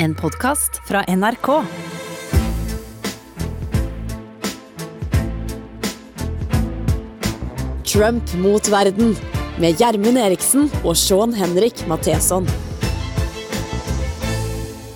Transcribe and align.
En 0.00 0.14
podkast 0.14 0.76
fra 0.86 1.00
NRK. 1.08 1.46
Trump 7.92 8.34
mot 8.34 8.68
verden 8.70 9.16
med 9.58 9.80
Gjermund 9.80 10.20
Eriksen 10.22 10.68
og 10.84 10.94
Sean 10.94 11.34
Henrik 11.34 11.82
Matheson. 11.90 12.46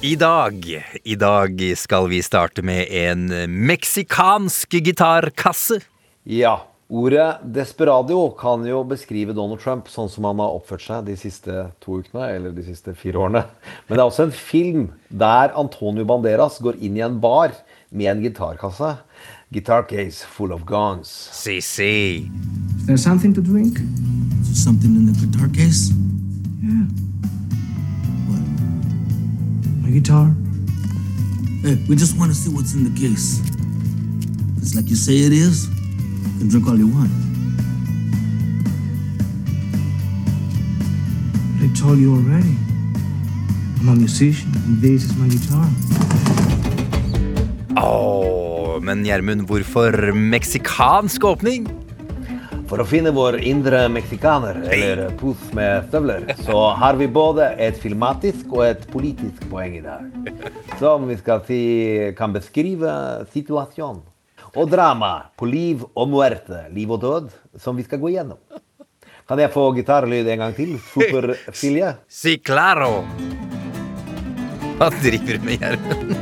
I 0.07 0.15
dag, 0.15 0.63
I 1.03 1.19
dag 1.19 1.65
skal 1.83 2.07
vi 2.15 2.23
starte 2.23 2.63
med 2.63 2.87
en 2.87 3.27
meksikansk 3.51 4.79
gitarkasse. 4.87 5.81
Ja. 6.23 6.61
Ordet 6.93 7.41
desperadio 7.55 8.27
kan 8.37 8.67
jo 8.69 8.83
beskrive 8.85 9.33
Donald 9.33 9.63
Trump 9.63 9.87
sånn 9.89 10.11
som 10.13 10.27
han 10.29 10.43
har 10.43 10.53
oppført 10.59 10.83
seg 10.85 11.07
de 11.07 11.15
siste 11.17 11.55
to 11.81 12.03
ukene, 12.03 12.27
eller 12.35 12.53
de 12.53 12.65
siste 12.67 12.93
fire 12.93 13.17
årene. 13.17 13.41
Men 13.89 13.97
det 13.97 14.03
er 14.03 14.11
også 14.11 14.27
en 14.27 14.35
film 14.37 14.83
der 15.09 15.55
Antonio 15.57 16.05
Banderas 16.05 16.61
går 16.61 16.77
inn 16.85 16.99
i 17.01 17.05
en 17.07 17.17
bar 17.23 17.57
med 17.89 18.11
en 18.13 18.21
gitarkasse. 18.21 18.91
Guitar 19.57 19.89
case 19.89 20.29
full 20.37 20.53
of 20.53 20.67
guns. 20.69 21.09
Si, 21.33 21.63
si. 21.65 22.29
Is 22.77 22.85
there 22.85 23.01
something 23.01 23.33
to 23.33 23.41
drink? 23.41 23.81
Is 24.43 24.53
there 24.53 24.61
something 24.61 24.93
in 24.93 25.09
the 25.09 25.17
guitar 25.17 25.49
case? 25.49 25.97
Yeah. 26.61 26.85
What? 28.29 28.45
My 29.81 29.97
guitar. 29.97 30.29
Hey, 31.65 31.81
we 31.89 31.97
just 31.97 32.19
want 32.19 32.29
to 32.29 32.37
see 32.37 32.53
what's 32.53 32.75
in 32.75 32.85
the 32.85 32.93
case. 33.01 33.41
It's 34.61 34.77
like 34.77 34.91
you 34.91 34.97
say 34.97 35.25
it 35.25 35.33
is, 35.33 35.71
all 36.43 36.77
you 36.77 36.89
want. 36.89 37.11
But 41.55 41.71
I 41.71 41.73
told 41.79 41.99
you 41.99 42.15
already. 42.15 42.57
I'm 43.81 43.89
a 43.89 43.95
musician, 43.95 44.51
and 44.67 44.83
this 44.83 45.05
is 45.05 45.17
my 45.17 45.29
guitar. 45.29 45.67
Åh, 47.77 48.81
men 48.83 49.05
Gjermund, 49.07 49.47
hvorfor 49.47 50.13
meksikansk 50.13 51.25
åpning? 51.25 51.71
For 52.67 52.83
å 52.83 52.87
finne 52.89 53.13
vår 53.15 53.39
indre 53.47 53.85
meksikaner, 53.93 54.63
eller 54.73 55.11
puss 55.21 55.51
med 55.55 55.91
støvler, 55.91 56.27
så 56.43 56.73
har 56.75 56.99
vi 56.99 57.07
både 57.07 57.53
et 57.61 57.79
filmatisk 57.79 58.51
og 58.57 58.65
et 58.67 58.87
politisk 58.91 59.45
poeng 59.51 59.77
i 59.79 59.85
dag. 59.85 60.09
Som 60.81 61.07
vi 61.11 61.19
skal 61.21 61.45
si 61.47 61.61
kan 62.19 62.35
beskrive 62.35 62.95
situasjonen. 63.35 64.03
Og 64.53 64.69
drama 64.69 65.31
på 65.41 65.47
liv 65.49 65.81
og 65.97 66.11
muerte, 66.13 66.67
liv 66.77 66.91
og 66.93 67.01
død, 67.01 67.31
som 67.57 67.77
vi 67.79 67.87
skal 67.87 68.03
gå 68.03 68.11
igjennom. 68.13 68.37
Kan 69.29 69.41
jeg 69.41 69.53
få 69.55 69.71
gitarlyd 69.73 70.29
en 70.29 70.45
gang 70.45 70.53
til? 70.57 70.75
Super 70.93 71.33
Silje? 71.57 71.95
Si 72.05 72.37
claro. 72.37 73.01
Hva 74.77 74.91
driver 74.99 75.39
du 75.39 75.47
med, 75.47 75.63
Gjermund? 75.63 76.13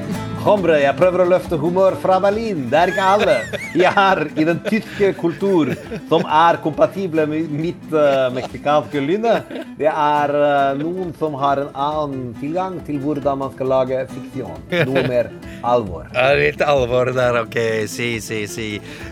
Hombre, 0.41 0.79
jeg 0.81 0.97
prøver 0.97 1.21
å 1.21 1.27
løfte 1.29 1.59
humør 1.61 1.99
fra 2.01 2.15
Berlin. 2.23 2.63
Det 2.71 2.79
er 2.79 2.93
ikke 2.93 3.09
alle. 3.17 3.35
Jeg 3.77 3.91
er 3.91 4.23
i 4.41 4.47
den 4.49 4.63
tyske 4.65 5.11
kultur, 5.19 5.75
som 6.09 6.23
er 6.25 6.57
kompatible 6.65 7.27
med 7.29 7.51
mitt 7.53 7.83
uh, 7.93 8.31
meksikanske 8.33 9.03
lynne. 9.05 9.35
Det 9.77 9.91
er 9.91 10.33
uh, 10.33 10.79
noen 10.79 11.11
som 11.21 11.37
har 11.41 11.61
en 11.61 11.75
annen 11.75 12.31
tilgang 12.41 12.79
til 12.87 13.03
hvordan 13.03 13.43
man 13.43 13.53
skal 13.53 13.75
lage 13.75 14.01
fiksjon. 14.15 14.65
Noe 14.89 15.05
mer 15.11 15.29
alvor. 15.63 16.09
Litt 16.39 16.63
alvor 16.65 17.13
der, 17.15 17.41
ok. 17.43 17.59
Si, 17.91 18.11
si, 18.25 18.43
si. 18.51 18.69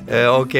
Eh, 0.06 0.26
ok. 0.28 0.56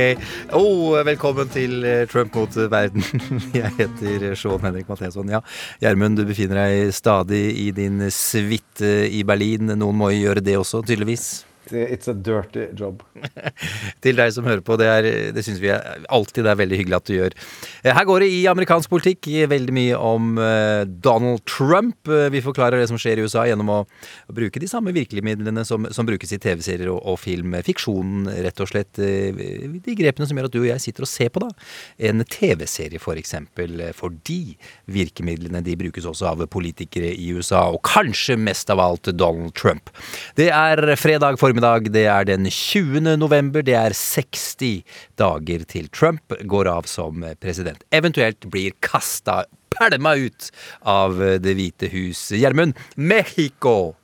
Oh, 0.57 0.95
velkommen 1.07 1.51
til 1.53 1.83
eh, 1.87 2.05
Trump 2.11 2.35
mot 2.37 2.57
verden. 2.71 3.05
Jeg 3.57 3.73
heter 3.79 4.31
Sean 4.39 4.63
Henrik 4.65 4.89
Matheson. 4.89 5.31
Ja, 5.33 5.43
Gjermund, 5.83 6.21
du 6.21 6.27
befinner 6.29 6.65
deg 6.67 6.95
stadig 6.97 7.45
i 7.65 7.69
din 7.77 8.09
suite 8.15 9.09
i 9.09 9.25
Berlin. 9.27 9.75
Noen 9.75 9.99
må 9.99 10.13
jo 10.15 10.29
gjøre 10.29 10.45
det 10.45 10.59
også, 10.61 10.85
tydeligvis. 10.87 11.48
It's 11.73 12.09
a 12.09 12.15
dirty 12.15 12.69
job. 12.79 13.03
til 14.05 14.19
deg 14.19 14.33
som 14.35 14.47
hører 14.49 14.63
på. 14.65 14.77
Det, 14.81 14.89
er, 14.89 15.09
det 15.35 15.45
syns 15.47 15.61
vi 15.63 15.71
er, 15.73 16.05
alltid 16.13 16.47
er 16.49 16.59
veldig 16.59 16.79
hyggelig 16.81 16.99
at 16.99 17.09
du 17.09 17.15
gjør. 17.17 17.37
Eh, 17.83 17.93
Her 17.95 18.07
går 18.09 18.25
det 18.25 18.31
i 18.35 18.41
amerikansk 18.51 18.91
politikk 18.93 19.29
veldig 19.51 19.75
mye 19.75 19.99
om 19.99 20.39
eh, 20.43 20.83
Donald 20.87 21.45
Trump. 21.49 22.09
Eh, 22.09 22.29
Vi 22.35 22.43
forklarer 22.45 22.81
det 22.81 22.89
som 22.91 23.01
skjer 23.01 23.21
i 23.21 23.27
USA 23.27 23.47
gjennom 23.49 23.73
å, 23.75 23.81
bruke 24.35 24.61
de 24.61 24.69
samme 24.71 24.93
virkemidlene 24.95 25.65
som, 25.67 25.87
som 25.95 26.07
brukes 26.09 26.33
i 26.35 26.41
TV-serier 26.43 26.91
og, 26.93 27.01
og 27.09 27.19
film. 27.23 27.57
Fiksjonen, 27.67 28.29
rett 28.45 28.63
og 28.63 28.71
slett. 28.71 28.99
De 28.99 29.97
grepene 29.99 30.29
som 30.29 30.39
gjør 30.39 30.49
at 30.51 30.55
du 30.55 30.61
og 30.61 30.69
jeg 30.71 30.85
sitter 30.85 31.07
og 31.07 31.11
ser 31.11 31.33
på 31.35 31.43
da. 31.43 31.49
En 32.11 32.23
TV-serie, 32.29 33.01
for 33.03 33.19
eksempel. 33.21 33.81
Fordi 33.97 34.57
virkemidlene 34.91 35.63
de 35.65 35.77
brukes 35.81 36.07
også 36.09 36.31
av 36.33 36.45
politikere 36.53 37.11
i 37.11 37.31
USA, 37.35 37.65
og 37.73 37.83
kanskje 37.89 38.39
mest 38.41 38.71
av 38.73 38.83
alt 38.83 39.11
Donald 39.17 39.55
Trump. 39.59 39.91
Det 40.39 40.51
er 40.55 40.83
fredag 41.01 41.39
formiddag, 41.41 41.58
det 41.61 42.05
er 42.07 42.25
den 42.25 42.47
20. 42.51 43.17
november, 43.17 43.63
det 43.63 43.75
er 43.75 43.95
60 43.95 44.85
dager 45.19 45.65
til 45.69 45.89
Trump 45.89 46.35
går 46.45 46.69
av 46.69 46.87
som 46.87 47.25
president. 47.41 47.83
Eventuelt 47.91 48.47
blir 48.51 48.73
kasta, 48.81 49.45
pælma 49.71 50.17
ut 50.17 50.51
av 50.83 51.19
Det 51.43 51.55
hvite 51.55 51.91
hus. 51.93 52.31
Gjermund, 52.33 52.75
Mexico! 52.97 53.95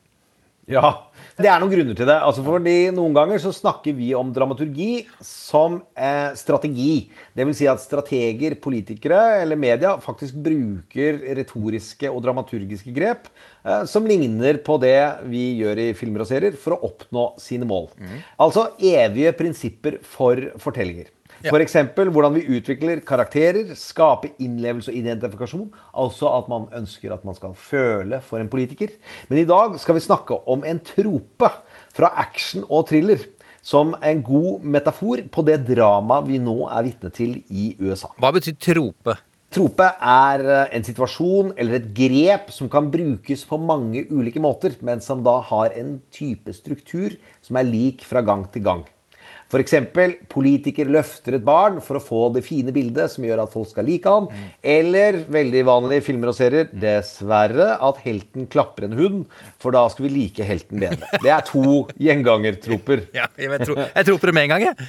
Ja, 0.67 1.13
det 1.35 1.49
er 1.51 1.59
noen 1.59 1.73
grunner 1.73 1.97
til 1.99 2.07
det. 2.07 2.17
Altså 2.23 2.45
fordi 2.47 2.75
Noen 2.95 3.15
ganger 3.17 3.41
så 3.43 3.51
snakker 3.55 3.97
vi 3.97 4.13
om 4.15 4.31
dramaturgi 4.35 5.05
som 5.25 5.81
eh, 5.99 6.31
strategi. 6.39 7.09
Det 7.35 7.47
vil 7.49 7.57
si 7.59 7.67
at 7.71 7.83
strateger, 7.83 8.55
politikere 8.63 9.41
eller 9.41 9.59
media 9.59 9.97
faktisk 10.03 10.39
bruker 10.45 11.19
retoriske 11.41 12.11
og 12.11 12.23
dramaturgiske 12.27 12.95
grep 12.95 13.27
eh, 13.27 13.83
som 13.91 14.07
ligner 14.07 14.61
på 14.63 14.79
det 14.83 14.99
vi 15.27 15.43
gjør 15.63 15.83
i 15.89 15.91
filmer 15.99 16.23
og 16.23 16.31
serier 16.31 16.55
for 16.61 16.77
å 16.77 16.93
oppnå 16.93 17.27
sine 17.43 17.67
mål. 17.67 17.91
Altså 18.39 18.69
evige 18.79 19.35
prinsipper 19.35 19.99
for 20.07 20.39
fortellinger. 20.63 21.11
F.eks. 21.51 21.77
hvordan 22.15 22.35
vi 22.39 22.47
utvikler 22.57 23.03
karakterer, 23.07 23.75
skaper 23.77 24.33
innlevelse 24.41 24.93
og 24.93 24.99
identifikasjon. 24.99 25.69
Altså 26.01 26.31
at 26.39 26.49
man 26.53 26.69
ønsker 26.77 27.13
at 27.13 27.25
man 27.27 27.37
skal 27.37 27.55
føle 27.59 28.21
for 28.25 28.41
en 28.41 28.49
politiker. 28.53 28.95
Men 29.29 29.43
i 29.43 29.49
dag 29.49 29.77
skal 29.81 29.99
vi 29.99 30.05
snakke 30.05 30.39
om 30.49 30.65
en 30.65 30.81
trope 30.81 31.51
fra 31.95 32.13
action 32.25 32.65
og 32.69 32.89
thriller. 32.89 33.29
Som 33.65 33.95
en 34.05 34.21
god 34.25 34.65
metafor 34.65 35.23
på 35.33 35.45
det 35.47 35.63
dramaet 35.71 36.27
vi 36.29 36.41
nå 36.43 36.67
er 36.69 36.85
vitne 36.85 37.13
til 37.15 37.39
i 37.49 37.71
USA. 37.81 38.11
Hva 38.21 38.33
betyr 38.37 38.59
trope? 38.61 39.17
Trope 39.55 39.87
er 39.87 40.43
eh, 40.43 40.73
en 40.75 40.85
situasjon 40.85 41.53
eller 41.55 41.79
et 41.79 41.93
grep 41.95 42.51
som 42.53 42.69
kan 42.69 42.91
brukes 42.91 43.45
på 43.47 43.61
mange 43.63 44.03
ulike 44.11 44.43
måter, 44.43 44.75
men 44.83 45.01
som 45.05 45.23
da 45.25 45.39
har 45.47 45.77
en 45.79 45.95
type 46.13 46.53
struktur 46.57 47.15
som 47.45 47.61
er 47.61 47.69
lik 47.69 48.03
fra 48.05 48.25
gang 48.27 48.49
til 48.51 48.67
gang. 48.67 48.83
F.eks. 49.53 49.75
politiker 50.33 50.89
løfter 50.91 51.39
et 51.39 51.47
barn 51.47 51.81
for 51.85 51.99
å 51.99 52.03
få 52.03 52.23
det 52.35 52.45
fine 52.47 52.75
bildet 52.75 53.13
som 53.13 53.27
gjør 53.27 53.45
at 53.45 53.55
folk 53.55 53.71
skal 53.71 53.87
like 53.89 54.11
han. 54.11 54.29
Eller 54.65 55.21
veldig 55.31 55.65
vanlige 55.69 56.07
filmer 56.09 56.33
og 56.33 56.39
serier, 56.39 56.69
dessverre, 56.73 57.75
at 57.79 58.03
helten 58.05 58.49
klapper 58.51 58.89
en 58.89 58.99
hund. 58.99 59.25
For 59.63 59.75
da 59.77 59.87
skal 59.93 60.09
vi 60.09 60.15
like 60.17 60.47
helten 60.49 60.83
bedre. 60.83 61.09
Det 61.23 61.33
er 61.33 61.49
to 61.49 61.85
gjengangertroper. 62.01 63.07
Ja, 63.15 63.29
jeg, 63.39 63.61
tror, 63.63 63.79
jeg 63.85 64.07
tror 64.09 64.19
på 64.19 64.27
det 64.27 64.35
med 64.35 64.49
en 64.49 64.55
gang, 64.55 64.65
jeg. 64.71 64.89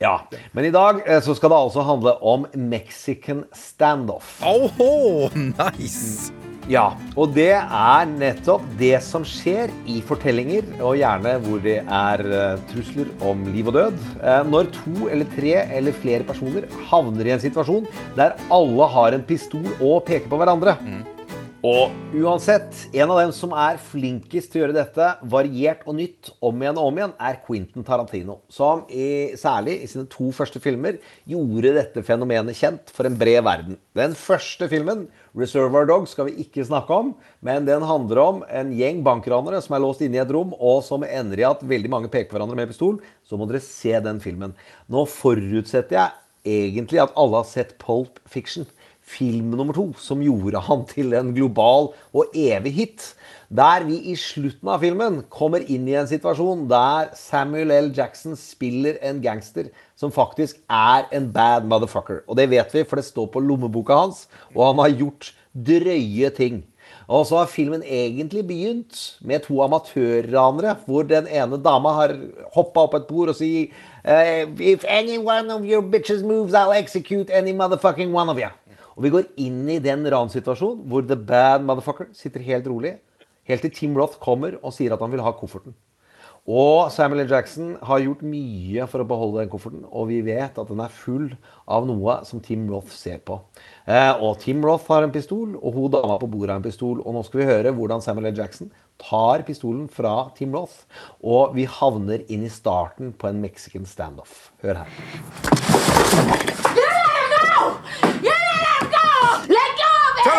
Ja, 0.00 0.14
Men 0.56 0.64
i 0.64 0.72
dag 0.74 1.02
eh, 1.06 1.20
så 1.22 1.36
skal 1.36 1.52
det 1.52 1.58
altså 1.60 1.84
handle 1.86 2.16
om 2.24 2.46
Mexican 2.56 3.44
standoff. 3.54 4.38
Oho, 4.42 5.28
nice! 5.36 6.32
Ja, 6.70 6.92
og 7.18 7.32
det 7.34 7.50
er 7.58 8.10
nettopp 8.12 8.62
det 8.78 8.94
som 9.02 9.24
skjer 9.26 9.72
i 9.90 9.96
fortellinger, 10.06 10.68
og 10.78 11.00
gjerne 11.00 11.32
hvor 11.42 11.58
det 11.64 11.80
er 11.82 12.22
eh, 12.22 12.60
trusler 12.70 13.10
om 13.26 13.42
liv 13.50 13.72
og 13.72 13.74
død. 13.74 13.96
Eh, 14.22 14.42
når 14.46 14.70
to 14.76 15.08
eller 15.10 15.26
tre 15.34 15.56
eller 15.66 15.96
flere 15.98 16.26
personer 16.28 16.68
havner 16.92 17.26
i 17.26 17.34
en 17.34 17.42
situasjon 17.42 17.88
der 18.14 18.36
alle 18.54 18.90
har 18.94 19.16
en 19.16 19.26
pistol 19.26 19.66
og 19.80 20.04
peker 20.06 20.30
på 20.30 20.38
hverandre. 20.38 20.76
Og 21.60 21.90
uansett, 22.16 22.86
en 22.96 23.10
av 23.12 23.18
dem 23.20 23.32
som 23.36 23.50
er 23.52 23.76
flinkest 23.84 24.48
til 24.48 24.56
å 24.56 24.62
gjøre 24.62 24.76
dette 24.78 25.08
variert 25.28 25.82
og 25.84 25.98
nytt 25.98 26.30
om 26.40 26.62
igjen 26.62 26.78
og 26.80 26.88
om 26.88 27.00
igjen, 27.00 27.12
er 27.20 27.36
Quentin 27.44 27.84
Tarantino. 27.84 28.38
Som 28.48 28.86
i, 28.88 29.36
særlig 29.36 29.74
i 29.84 29.88
sine 29.90 30.06
to 30.08 30.30
første 30.32 30.62
filmer 30.64 30.96
gjorde 31.28 31.74
dette 31.76 32.04
fenomenet 32.06 32.56
kjent 32.56 32.88
for 32.96 33.04
en 33.04 33.18
bred 33.20 33.44
verden. 33.44 33.76
Den 33.92 34.16
første 34.16 34.70
filmen, 34.72 35.04
'Reservoir 35.36 35.84
Dogs', 35.84 36.16
skal 36.16 36.30
vi 36.30 36.40
ikke 36.46 36.64
snakke 36.64 36.96
om, 36.96 37.12
men 37.44 37.68
den 37.68 37.84
handler 37.84 38.22
om 38.24 38.42
en 38.48 38.72
gjeng 38.72 39.04
bankranere 39.04 39.60
som 39.60 39.76
er 39.76 39.84
låst 39.84 40.00
inne 40.00 40.16
i 40.16 40.24
et 40.24 40.32
rom, 40.32 40.56
og 40.56 40.80
som 40.82 41.04
ender 41.04 41.44
i 41.44 41.48
at 41.50 41.60
veldig 41.60 41.92
mange 41.92 42.08
peker 42.08 42.32
hverandre 42.32 42.56
med 42.56 42.72
pistol. 42.72 43.02
Så 43.20 43.36
må 43.36 43.44
dere 43.44 43.60
se 43.60 43.92
den 44.00 44.24
filmen. 44.24 44.56
Nå 44.88 45.04
forutsetter 45.04 45.92
jeg 46.00 46.72
egentlig 46.72 47.04
at 47.04 47.12
alle 47.20 47.36
har 47.36 47.44
sett 47.44 47.76
Pulp 47.76 48.16
Fiction 48.24 48.64
film 49.10 49.52
nummer 49.58 49.76
to, 49.76 49.90
som 49.98 50.22
gjorde 50.24 50.62
han 50.66 50.84
til 50.90 51.14
en 51.18 51.32
global 51.36 51.90
og 52.14 52.36
evig 52.36 52.72
hit. 52.76 53.06
Der 53.50 53.82
vi 53.82 53.96
i 54.12 54.14
slutten 54.14 54.70
av 54.70 54.84
filmen 54.84 55.20
kommer 55.32 55.64
inn 55.66 55.88
i 55.90 55.96
en 55.98 56.06
situasjon 56.06 56.68
der 56.70 57.10
Samuel 57.18 57.72
L. 57.74 57.90
Jackson 57.96 58.38
spiller 58.38 59.00
en 59.02 59.18
gangster 59.24 59.72
som 59.98 60.14
faktisk 60.14 60.60
er 60.70 61.08
en 61.10 61.26
bad 61.34 61.66
motherfucker. 61.66 62.22
Og 62.30 62.38
det 62.38 62.46
vet 62.52 62.74
vi, 62.74 62.86
for 62.86 63.00
det 63.00 63.08
står 63.08 63.26
på 63.34 63.42
lommeboka 63.42 63.98
hans, 64.04 64.28
og 64.54 64.68
han 64.68 64.84
har 64.84 64.98
gjort 65.02 65.32
drøye 65.50 66.30
ting. 66.36 66.62
Og 67.10 67.26
så 67.26 67.40
har 67.40 67.50
filmen 67.50 67.82
egentlig 67.82 68.46
begynt 68.46 69.18
med 69.20 69.42
to 69.48 69.58
amatørranere, 69.62 70.76
hvor 70.86 71.02
den 71.02 71.26
ene 71.26 71.58
dama 71.58 71.96
har 71.96 72.14
hoppa 72.54 72.86
opp 72.86 72.94
et 72.94 73.08
bord 73.10 73.32
og 73.32 73.38
sier 73.38 73.74
eh, 74.04 74.46
If 74.62 74.86
any 74.86 75.18
one 75.18 75.50
of 75.50 75.66
your 75.66 75.82
bitches 75.82 76.22
moves, 76.22 76.54
I'll 76.54 76.70
execute 76.72 77.30
any 77.30 77.52
motherfucking 77.52 78.14
one 78.14 78.30
of 78.30 78.38
you. 78.38 78.50
Og 79.00 79.06
vi 79.06 79.14
går 79.14 79.30
inn 79.40 79.62
i 79.72 79.78
den 79.80 80.04
ransituasjonen 80.12 80.82
hvor 80.92 81.06
the 81.08 81.16
bad 81.16 81.64
motherfucker 81.64 82.10
sitter 82.12 82.44
helt 82.44 82.66
rolig, 82.68 82.98
helt 83.48 83.64
til 83.64 83.72
Tim 83.72 83.94
Roth 83.96 84.20
kommer 84.20 84.58
og 84.60 84.74
sier 84.76 84.92
at 84.92 85.00
han 85.00 85.14
vil 85.14 85.24
ha 85.24 85.32
kofferten. 85.32 85.72
Og 86.50 86.90
Samuel 86.92 87.22
L. 87.24 87.30
Jackson 87.32 87.70
har 87.84 88.02
gjort 88.04 88.20
mye 88.28 88.84
for 88.92 89.00
å 89.00 89.08
beholde 89.08 89.40
den 89.40 89.50
kofferten, 89.52 89.86
og 89.88 90.10
vi 90.10 90.20
vet 90.26 90.60
at 90.60 90.68
den 90.68 90.84
er 90.84 90.92
full 90.92 91.30
av 91.64 91.88
noe 91.88 92.18
som 92.28 92.44
Tim 92.44 92.68
Roth 92.68 92.92
ser 92.92 93.24
på. 93.24 93.38
Eh, 93.88 94.12
og 94.20 94.36
Tim 94.44 94.60
Roth 94.68 94.92
har 94.92 95.04
en 95.06 95.16
pistol, 95.16 95.56
og 95.56 95.76
hun 95.76 95.96
dama 95.96 96.20
på 96.20 96.28
bordet 96.28 96.52
har 96.52 96.60
en 96.60 96.68
pistol. 96.68 97.00
Og 97.00 97.16
nå 97.16 97.24
skal 97.24 97.40
vi 97.40 97.50
høre 97.54 97.72
hvordan 97.76 98.04
Samuel 98.04 98.34
L. 98.34 98.36
Jackson 98.40 98.68
tar 99.00 99.46
pistolen 99.48 99.88
fra 99.88 100.28
Tim 100.36 100.52
Roth, 100.56 100.84
og 101.24 101.56
vi 101.56 101.64
havner 101.80 102.28
inn 102.28 102.44
i 102.44 102.52
starten 102.52 103.16
på 103.16 103.32
en 103.32 103.40
mexican 103.40 103.88
standoff. 103.88 104.50
Hør 104.60 104.84
her. 104.84 106.59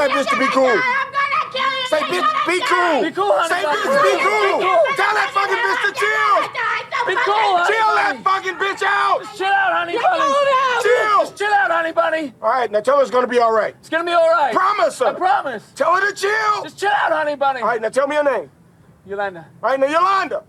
Tell 0.02 0.10
that 0.10 0.18
bitch 0.18 0.30
to 0.34 0.40
be 0.40 0.48
cool. 0.50 0.66
I'm 0.66 1.14
gonna 1.14 1.46
kill 1.54 1.62
you! 1.62 1.86
Say, 1.94 2.02
bitch, 2.10 2.26
be 2.50 2.58
cool. 2.66 3.02
Be 3.06 3.12
cool, 3.14 3.34
honey. 3.38 3.54
Say, 3.54 3.62
bitch, 3.70 3.86
Be 3.86 4.10
be 4.10 4.18
cool. 4.18 4.58
cool. 4.66 4.82
Tell 4.98 5.14
that 5.14 5.30
fucking 5.30 5.62
bitch 5.62 5.82
to 5.86 5.92
chill. 5.94 6.38
Be 7.06 7.16
cool, 7.22 7.52
honey. 7.54 7.70
Chill 7.70 7.92
that 8.02 8.16
fucking 8.26 8.58
bitch 8.58 8.82
out. 8.82 9.22
Chill 9.38 9.46
out, 9.46 9.74
honey 9.78 9.94
Let 9.94 10.02
bunny. 10.02 10.26
go! 10.26 10.82
Chill. 10.82 11.20
Just 11.22 11.38
chill 11.38 11.54
out, 11.54 11.70
honey 11.70 11.92
bunny. 11.92 12.34
All 12.42 12.50
right, 12.50 12.72
now 12.72 12.80
tell 12.80 12.98
her 12.98 13.04
it's 13.04 13.12
gonna 13.12 13.28
be 13.28 13.38
all 13.38 13.52
right. 13.54 13.76
It's 13.78 13.90
gonna 13.90 14.04
be 14.04 14.12
all 14.12 14.28
right. 14.32 14.52
Promise 14.52 14.98
her. 15.00 15.06
I 15.06 15.14
promise. 15.14 15.72
Tell 15.76 15.94
her 15.94 16.10
to 16.10 16.16
chill. 16.16 16.64
Just 16.64 16.80
chill 16.80 16.90
out, 16.90 17.12
honey 17.12 17.36
bunny. 17.36 17.62
All 17.62 17.68
right, 17.68 17.80
now 17.82 17.90
tell 17.90 18.08
me 18.08 18.16
your 18.16 18.24
name. 18.26 18.50
Yolanda. 19.06 19.46
All 19.62 19.70
right, 19.70 19.80
now 19.80 19.86
Yolanda. 19.86 20.44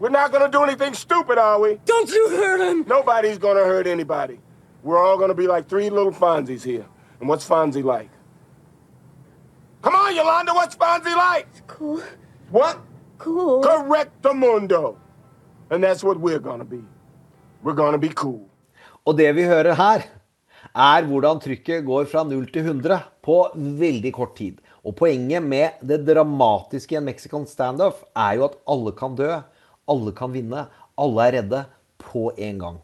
We're 0.00 0.08
not 0.10 0.32
gonna 0.32 0.50
do 0.50 0.64
anything 0.64 0.94
stupid, 0.94 1.38
are 1.38 1.60
we? 1.60 1.78
Don't 1.84 2.10
you 2.10 2.30
hurt 2.30 2.60
him. 2.60 2.84
Nobody's 2.88 3.38
gonna 3.38 3.62
hurt 3.62 3.86
anybody. 3.86 4.40
We're 4.82 4.98
all 4.98 5.18
gonna 5.18 5.34
be 5.34 5.46
like 5.46 5.68
three 5.68 5.88
little 5.88 6.10
Fonzies 6.10 6.64
here. 6.64 6.86
And 7.20 7.28
what's 7.28 7.48
Fonzie 7.48 7.84
like? 7.84 8.10
Come 9.82 9.96
on, 9.96 10.14
Yolanda, 10.14 10.54
what's 10.54 10.76
Fonzie 10.76 11.16
like? 11.16 11.48
Cool. 11.66 12.00
What? 12.50 12.78
Cool. 13.18 13.64
Correctamundo. 13.64 14.96
And 15.70 15.82
that's 15.82 16.04
what 16.04 16.20
we're 16.20 16.38
gonna 16.38 16.64
be. 16.64 16.84
We're 17.64 17.74
gonna 17.74 17.98
be 17.98 18.10
cool. 18.10 18.46
Og 19.02 19.18
det 19.18 19.32
vi 19.34 19.42
hører 19.42 19.74
her, 19.74 20.04
er 20.70 21.08
hvordan 21.08 21.42
trykket 21.42 21.82
går 21.88 22.06
fra 22.06 22.22
0 22.22 22.46
til 22.54 22.62
100 22.62 23.00
på 23.26 23.40
veldig 23.82 24.12
kort 24.14 24.36
tid. 24.38 24.62
Og 24.86 24.94
poenget 25.02 25.42
med 25.42 25.82
det 25.82 26.04
dramatiske 26.06 26.94
i 26.94 27.00
en 27.00 27.08
Mexican 27.10 27.46
standoff 27.50 28.04
er 28.14 28.38
jo 28.38 28.46
at 28.52 28.56
alle 28.70 28.94
kan 28.94 29.18
dø, 29.18 29.32
alle 29.90 30.14
kan 30.14 30.30
vinne, 30.30 30.68
alle 30.94 31.26
er 31.26 31.38
redde 31.40 31.64
på 31.98 32.30
en 32.38 32.62
gang. 32.62 32.78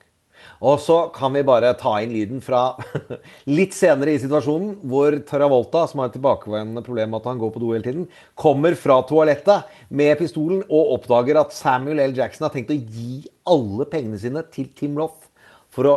Og 0.58 0.80
så 0.82 0.96
kan 1.14 1.30
vi 1.36 1.44
bare 1.46 1.70
ta 1.78 1.92
inn 2.02 2.10
lyden 2.14 2.40
fra 2.42 2.72
litt 3.58 3.76
senere 3.76 4.16
i 4.16 4.20
situasjonen, 4.22 4.74
hvor 4.90 5.14
Travolta, 5.28 5.84
som 5.86 6.02
har 6.02 6.10
et 6.10 6.16
tilbakevendende 6.18 6.82
problem 6.86 7.12
med 7.14 7.20
at 7.20 7.30
han 7.30 7.38
går 7.42 7.52
på 7.54 7.62
do 7.62 7.70
hele 7.74 7.86
tiden, 7.86 8.08
kommer 8.38 8.74
fra 8.78 8.98
toalettet 9.06 9.70
med 9.94 10.18
pistolen 10.18 10.64
og 10.66 10.96
oppdager 10.98 11.38
at 11.38 11.54
Samuel 11.54 12.02
L. 12.08 12.16
Jackson 12.18 12.48
har 12.48 12.54
tenkt 12.54 12.74
å 12.74 12.78
gi 12.78 13.22
alle 13.48 13.86
pengene 13.90 14.18
sine 14.18 14.42
til 14.50 14.70
Tim 14.78 14.98
Roth 14.98 15.30
for 15.74 15.90
å 15.90 15.96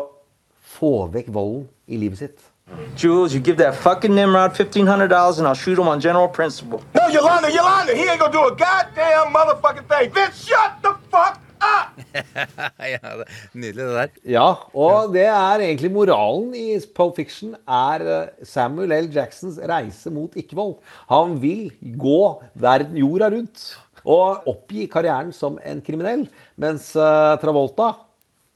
få 0.78 0.94
vekk 1.12 1.34
volden 1.34 1.68
i 1.90 1.98
livet 2.00 2.22
sitt. 2.22 2.48
Jules, 2.96 3.34
you 3.34 3.42
give 3.42 3.58
that 3.58 3.76
fucking 3.76 4.16
Nimrod 4.16 4.54
$1,500 4.54 5.40
and 5.40 5.48
I'll 5.48 5.54
shoot 5.54 5.78
him 5.78 5.90
on 5.90 6.00
general 6.00 6.30
principle. 6.30 6.82
No, 6.94 7.08
Yolanda, 7.08 7.52
Yolanda, 7.52 7.94
he 7.94 8.08
ain't 8.08 8.20
gonna 8.20 8.32
do 8.32 8.46
a 8.46 8.56
goddamn 8.56 9.34
motherfucking 9.34 9.90
thing. 9.90 10.14
Vince, 10.14 10.46
shut 10.46 10.82
the 10.82 10.94
fuck 11.10 11.36
up! 11.36 11.51
ja, 12.94 13.14
det, 13.20 13.28
nydelig, 13.54 13.84
det 13.84 13.94
der. 13.96 14.14
Ja, 14.34 14.48
og 14.74 15.14
det 15.16 15.28
er 15.30 15.64
egentlig 15.66 15.92
moralen 15.94 16.54
i 16.58 16.80
Pulp 16.96 17.18
Fiction 17.20 17.56
er 17.66 18.06
eh, 18.06 18.46
Samuel 18.48 18.94
L. 18.98 19.10
Jacksons 19.14 19.60
reise 19.72 20.14
mot 20.14 20.36
ikke-vold. 20.40 20.78
Han 21.12 21.38
vil 21.44 21.70
gå 22.02 22.22
verden 22.62 23.00
jorda 23.02 23.32
rundt 23.34 23.72
og 24.02 24.48
oppgi 24.50 24.88
karrieren 24.90 25.30
som 25.36 25.60
en 25.66 25.82
kriminell, 25.86 26.26
mens 26.62 26.92
eh, 26.98 27.36
Travolta 27.42 27.94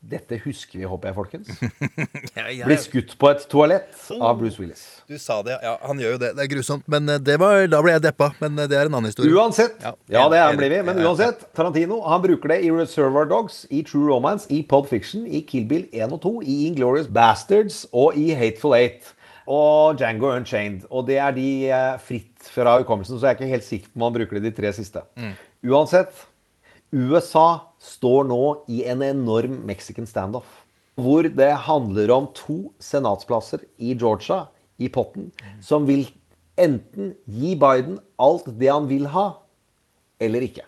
dette 0.05 0.37
husker 0.43 0.77
vi, 0.77 0.85
håper 0.85 1.09
jeg, 1.09 1.15
folkens. 1.17 1.47
Blir 2.67 2.79
skutt 2.81 3.15
på 3.17 3.29
et 3.31 3.45
toalett 3.49 3.95
av 4.19 4.37
Bruce 4.37 4.61
Willis. 4.61 4.83
Du 5.09 5.15
sa 5.21 5.39
det, 5.45 5.55
ja. 5.63 5.75
Han 5.85 6.01
gjør 6.01 6.15
jo 6.15 6.19
det. 6.21 6.29
Det 6.37 6.43
er 6.45 6.49
grusomt. 6.51 6.85
Men 6.91 7.09
eh, 7.09 7.21
det 7.21 7.37
var, 7.41 7.63
da 7.71 7.79
ble 7.81 7.95
jeg 7.95 8.03
deppa. 8.05 8.29
Men 8.43 8.59
eh, 8.61 8.69
det 8.69 8.77
er 8.77 8.89
en 8.89 8.97
annen 8.99 9.09
historie. 9.09 9.33
Uansett. 9.33 9.79
Ja. 9.81 9.95
Ja, 10.13 10.27
det 10.29 10.41
er 10.41 10.59
blir 10.59 10.73
vi. 10.75 10.81
Men 10.85 11.01
uansett, 11.01 11.47
Tarantino 11.57 11.97
han 12.05 12.21
bruker 12.25 12.53
det 12.53 12.59
i 12.67 12.69
Reservoir 12.73 13.29
Dogs, 13.31 13.63
i 13.73 13.81
True 13.87 14.05
Romance, 14.11 14.45
i 14.53 14.61
Pulp 14.69 14.91
Fiction, 14.91 15.25
i 15.25 15.41
Kill 15.47 15.65
Bill 15.69 15.87
1 15.89 16.13
og 16.13 16.21
2, 16.27 16.35
i 16.45 16.59
Inglorious 16.69 17.09
Bastards 17.09 17.83
og 17.91 18.19
i 18.19 18.29
Hateful 18.37 18.77
Eight. 18.77 19.11
Og 19.49 19.97
Django 19.97 20.31
Unchained. 20.33 20.85
Og 20.89 21.09
det 21.09 21.17
er 21.21 21.33
de 21.33 21.49
eh, 21.69 21.97
fritt 22.05 22.53
fra 22.53 22.77
hukommelsen, 22.81 23.17
så 23.17 23.25
jeg 23.29 23.35
er 23.35 23.41
ikke 23.41 23.53
helt 23.57 23.67
sikker 23.67 23.89
på 23.89 23.99
om 23.99 24.07
han 24.07 24.15
bruker 24.19 24.37
det 24.37 24.51
de 24.51 24.55
tre 24.61 24.71
siste. 24.77 25.01
Uansett, 25.65 26.13
USA 26.95 27.47
står 27.83 28.29
nå 28.29 28.43
i 28.71 28.85
en 28.87 29.03
enorm 29.03 29.59
Mexican 29.67 30.07
standoff. 30.07 30.47
Hvor 30.95 31.27
det 31.27 31.51
handler 31.67 32.11
om 32.15 32.29
to 32.37 32.71
senatsplasser 32.79 33.65
i 33.77 33.91
Georgia, 33.99 34.45
i 34.79 34.87
potten, 34.91 35.29
som 35.63 35.83
vil 35.87 36.05
enten 36.59 37.13
gi 37.27 37.53
Biden 37.59 37.99
alt 38.19 38.47
det 38.59 38.71
han 38.71 38.87
vil 38.87 39.05
ha, 39.11 39.25
eller 40.23 40.43
ikke. 40.47 40.63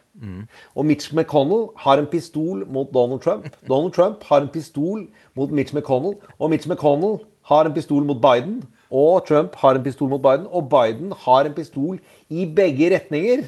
Og 0.76 0.86
Mitch 0.88 1.14
McConnell 1.14 1.70
har 1.78 2.02
en 2.02 2.10
pistol 2.12 2.66
mot 2.68 2.92
Donald 2.92 3.22
Trump. 3.24 3.48
Donald 3.68 3.94
Trump 3.96 4.24
har 4.28 4.42
en 4.42 4.52
pistol 4.52 5.06
mot 5.36 5.52
Mitch 5.52 5.76
McConnell. 5.76 6.18
Og 6.40 6.50
Mitch 6.50 6.68
McConnell 6.68 7.22
har 7.48 7.66
en 7.66 7.74
pistol 7.76 8.04
mot 8.04 8.20
Biden. 8.20 8.64
Og 8.92 9.24
Trump 9.28 9.56
har 9.56 9.76
en 9.76 9.84
pistol 9.84 10.10
mot 10.10 10.22
Biden. 10.22 10.48
Og 10.52 10.68
Biden 10.72 11.14
har 11.24 11.46
en 11.46 11.54
pistol 11.54 12.00
i 12.30 12.46
begge 12.46 12.92
retninger. 12.96 13.46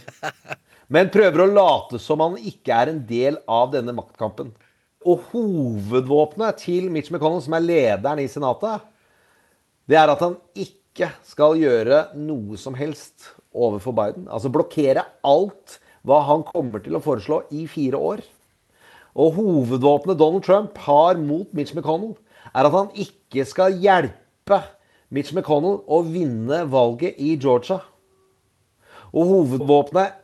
Men 0.89 1.11
prøver 1.13 1.43
å 1.43 1.51
late 1.53 1.99
som 2.01 2.21
han 2.23 2.37
ikke 2.41 2.73
er 2.73 2.91
en 2.91 3.03
del 3.05 3.37
av 3.49 3.69
denne 3.75 3.93
maktkampen. 3.93 4.49
Og 5.05 5.27
hovedvåpenet 5.31 6.63
til 6.65 6.89
Mitch 6.91 7.11
McConnell, 7.13 7.43
som 7.45 7.55
er 7.55 7.65
lederen 7.65 8.21
i 8.23 8.29
Senatet, 8.29 8.87
det 9.89 9.97
er 9.97 10.11
at 10.11 10.23
han 10.25 10.35
ikke 10.57 11.11
skal 11.25 11.55
gjøre 11.61 12.07
noe 12.17 12.57
som 12.59 12.75
helst 12.77 13.29
overfor 13.53 13.93
Biden. 13.95 14.25
Altså 14.27 14.51
blokkere 14.53 15.05
alt 15.25 15.77
hva 16.07 16.23
han 16.27 16.43
kommer 16.47 16.81
til 16.83 16.97
å 16.97 17.03
foreslå 17.03 17.43
i 17.53 17.67
fire 17.69 17.99
år. 18.09 18.23
Og 19.19 19.37
hovedvåpenet 19.37 20.19
Donald 20.19 20.45
Trump 20.45 20.77
har 20.85 21.19
mot 21.21 21.49
Mitch 21.53 21.75
McConnell, 21.75 22.15
er 22.49 22.65
at 22.65 22.73
han 22.75 22.89
ikke 22.97 23.45
skal 23.45 23.77
hjelpe 23.77 24.61
Mitch 25.13 25.33
McConnell 25.35 25.83
å 25.85 26.01
vinne 26.05 26.63
valget 26.69 27.17
i 27.21 27.35
Georgia. 27.37 27.79
Og 29.13 29.33
hovedvåpenet 29.33 30.17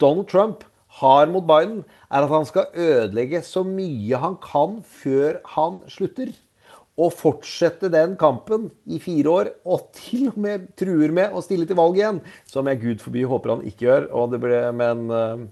Donald 0.00 0.28
Trump 0.30 0.64
har 1.00 1.28
mot 1.30 1.46
Biden, 1.46 1.82
er 2.10 2.24
at 2.24 2.32
han 2.32 2.46
skal 2.48 2.70
ødelegge 2.74 3.42
så 3.46 3.62
mye 3.66 4.18
han 4.18 4.38
kan 4.42 4.80
før 4.82 5.38
han 5.54 5.80
slutter. 5.90 6.32
Og 7.00 7.14
fortsette 7.16 7.88
den 7.92 8.16
kampen 8.20 8.66
i 8.84 8.98
fire 9.00 9.30
år, 9.32 9.52
og 9.64 9.86
til 9.96 10.26
og 10.32 10.40
med 10.42 10.66
truer 10.76 11.14
med 11.16 11.32
å 11.32 11.40
stille 11.44 11.68
til 11.68 11.78
valg 11.78 11.96
igjen. 11.96 12.18
Som 12.50 12.68
jeg 12.68 12.82
gud 12.82 13.04
forby 13.04 13.22
håper 13.30 13.54
han 13.54 13.62
ikke 13.64 13.86
gjør. 13.86 14.08
Og 14.18 14.34
det 14.34 14.42
ble, 14.42 14.58
men 14.76 15.06
uh, 15.08 15.46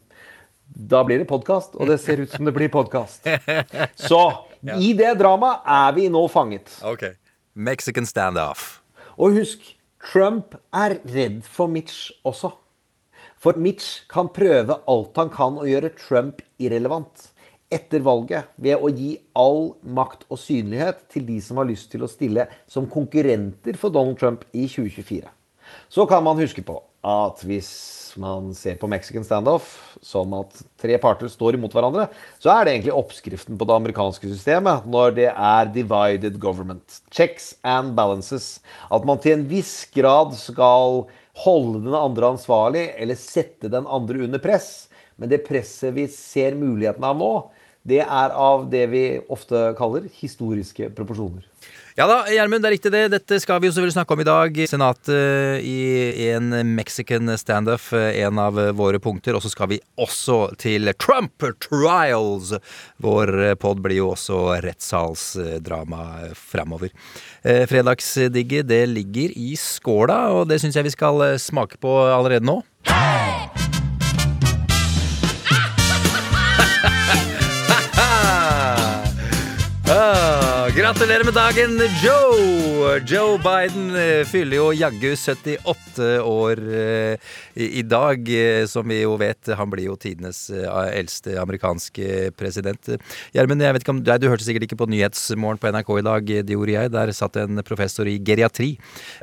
da 0.69 1.01
blir 1.07 1.23
det 1.23 1.29
podkast, 1.31 1.79
og 1.79 1.89
det 1.89 2.01
ser 2.03 2.21
ut 2.21 2.35
som 2.35 2.45
det 2.45 2.53
blir 2.57 2.69
podkast. 2.73 3.25
Så 4.11 4.21
i 4.77 4.93
det 4.99 5.15
dramaet 5.23 5.65
er 5.79 5.97
vi 5.97 6.09
nå 6.13 6.27
fanget. 6.33 6.75
Ok. 6.85 7.07
Mexican 7.55 8.07
standoff. 8.07 8.83
Og 9.17 9.39
husk, 9.39 9.63
Trump 10.13 10.59
er 10.75 10.99
redd 11.09 11.41
for 11.47 11.71
Mitch 11.71 12.11
også. 12.29 12.53
For 13.39 13.59
Mitch 13.59 14.03
kan 14.11 14.31
prøve 14.35 14.81
alt 14.91 15.19
han 15.21 15.31
kan 15.31 15.59
å 15.61 15.67
gjøre 15.69 15.95
Trump 15.99 16.43
irrelevant 16.59 17.29
etter 17.71 18.03
valget 18.03 18.49
ved 18.57 18.81
å 18.81 18.91
gi 18.91 19.13
all 19.37 19.75
makt 19.85 20.25
og 20.33 20.41
synlighet 20.41 21.05
til 21.13 21.27
de 21.29 21.37
som 21.45 21.61
har 21.61 21.69
lyst 21.69 21.91
til 21.93 22.05
å 22.05 22.11
stille 22.11 22.49
som 22.71 22.89
konkurrenter 22.91 23.77
for 23.79 23.95
Donald 23.95 24.19
Trump 24.21 24.47
i 24.53 24.65
2024. 24.67 25.29
Så 25.93 26.07
kan 26.09 26.25
man 26.25 26.41
huske 26.41 26.65
på 26.65 26.81
at 27.05 27.45
hvis 27.47 27.71
man 28.19 28.51
ser 28.57 28.79
på 28.81 28.89
Mexican 28.91 29.23
standoff 29.23 29.69
som 30.03 30.33
at 30.35 30.57
tre 30.81 30.97
parter 30.99 31.31
står 31.31 31.55
imot 31.55 31.77
hverandre, 31.77 32.09
så 32.43 32.51
er 32.53 32.65
det 32.65 32.75
egentlig 32.75 32.97
oppskriften 32.97 33.59
på 33.61 33.69
det 33.69 33.77
amerikanske 33.77 34.33
systemet 34.33 34.89
når 34.89 35.15
det 35.21 35.29
er 35.31 35.71
divided 35.77 36.41
government. 36.43 36.99
Checks 37.15 37.53
and 37.63 37.95
balances. 37.99 38.59
At 38.91 39.07
man 39.07 39.23
til 39.23 39.37
en 39.37 39.47
viss 39.53 39.85
grad 39.95 40.35
skal 40.41 41.05
holde 41.45 41.85
den 41.85 41.95
andre 41.97 42.33
ansvarlig 42.35 42.89
eller 42.99 43.19
sette 43.19 43.71
den 43.73 43.87
andre 43.87 44.25
under 44.27 44.43
press. 44.43 44.89
Men 45.19 45.31
det 45.31 45.45
presset 45.47 45.95
vi 45.97 46.07
ser 46.11 46.59
mulighetene 46.59 47.13
av 47.13 47.19
nå, 47.19 47.33
det 47.89 48.03
er 48.05 48.35
av 48.35 48.67
det 48.71 48.85
vi 48.93 49.05
ofte 49.33 49.71
kaller 49.79 50.09
historiske 50.21 50.91
proporsjoner. 50.97 51.47
Ja 51.99 52.07
da, 52.07 52.21
Gjermund, 52.31 52.63
det 52.63 52.69
er 52.69 52.75
riktig 52.77 52.93
det. 52.95 53.01
Dette 53.11 53.41
skal 53.43 53.59
vi 53.59 53.67
jo 53.67 53.73
selvfølgelig 53.75 53.97
snakke 53.97 54.15
om 54.15 54.21
i 54.23 54.27
dag. 54.29 54.59
Senatet 54.71 55.65
i 55.67 56.29
en 56.29 56.53
Mexican 56.77 57.33
standup, 57.41 57.89
en 57.93 58.39
av 58.39 58.61
våre 58.79 59.01
punkter. 59.03 59.35
Og 59.35 59.43
så 59.43 59.51
skal 59.51 59.73
vi 59.73 59.81
også 59.99 60.55
til 60.63 60.93
Trump 61.03 61.43
trials. 61.65 62.53
Vår 63.03 63.35
pod 63.59 63.83
blir 63.83 63.99
jo 63.99 64.13
også 64.13 64.61
rettssalsdrama 64.63 66.31
framover. 66.39 66.95
Eh, 67.43 67.65
Fredagsdigget, 67.67 68.71
det 68.71 68.85
ligger 68.95 69.35
i 69.35 69.57
skåla, 69.59 70.21
og 70.39 70.47
det 70.53 70.61
syns 70.63 70.79
jeg 70.79 70.87
vi 70.87 70.95
skal 70.95 71.35
smake 71.43 71.83
på 71.83 71.99
allerede 72.15 72.47
nå. 72.47 72.61
Ah, 79.91 80.38
gratulerer 80.79 81.25
med 81.27 81.35
dagen, 81.35 81.81
Joe! 82.05 82.69
Joe 83.07 83.39
Biden 83.43 83.91
eh, 83.99 84.23
fyller 84.29 84.61
jo 84.61 84.67
jaggu 84.77 85.11
78 85.17 86.21
år 86.23 86.61
eh, 86.71 87.33
i, 87.59 87.83
dag. 87.83 88.29
eh, 88.31 88.67
Som 88.71 88.87
vi 88.87 89.01
jo 89.01 89.17
vet, 89.19 89.51
han 89.59 89.71
blir 89.73 89.89
jo 89.89 89.97
tidenes 89.99 90.45
eldste 90.53 91.35
amerikanske 91.41 92.31
president. 92.39 92.93
Gjermund, 93.35 93.65
jeg 93.65 93.75
vet 93.75 93.85
ikke 93.85 93.95
om 93.97 94.03
du 94.07 94.29
hørte 94.31 94.47
sikkert 94.47 94.69
ikke 94.69 94.79
på 94.79 94.89
Nyhetsmorgen 94.93 95.59
på 95.59 95.73
NRK 95.75 95.91
i 95.99 96.05
dag, 96.07 96.31
det 96.47 96.55
gjorde 96.55 96.77
jeg. 96.77 96.93
Der 96.95 97.13
satt 97.17 97.41
en 97.43 97.63
professor 97.67 98.07
i 98.07 98.19
geriatri. 98.23 98.71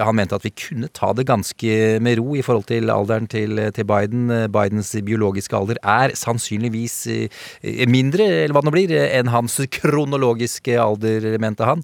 Han 0.02 0.20
mente 0.20 0.36
at 0.36 0.44
vi 0.44 0.52
kunne 0.52 0.92
ta 0.92 1.14
det 1.16 1.28
ganske 1.30 1.80
med 2.04 2.20
ro 2.20 2.36
i 2.36 2.44
forhold 2.46 2.68
til 2.68 2.92
alderen 2.92 3.32
til, 3.32 3.64
til 3.76 3.88
Biden. 3.88 4.28
Bidens 4.52 4.92
biologiske 5.08 5.56
alder 5.56 5.80
er 5.80 6.16
sannsynligvis 6.20 7.00
mindre, 7.88 8.28
eller 8.44 8.58
hva 8.58 8.66
det 8.66 8.72
nå 8.72 8.76
blir, 8.76 8.96
enn 9.08 9.32
hans 9.32 9.58
kronologiske 9.80 10.76
alder, 10.82 11.32
mente 11.46 11.68
han. 11.68 11.84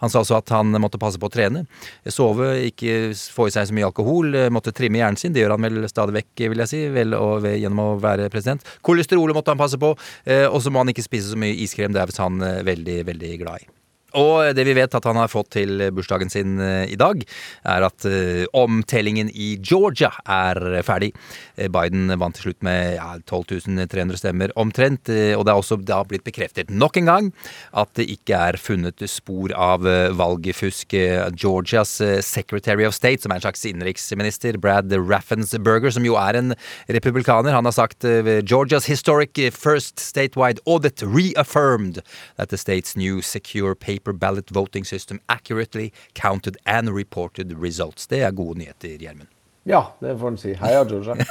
Han 0.00 0.12
sa 0.12 0.22
også 0.22 0.38
at 0.38 0.54
han 0.54 0.72
måtte 0.80 1.00
passe 1.02 1.20
på 1.20 1.28
å 1.28 1.34
trene, 1.34 1.66
sove, 2.08 2.52
ikke 2.70 3.12
få 3.34 3.50
i 3.50 3.54
seg 3.54 3.68
så 3.68 3.76
mye 3.76 3.90
alkohol, 3.90 4.36
måtte 4.54 4.74
trimme 4.76 5.02
hjernen 5.02 5.20
sin. 5.20 5.34
Det 5.34 5.44
gjør 5.44 5.56
han 5.56 5.66
vel 5.66 5.90
stadig 5.90 6.16
vekk, 6.20 6.46
vil 6.54 6.64
jeg 6.64 6.72
si, 6.72 6.84
vel 6.94 7.16
og 7.18 7.44
ved, 7.44 7.58
gjennom 7.60 7.84
å 7.84 7.98
være 8.00 8.30
president. 8.32 8.64
Kolesterolet 8.86 9.36
måtte 9.36 9.54
han 9.54 9.60
passe 9.60 9.80
på, 9.80 9.94
eh, 10.24 10.46
og 10.46 10.62
så 10.62 10.72
må 10.72 10.84
han 10.84 10.92
ikke 10.94 11.06
spise 11.06 11.32
så 11.32 11.40
mye 11.40 11.58
iskrem. 11.66 11.94
Det 11.94 12.02
er 12.02 12.10
visst 12.10 12.22
han 12.22 12.40
eh, 12.44 12.62
veldig, 12.66 13.02
veldig 13.10 13.36
glad 13.42 13.66
i. 13.66 13.79
Og 14.18 14.54
det 14.56 14.64
vi 14.66 14.74
vet 14.76 14.94
at 14.96 15.06
han 15.06 15.18
har 15.20 15.30
fått 15.30 15.52
til 15.54 15.82
bursdagen 15.94 16.30
sin 16.32 16.58
eh, 16.62 16.90
i 16.90 16.98
dag, 16.98 17.22
er 17.68 17.86
at 17.86 18.06
eh, 18.08 18.44
omtellingen 18.56 19.30
i 19.30 19.52
Georgia 19.62 20.10
er 20.24 20.80
ferdig. 20.86 21.12
Eh, 21.56 21.70
Biden 21.72 22.10
vant 22.20 22.34
til 22.36 22.48
slutt 22.48 22.64
med 22.66 22.96
ja, 22.96 23.14
12 23.28 23.86
300 23.90 24.18
stemmer 24.20 24.54
omtrent. 24.58 25.10
Og 25.10 25.44
det 25.46 25.52
er 25.52 25.58
også 25.58 25.78
da 25.86 26.00
blitt 26.06 26.26
bekreftet 26.26 26.70
nok 26.70 26.98
en 27.00 27.08
gang 27.08 27.30
at 27.76 27.92
det 27.98 28.08
ikke 28.12 28.38
er 28.50 28.58
funnet 28.60 29.02
spor 29.10 29.52
av 29.56 29.84
valgfusk. 30.16 30.94
Georgias 31.38 31.92
Secretary 32.26 32.86
of 32.86 32.94
State, 32.96 33.22
som 33.22 33.32
er 33.32 33.40
en 33.40 33.44
slags 33.44 33.64
innenriksminister, 33.68 34.58
Brad 34.60 34.92
Raffensberger, 34.92 35.92
som 35.94 36.06
jo 36.06 36.16
er 36.20 36.38
en 36.38 36.54
republikaner, 36.92 37.54
han 37.54 37.66
har 37.66 37.76
sagt 37.76 38.06
Georgia's 38.48 38.88
historic 38.90 39.38
first 39.54 40.00
statewide 40.00 40.62
audit 40.66 41.02
reaffirmed 41.02 42.00
that 42.36 42.50
the 42.50 42.58
state's 42.58 42.96
new 42.96 43.20
secure 43.22 43.74
paper 43.74 43.99
ballot 44.12 44.50
voting 44.50 44.84
system 44.84 45.20
accurately 45.26 45.92
counted 46.12 46.56
and 46.64 46.90
reported 46.96 47.52
results. 47.62 48.06
Det 48.06 48.22
er 48.22 48.30
gode 48.30 48.58
nyheter, 48.58 48.96
Gjermund. 48.98 49.28
Ja, 49.68 49.92
det 50.00 50.18
får 50.18 50.28
en 50.28 50.38
si. 50.40 50.54
Heia 50.56 50.84
Georgia. 50.84 51.14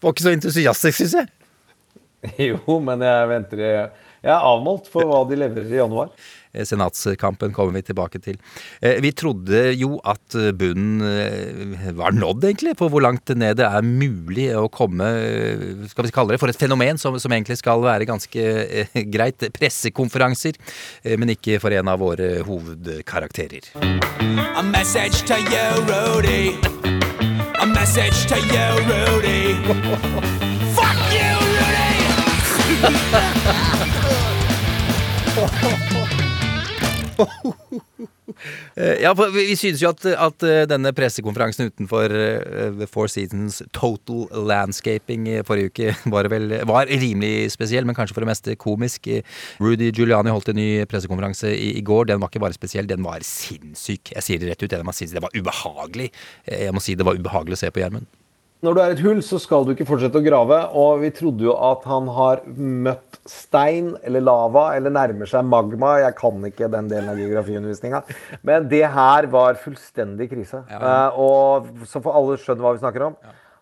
Var 0.00 0.12
ikke 0.12 0.22
så 0.22 0.34
entusiastisk, 0.34 0.98
syns 1.00 1.14
jeg. 1.16 1.30
jo, 2.50 2.78
men 2.84 3.00
jeg 3.04 3.28
venter 3.30 3.62
Jeg 3.64 3.88
er 4.28 4.44
avmålt 4.44 4.90
for 4.92 5.08
hva 5.08 5.22
de 5.28 5.38
leverer 5.40 5.70
i 5.72 5.78
januar. 5.80 6.12
Eh, 6.52 6.64
Senatskampen 6.66 7.52
kommer 7.54 7.72
vi 7.78 7.82
tilbake 7.86 8.18
til. 8.22 8.36
Eh, 8.82 9.00
Vi 9.00 9.12
trodde 9.12 9.72
jo 9.78 10.00
at 10.04 10.34
bunnen 10.58 11.00
eh, 11.06 11.92
var 11.96 12.10
nådd, 12.16 12.44
egentlig, 12.48 12.76
på 12.78 12.88
hvor 12.90 13.02
langt 13.04 13.28
ned 13.36 13.56
det 13.60 13.66
er 13.68 13.82
mulig 13.86 14.48
å 14.56 14.68
komme, 14.72 15.06
skal 15.90 16.04
vi 16.06 16.10
kalle 16.14 16.34
det, 16.34 16.40
for 16.42 16.48
et 16.50 16.58
fenomen 16.58 16.98
som, 16.98 17.18
som 17.20 17.32
egentlig 17.32 17.58
skal 17.60 17.82
være 17.84 18.06
ganske 18.08 18.42
greit. 19.14 19.46
Pressekonferanser, 19.56 20.54
men 21.20 21.28
ikke 21.34 21.60
for 21.62 21.70
en 21.74 21.88
av 21.90 21.98
våre 22.02 22.42
hovedkarakterer. 22.46 23.70
A 24.56 24.62
message 24.62 25.22
to 25.28 25.36
you, 25.38 25.68
Rudy. 25.88 26.56
A 27.60 27.66
message 27.66 28.26
to 28.26 28.36
you, 28.36 28.68
Rudy. 28.88 29.54
Fuck 30.74 31.00
you, 31.14 31.34
Rudy! 31.56 31.90
Ja, 39.02 39.10
for 39.18 39.32
vi 39.34 39.56
synes 39.58 39.80
jo 39.82 39.90
at, 39.90 40.04
at 40.06 40.44
eh, 40.46 40.62
denne 40.70 40.92
pressekonferansen 40.96 41.66
utenfor 41.72 42.12
eh, 42.14 42.70
The 42.78 42.86
Four 42.88 43.10
Seasons 43.10 43.58
Total 43.74 44.28
Landscaping 44.46 45.26
forrige 45.48 45.72
uke 45.72 45.94
var, 46.14 46.28
vel, 46.32 46.54
var 46.68 46.88
rimelig 46.90 47.50
spesiell, 47.56 47.84
men 47.88 47.96
kanskje 47.98 48.14
for 48.16 48.24
det 48.24 48.30
meste 48.30 48.54
komisk. 48.60 49.10
Rudy 49.60 49.90
Giuliani 49.90 50.32
holdt 50.32 50.52
en 50.54 50.60
ny 50.60 50.68
pressekonferanse 50.90 51.50
i, 51.56 51.72
i 51.80 51.84
går. 51.86 52.06
Den 52.12 52.22
var 52.22 52.30
ikke 52.30 52.44
bare 52.46 52.56
spesiell, 52.56 52.88
den 52.90 53.02
var 53.04 53.26
sinnssyk. 53.26 54.14
Jeg 54.14 54.26
sier 54.26 54.40
det 54.40 54.52
rett 54.52 54.62
ut. 54.64 54.70
Det 54.70 55.24
var 55.26 55.34
ubehagelig. 55.36 56.10
Eh, 56.46 56.68
Jeg 56.68 56.76
må 56.76 56.82
si 56.84 56.94
det 56.94 57.06
var 57.08 57.18
ubehagelig 57.18 57.58
å 57.58 57.62
se 57.64 57.74
på 57.74 57.82
Gjermund. 57.82 58.06
Når 58.60 58.76
du 58.76 58.80
er 58.82 58.92
et 58.92 59.00
hull, 59.00 59.20
så 59.24 59.38
skal 59.40 59.64
du 59.64 59.70
ikke 59.72 59.86
fortsette 59.88 60.20
å 60.20 60.24
grave. 60.24 60.56
Og 60.76 61.00
vi 61.00 61.08
trodde 61.16 61.46
jo 61.46 61.54
at 61.64 61.86
han 61.88 62.10
har 62.12 62.42
møtt 62.44 63.20
stein 63.24 63.94
eller 64.04 64.20
lava 64.26 64.66
eller 64.76 64.92
nærmer 64.92 65.30
seg 65.30 65.46
magma. 65.48 65.94
Jeg 66.02 66.16
kan 66.18 66.44
ikke 66.44 66.68
den 66.72 66.90
delen 66.90 67.08
av 67.08 67.20
geografiundervisninga. 67.20 68.02
Men 68.44 68.68
det 68.68 68.82
her 68.92 69.30
var 69.32 69.56
fullstendig 69.62 70.28
krise. 70.34 70.60
Eh, 70.76 71.16
og 71.16 71.70
så 71.88 72.02
får 72.04 72.20
alle 72.20 72.36
skjønne 72.42 72.66
hva 72.66 72.74
vi 72.76 72.82
snakker 72.84 73.06
om. 73.08 73.16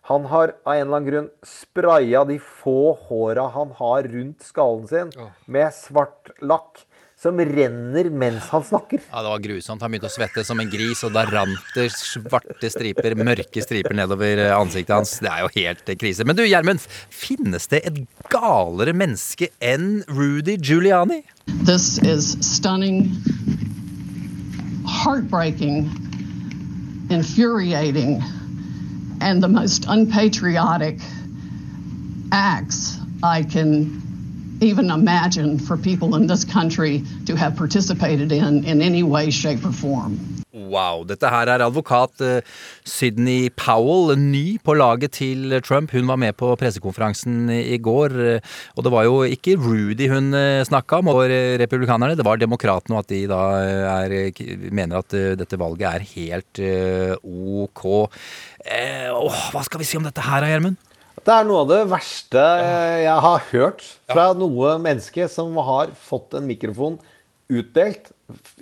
Han 0.09 0.27
har 0.31 0.55
av 0.65 0.73
en 0.73 0.81
eller 0.81 0.97
annen 0.97 1.07
grunn 1.07 1.31
spraya 1.45 2.25
de 2.25 2.39
få 2.41 2.95
håra 3.07 3.45
han 3.53 3.71
har 3.77 4.07
rundt 4.09 4.43
skallen 4.43 4.87
sin, 4.89 5.11
med 5.45 5.71
svart 5.77 6.31
lakk. 6.41 6.81
Som 7.19 7.35
renner 7.39 8.07
mens 8.09 8.45
han 8.47 8.63
snakker. 8.63 8.99
Ja, 9.11 9.21
Det 9.21 9.29
var 9.29 9.39
grusomt. 9.43 9.81
Han 9.81 9.91
begynte 9.91 10.07
å 10.07 10.13
svette 10.13 10.43
som 10.47 10.59
en 10.63 10.69
gris, 10.71 11.01
og 11.03 11.11
da 11.11 11.25
rant 11.27 11.73
det 11.75 11.89
svarte 11.91 12.69
striper, 12.71 13.15
mørke 13.19 13.59
striper 13.59 13.97
nedover 13.97 14.39
eh, 14.39 14.55
ansiktet 14.55 14.95
hans. 14.95 15.17
Det 15.19 15.27
er 15.27 15.43
jo 15.43 15.49
helt 15.57 15.91
eh, 15.91 15.97
krise. 15.99 16.23
Men 16.23 16.39
du, 16.39 16.45
Gjermund, 16.47 16.79
finnes 17.11 17.67
det 17.67 17.81
et 17.89 17.99
galere 18.31 18.95
menneske 18.95 19.51
enn 19.59 20.05
Rudy 20.07 20.55
Giuliani? 20.63 21.25
This 21.67 21.97
is 22.07 22.37
stunning, 22.39 23.11
heartbreaking, 24.87 25.91
infuriating, 27.11 28.23
and 29.19 29.43
the 29.43 29.51
most 29.51 29.83
unpatriotic 29.91 31.03
acts 32.31 32.95
I 33.21 33.43
can 33.43 34.08
even 34.61 34.89
imagine 34.91 35.59
for 35.59 35.77
people 35.77 36.15
in 36.15 36.27
this 36.27 36.43
country 36.45 37.03
to 37.25 37.35
have 37.35 37.55
participated 37.55 38.31
in 38.31 38.63
in 38.65 38.81
any 38.81 39.03
way, 39.03 39.29
shape, 39.31 39.65
or 39.65 39.71
form. 39.71 40.19
Wow. 40.51 41.03
Dette 41.07 41.29
her 41.29 41.47
er 41.47 41.61
advokat 41.61 42.21
eh, 42.21 42.41
Sydney 42.85 43.49
Powell, 43.49 44.15
ny 44.17 44.57
på 44.63 44.73
laget 44.73 45.13
til 45.17 45.61
Trump. 45.65 45.91
Hun 45.91 46.09
var 46.09 46.17
med 46.17 46.35
på 46.37 46.51
pressekonferansen 46.59 47.49
i 47.49 47.77
går. 47.77 48.17
eh, 48.33 48.41
Og 48.75 48.83
det 48.83 48.91
var 48.91 49.05
jo 49.07 49.21
ikke 49.23 49.55
Rudy 49.57 50.09
hun 50.09 50.33
eh, 50.33 50.65
snakka 50.65 50.99
om, 50.99 51.07
og 51.13 51.23
republikanerne. 51.61 52.17
Det 52.17 52.25
var 52.25 52.37
demokratene, 52.37 52.97
og 52.97 53.05
at 53.05 53.13
de 53.13 53.23
da 53.29 53.41
er, 54.01 54.33
mener 54.71 54.99
at 54.99 55.17
dette 55.39 55.57
valget 55.59 55.87
er 55.87 56.07
helt 56.15 56.61
ok. 57.23 57.85
Eh, 58.65 59.09
åh, 59.13 59.41
hva 59.53 59.63
skal 59.63 59.79
vi 59.79 59.87
si 59.87 59.97
om 59.97 60.05
dette 60.05 60.21
her, 60.25 60.45
Gjermund? 60.49 60.77
Det 61.29 61.35
er 61.37 61.45
noe 61.45 61.59
av 61.61 61.67
det 61.69 61.83
verste 61.91 62.41
eh, 62.41 63.03
jeg 63.03 63.21
har 63.21 63.43
hørt 63.51 63.83
fra 64.09 64.31
noe 64.33 64.71
menneske 64.81 65.27
som 65.29 65.53
har 65.61 65.91
fått 65.93 66.33
en 66.39 66.47
mikrofon 66.49 66.95
utdelt 67.53 68.07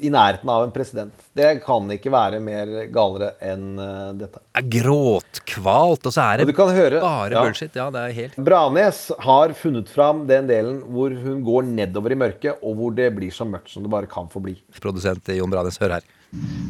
i 0.04 0.10
nærheten 0.12 0.48
av 0.52 0.66
en 0.66 0.72
president. 0.76 1.14
Det 1.36 1.62
kan 1.64 1.88
ikke 1.92 2.12
være 2.12 2.42
mer 2.44 2.70
galere 2.92 3.34
enn 3.44 3.80
dette. 4.20 4.40
Det 4.56 4.62
er 4.62 4.68
gråtkvalt, 4.78 6.08
og 6.08 6.16
så 6.16 6.24
er 6.24 6.44
Og 6.44 6.48
det 6.48 6.54
du 6.54 6.58
kan 6.60 6.70
høre- 6.76 7.02
bare 7.04 7.32
ja. 7.36 7.42
bullshit. 7.44 7.76
Ja, 7.76 7.90
det 7.92 8.04
er 8.04 8.16
helt 8.20 8.38
Branes 8.50 9.02
har 9.24 9.56
funnet 9.60 9.88
fram 9.92 10.26
den 10.28 10.48
delen 10.52 10.80
hvor 10.92 11.12
hun 11.24 11.44
går 11.48 11.68
nedover 11.72 12.16
i 12.16 12.20
mørket, 12.20 12.60
og 12.64 12.76
hvor 12.80 12.96
det 12.96 13.10
blir 13.16 13.32
så 13.32 13.48
mørkt 13.48 13.72
som 13.72 13.84
det 13.84 13.92
bare 13.92 14.08
kan 14.12 14.28
få 14.32 14.44
bli. 14.44 14.56
Produsent 14.80 15.28
Jon 15.36 15.52
Branes, 15.52 15.80
hør 15.84 15.98
her. 15.98 16.08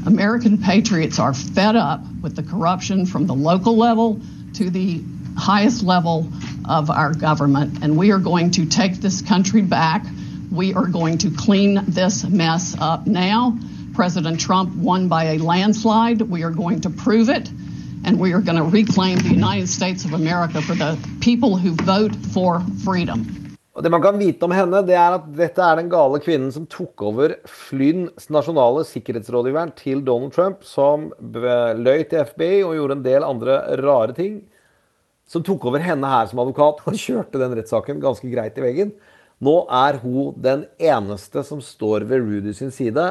American 0.06 0.58
patriots 0.58 1.18
are 1.20 1.34
fed 1.34 1.76
up 1.76 2.02
with 2.22 2.36
the 2.36 2.44
corruption 2.44 3.06
from 3.06 3.26
the 3.26 3.34
local 3.34 3.78
level 3.78 4.20
to 4.58 4.70
the 4.70 5.02
highest 5.38 5.84
level 5.84 6.28
of 6.68 6.90
our 6.90 7.14
government, 7.14 7.84
and 7.84 7.98
we 7.98 8.12
are 8.12 8.20
going 8.20 8.52
to 8.52 8.66
take 8.66 8.96
this 8.96 9.22
country 9.22 9.62
back. 9.62 10.06
We 10.52 10.74
are 10.74 10.88
going 10.88 11.18
to 11.20 11.30
clean 11.32 11.82
this 11.88 12.24
mess 12.26 12.76
up 12.80 13.08
now. 13.08 13.58
President 13.94 14.40
Trump 14.40 14.76
won 14.76 15.08
by 15.08 15.24
a 15.24 15.38
landslide. 15.38 16.22
We 16.22 16.44
are 16.44 16.52
going 16.52 16.82
to 16.82 16.90
prove 16.90 17.30
it, 17.30 17.50
and 18.06 18.20
we 18.20 18.34
are 18.34 18.42
going 18.42 18.58
to 18.58 18.64
reclaim 18.64 19.20
the 19.20 19.30
United 19.30 19.70
States 19.70 20.06
of 20.06 20.14
America 20.14 20.62
for 20.62 20.76
the 20.76 20.98
people 21.22 21.58
who 21.58 21.72
vote 21.72 22.16
for 22.34 22.62
freedom. 22.84 23.48
Og 23.78 23.84
Det 23.84 23.92
man 23.94 24.02
kan 24.02 24.18
vite 24.18 24.42
om 24.42 24.52
henne, 24.52 24.80
det 24.82 24.96
er 24.98 25.20
at 25.20 25.26
dette 25.38 25.62
er 25.62 25.78
den 25.78 25.90
gale 25.92 26.18
kvinnen 26.18 26.50
som 26.50 26.64
tok 26.66 27.02
over 27.12 27.36
Flynns 27.46 28.26
nasjonale 28.34 28.82
sikkerhetsrådgiveren 28.90 29.76
til 29.78 30.02
Donald 30.02 30.34
Trump, 30.34 30.64
som 30.66 31.12
løy 31.22 32.02
til 32.10 32.26
FBI 32.26 32.64
og 32.66 32.74
gjorde 32.74 32.98
en 32.98 33.04
del 33.06 33.28
andre 33.28 33.60
rare 33.84 34.18
ting. 34.18 34.40
Som 35.28 35.44
tok 35.44 35.66
over 35.68 35.84
henne 35.84 36.08
her 36.08 36.28
som 36.30 36.40
advokat 36.40 36.82
og 36.88 36.96
kjørte 36.96 37.40
den 37.42 37.56
rettssaken 37.60 38.00
ganske 38.04 38.30
greit 38.32 38.58
i 38.58 38.64
veggen. 38.64 38.94
Nå 39.44 39.58
er 39.70 40.00
hun 40.02 40.34
den 40.42 40.64
eneste 40.82 41.44
som 41.46 41.60
står 41.62 42.06
ved 42.10 42.24
Rudy 42.26 42.54
sin 42.58 42.72
side, 42.74 43.04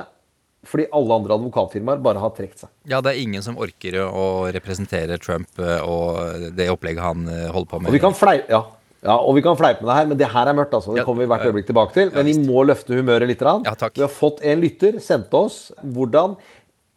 fordi 0.67 0.89
alle 0.97 1.15
andre 1.21 1.37
advokatfirmaer 1.37 2.01
bare 2.03 2.19
har 2.19 2.33
trukket 2.35 2.65
seg. 2.65 2.71
Ja, 2.91 2.99
det 3.05 3.13
er 3.13 3.21
ingen 3.23 3.45
som 3.45 3.61
orker 3.63 4.01
å 4.09 4.25
representere 4.57 5.21
Trump 5.23 5.61
eh, 5.63 5.85
og 5.87 6.49
det 6.57 6.67
opplegget 6.73 7.05
han 7.05 7.29
eh, 7.31 7.45
holder 7.55 7.71
på 7.71 7.79
med. 7.85 7.93
Og 7.93 7.95
vi 7.95 8.03
kan 8.03 8.17
fleipe, 8.17 8.51
ja. 8.51 8.65
Ja, 9.07 9.15
og 9.23 9.37
vi 9.37 9.43
kan 9.45 9.55
fleipe 9.55 9.85
med 9.85 9.93
det 9.93 9.97
her, 10.01 10.07
men 10.11 10.19
det 10.19 10.27
her 10.33 10.49
er 10.51 10.57
mørkt. 10.57 10.73
altså. 10.75 10.97
Det 10.97 11.05
Ja, 11.05 11.07
kommer 11.07 11.23
vi 11.23 11.29
hvert 11.31 11.45
øyeblikk 11.47 11.69
tilbake 11.69 11.95
til. 11.95 12.09
Men 12.17 12.27
vi 12.27 12.33
må 12.49 12.65
løfte 12.67 12.97
humøret 12.97 13.29
litt. 13.29 13.39
grann. 13.39 13.63
Vi 13.63 14.03
har 14.03 14.11
fått 14.11 14.41
en 14.43 14.59
lytter 14.65 14.99
sendte 15.05 15.37
oss 15.39 15.59
hvordan 15.85 16.35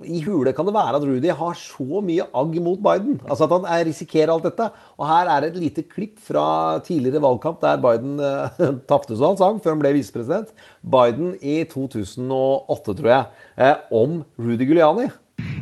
i 0.05 0.21
hule 0.23 0.53
kan 0.55 0.67
det 0.67 0.73
være 0.75 0.95
at 0.95 1.05
Rudy 1.07 1.31
har 1.35 1.55
så 1.59 2.01
mye 2.05 2.25
agg 2.35 2.57
mot 2.63 2.79
Biden? 2.79 3.19
Altså 3.29 3.47
At 3.47 3.55
han 3.55 3.67
er, 3.67 3.85
risikerer 3.87 4.33
alt 4.33 4.45
dette. 4.47 4.69
Og 4.97 5.07
her 5.07 5.29
er 5.29 5.47
et 5.47 5.57
lite 5.59 5.83
klipp 5.83 6.19
fra 6.23 6.79
tidligere 6.85 7.21
valgkamp 7.21 7.61
der 7.61 7.81
Biden 7.83 8.19
eh, 8.19 8.61
tapte, 8.89 9.15
som 9.15 9.33
han 9.33 9.37
sang, 9.37 9.63
før 9.63 9.75
han 9.75 9.81
ble 9.83 9.95
visepresident. 9.97 10.53
Biden 10.83 11.35
i 11.41 11.63
2008, 11.63 12.93
tror 12.99 13.09
jeg. 13.09 13.25
Eh, 13.57 13.75
om 13.91 14.21
Rudy 14.39 14.67
Giuliani. 14.67 15.09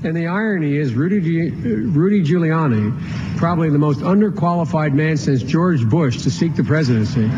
And 0.03 0.15
the 0.15 0.25
irony 0.25 0.79
is, 0.79 0.94
Rudy, 0.96 1.51
Rudy 1.94 2.24
Giuliani, 2.24 3.38
probably 3.38 3.70
the 3.70 3.77
most 3.77 4.00
underqualified 4.00 4.94
man 4.94 5.17
since 5.17 5.44
George 5.44 5.88
Bush 5.88 6.24
to 6.24 6.32
seek 6.32 6.56
the 6.56 6.63
presidency, 6.63 7.29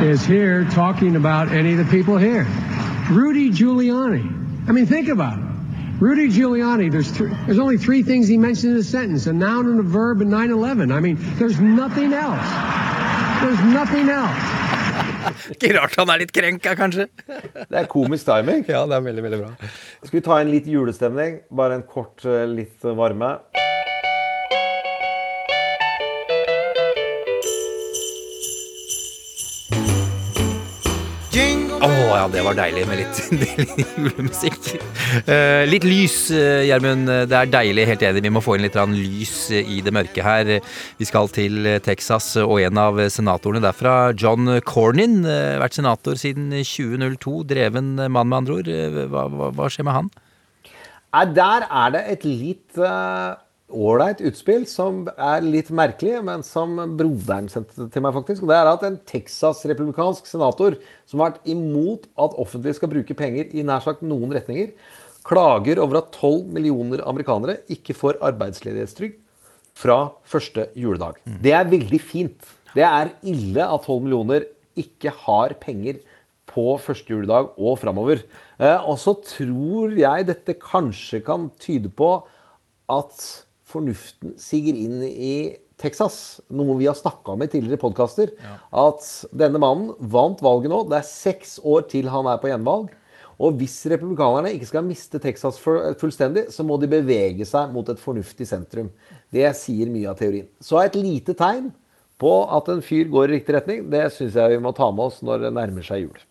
is 0.00 0.24
here 0.24 0.64
talking 0.70 1.16
about 1.16 1.52
any 1.52 1.72
of 1.72 1.78
the 1.78 1.84
people 1.84 2.16
here. 2.16 2.46
Rudy 3.10 3.50
Giuliani. 3.50 4.24
I 4.68 4.72
mean, 4.72 4.86
think 4.86 5.08
about 5.08 5.38
it. 5.38 5.51
Rudy 6.02 6.26
Giuliani, 6.26 6.90
there's, 6.90 7.12
th- 7.16 7.30
there's 7.46 7.60
only 7.60 7.78
three 7.78 8.02
things 8.02 8.26
he 8.26 8.36
mentioned 8.36 8.72
in 8.72 8.80
a 8.80 8.82
sentence 8.82 9.28
a 9.28 9.32
noun 9.32 9.68
and 9.68 9.78
a 9.78 9.84
verb 9.84 10.20
and 10.20 10.28
9 10.28 10.50
11. 10.50 10.90
I 10.90 10.98
mean, 10.98 11.16
there's 11.38 11.60
nothing 11.60 12.12
else. 12.12 12.42
There's 13.40 13.62
nothing 13.72 14.08
else. 14.10 14.42
Ikke 15.54 15.70
rart 15.76 15.94
han 15.94 16.10
er 16.10 16.24
litt 16.24 16.32
krenka, 16.34 16.74
kanskje. 16.74 17.06
Det 17.28 17.78
er 17.84 17.86
komisk 17.86 18.26
timing. 18.26 18.64
Ja, 18.66 18.82
det 18.90 18.98
er 18.98 19.06
veldig, 19.06 19.22
veldig 19.28 19.40
bra. 19.44 19.70
Skal 20.02 20.18
vi 20.18 20.24
ta 20.26 20.40
en 20.42 20.50
litt 20.50 20.66
julestemning? 20.66 21.38
Bare 21.54 21.78
en 21.78 21.86
kort, 21.86 22.18
eh, 22.26 22.48
litt 22.50 22.82
varme. 22.82 23.36
Ja, 32.08 32.24
det 32.32 32.42
var 32.44 32.56
deilig 32.58 32.82
med 32.88 33.00
litt, 33.00 33.20
julemusikk. 34.00 34.58
Uh, 35.28 35.62
litt 35.68 35.84
lys, 35.86 36.16
eh, 36.34 36.64
Gjermund. 36.68 37.10
Det 37.30 37.36
er 37.38 37.50
deilig, 37.52 37.86
helt 37.90 38.04
enig. 38.08 38.22
Vi 38.26 38.32
må 38.34 38.42
få 38.44 38.56
inn 38.56 38.64
litt 38.66 38.78
lys 38.92 39.34
eh, 39.54 39.68
i 39.76 39.80
det 39.84 39.92
mørke 39.94 40.24
her. 40.24 40.50
Vi 40.98 41.08
skal 41.08 41.30
til 41.34 41.66
eh, 41.68 41.78
Texas, 41.84 42.32
og 42.42 42.58
en 42.62 42.80
av 42.80 43.00
senatorene 43.12 43.62
derfra, 43.64 43.94
John 44.18 44.50
Cornyn, 44.66 45.20
eh, 45.24 45.60
vært 45.62 45.78
senator 45.78 46.18
siden 46.18 46.50
2002. 46.56 47.38
Dreven 47.52 47.94
mann, 48.08 48.28
med 48.32 48.38
andre 48.42 48.58
ord. 48.60 48.72
Eh, 48.72 49.00
Hva, 49.12 49.26
hva, 49.30 49.52
hva 49.56 49.70
skjer 49.72 49.88
med 49.88 49.98
han? 50.00 50.12
Der 51.36 51.66
er 51.68 51.90
det 51.92 52.04
et 52.14 52.22
litt 52.24 52.78
eh, 52.80 53.32
ålreit 53.72 54.20
utspill 54.28 54.66
som 54.68 55.02
er 55.16 55.44
litt 55.44 55.72
merkelig, 55.74 56.20
men 56.24 56.44
som 56.46 56.76
broderen 56.98 57.48
sendte 57.52 57.88
til 57.92 58.04
meg, 58.04 58.14
faktisk. 58.16 58.44
Og 58.44 58.52
det 58.52 58.58
er 58.58 58.70
at 58.70 58.86
en 58.86 58.98
Texas-republikansk 59.08 60.28
senator 60.28 60.76
som 61.08 61.22
har 61.22 61.32
vært 61.32 61.50
imot 61.52 62.06
at 62.20 62.38
offentlige 62.40 62.78
skal 62.78 62.92
bruke 62.92 63.16
penger 63.18 63.50
i 63.56 63.64
nær 63.66 63.84
sagt 63.84 64.04
noen 64.06 64.34
retninger, 64.36 64.72
klager 65.26 65.78
over 65.82 66.00
at 66.00 66.14
12 66.18 66.48
millioner 66.54 67.02
amerikanere 67.06 67.60
ikke 67.70 67.94
får 67.96 68.18
arbeidsledighetstrygd 68.30 69.20
fra 69.78 69.98
første 70.28 70.68
juledag. 70.78 71.20
Det 71.24 71.54
er 71.56 71.70
veldig 71.70 72.00
fint. 72.02 72.50
Det 72.72 72.84
er 72.86 73.12
ille 73.28 73.64
at 73.64 73.86
12 73.86 74.02
millioner 74.04 74.48
ikke 74.78 75.12
har 75.24 75.54
penger 75.60 76.00
på 76.52 76.74
første 76.82 77.12
juledag 77.12 77.54
og 77.56 77.78
framover. 77.80 78.22
Eh, 78.58 78.88
og 78.88 78.98
så 79.00 79.14
tror 79.24 79.94
jeg 79.96 80.28
dette 80.28 80.58
kanskje 80.60 81.22
kan 81.24 81.48
tyde 81.62 81.92
på 81.92 82.14
at 82.92 83.24
fornuften 83.72 84.36
siger 84.40 84.78
inn 84.78 85.02
i 85.02 85.34
Texas, 85.82 86.40
noe 86.52 86.76
vi 86.78 86.86
har 86.86 86.94
snakka 86.94 87.34
om 87.34 87.42
i 87.42 87.50
tidligere 87.50 87.80
podkaster. 87.82 88.30
At 88.70 89.06
denne 89.34 89.60
mannen 89.62 89.94
vant 90.12 90.42
valget 90.44 90.70
nå. 90.70 90.84
Det 90.90 91.00
er 91.00 91.08
seks 91.08 91.56
år 91.64 91.88
til 91.90 92.10
han 92.12 92.28
er 92.30 92.38
på 92.42 92.52
gjenvalg. 92.52 92.92
Og 93.42 93.56
hvis 93.58 93.80
republikanerne 93.90 94.52
ikke 94.54 94.68
skal 94.70 94.86
miste 94.86 95.18
Texas 95.18 95.58
fullstendig, 95.58 96.46
så 96.54 96.62
må 96.66 96.76
de 96.78 96.90
bevege 96.92 97.46
seg 97.48 97.72
mot 97.74 97.88
et 97.90 97.98
fornuftig 97.98 98.46
sentrum. 98.46 98.92
Det 99.32 99.48
sier 99.58 99.90
mye 99.90 100.12
av 100.12 100.20
teorien. 100.20 100.46
Så 100.62 100.78
et 100.78 100.98
lite 101.00 101.34
tegn 101.34 101.72
på 102.22 102.32
at 102.54 102.70
en 102.70 102.84
fyr 102.84 103.10
går 103.10 103.32
i 103.32 103.38
riktig 103.40 103.56
retning, 103.56 103.86
det 103.90 104.06
syns 104.14 104.38
jeg 104.38 104.54
vi 104.54 104.62
må 104.62 104.70
ta 104.76 104.92
med 104.94 105.08
oss 105.10 105.22
når 105.26 105.48
det 105.48 105.56
nærmer 105.58 105.86
seg 105.86 106.04
jul. 106.04 106.26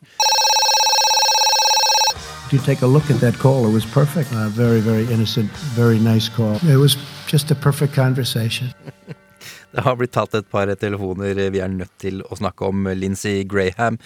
You 2.51 2.59
take 2.59 2.81
a 2.81 2.87
look 2.87 3.09
at 3.09 3.21
that 3.21 3.35
call, 3.35 3.65
it 3.65 3.71
was 3.71 3.85
perfect. 3.85 4.33
Uh, 4.33 4.49
very, 4.49 4.81
very 4.81 5.05
innocent, 5.05 5.49
very 5.51 5.99
nice 5.99 6.27
call. 6.27 6.55
It 6.67 6.75
was 6.75 6.97
just 7.25 7.49
a 7.49 7.55
perfect 7.55 7.93
conversation. 7.93 8.73
Det 9.71 9.86
har 9.86 9.95
blitt 9.99 10.13
tatt 10.15 10.36
et 10.36 10.49
par 10.51 10.71
telefoner. 10.75 11.38
Vi 11.51 11.62
er 11.63 11.71
nødt 11.71 11.93
til 12.01 12.21
å 12.27 12.38
snakke 12.38 12.67
om 12.67 12.89
Lindsey 12.97 13.45
Graham. 13.47 13.97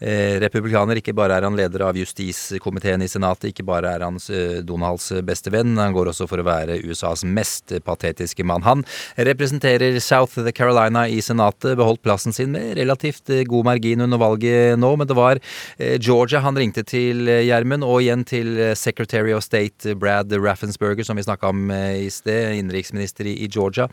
Eh, 0.00 0.38
republikaner. 0.40 0.96
Ikke 0.96 1.12
bare 1.16 1.36
er 1.36 1.44
han 1.44 1.56
leder 1.58 1.84
av 1.84 1.98
justiskomiteen 1.98 3.02
i 3.04 3.08
Senatet, 3.10 3.50
ikke 3.50 3.66
bare 3.68 3.90
er 3.94 4.04
han 4.06 4.16
eh, 4.32 4.60
Donalds 4.64 5.10
beste 5.26 5.52
venn, 5.52 5.74
han 5.76 5.92
går 5.92 6.08
også 6.12 6.24
for 6.30 6.40
å 6.40 6.46
være 6.46 6.78
USAs 6.88 7.24
mest 7.28 7.74
patetiske 7.84 8.46
mann. 8.48 8.64
Han 8.64 8.84
representerer 9.16 9.98
South 10.00 10.40
Carolina 10.56 11.06
i 11.08 11.20
Senatet, 11.24 11.76
beholdt 11.76 12.02
plassen 12.06 12.32
sin 12.32 12.54
med 12.54 12.78
relativt 12.80 13.28
eh, 13.28 13.44
god 13.48 13.68
margin 13.68 14.06
under 14.06 14.20
valget 14.20 14.80
nå, 14.80 14.94
men 14.96 15.10
det 15.10 15.18
var 15.18 15.40
eh, 15.76 15.98
Georgia 16.00 16.40
han 16.44 16.56
ringte 16.56 16.86
til, 16.88 17.26
eh, 17.28 17.44
Gjermund, 17.48 17.84
og 17.84 18.00
igjen 18.00 18.24
til 18.28 18.56
eh, 18.56 18.72
Secretary 18.78 19.36
of 19.36 19.44
State 19.44 19.98
Brad 20.00 20.32
Raffensperger, 20.32 21.04
som 21.04 21.20
vi 21.20 21.26
snakka 21.28 21.52
om 21.52 21.68
eh, 21.76 22.06
i 22.06 22.10
sted, 22.14 22.56
innenriksminister 22.56 23.28
i 23.28 23.50
Georgia. 23.52 23.90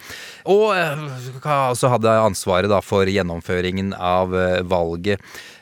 Og 0.47 0.71
eh, 1.17 1.39
hva- 1.43 1.75
så 1.77 1.89
hadde 1.91 2.13
ansvaret 2.23 2.69
da 2.71 2.80
for 2.86 3.10
gjennomføringen 3.10 3.93
av 3.97 4.36
eh, 4.38 4.62
valget. 4.63 5.19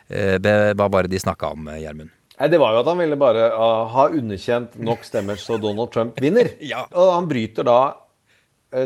Eh, 0.08 0.38
det 0.38 0.76
var 0.78 0.92
bare 0.94 1.10
de 1.12 1.20
snakka 1.22 1.54
om, 1.56 1.68
eh, 1.72 1.82
Gjermund. 1.86 2.12
Nei, 2.36 2.50
Det 2.52 2.60
var 2.60 2.74
jo 2.76 2.82
at 2.84 2.88
han 2.92 3.00
ville 3.00 3.16
bare 3.16 3.46
uh, 3.56 3.86
ha 3.94 4.10
underkjent 4.12 4.74
nok 4.84 5.06
stemmer 5.08 5.40
så 5.40 5.56
Donald 5.62 5.94
Trump 5.94 6.20
vinner. 6.20 6.50
Og 7.00 7.14
han 7.16 7.30
bryter 7.32 7.64
da 7.64 7.80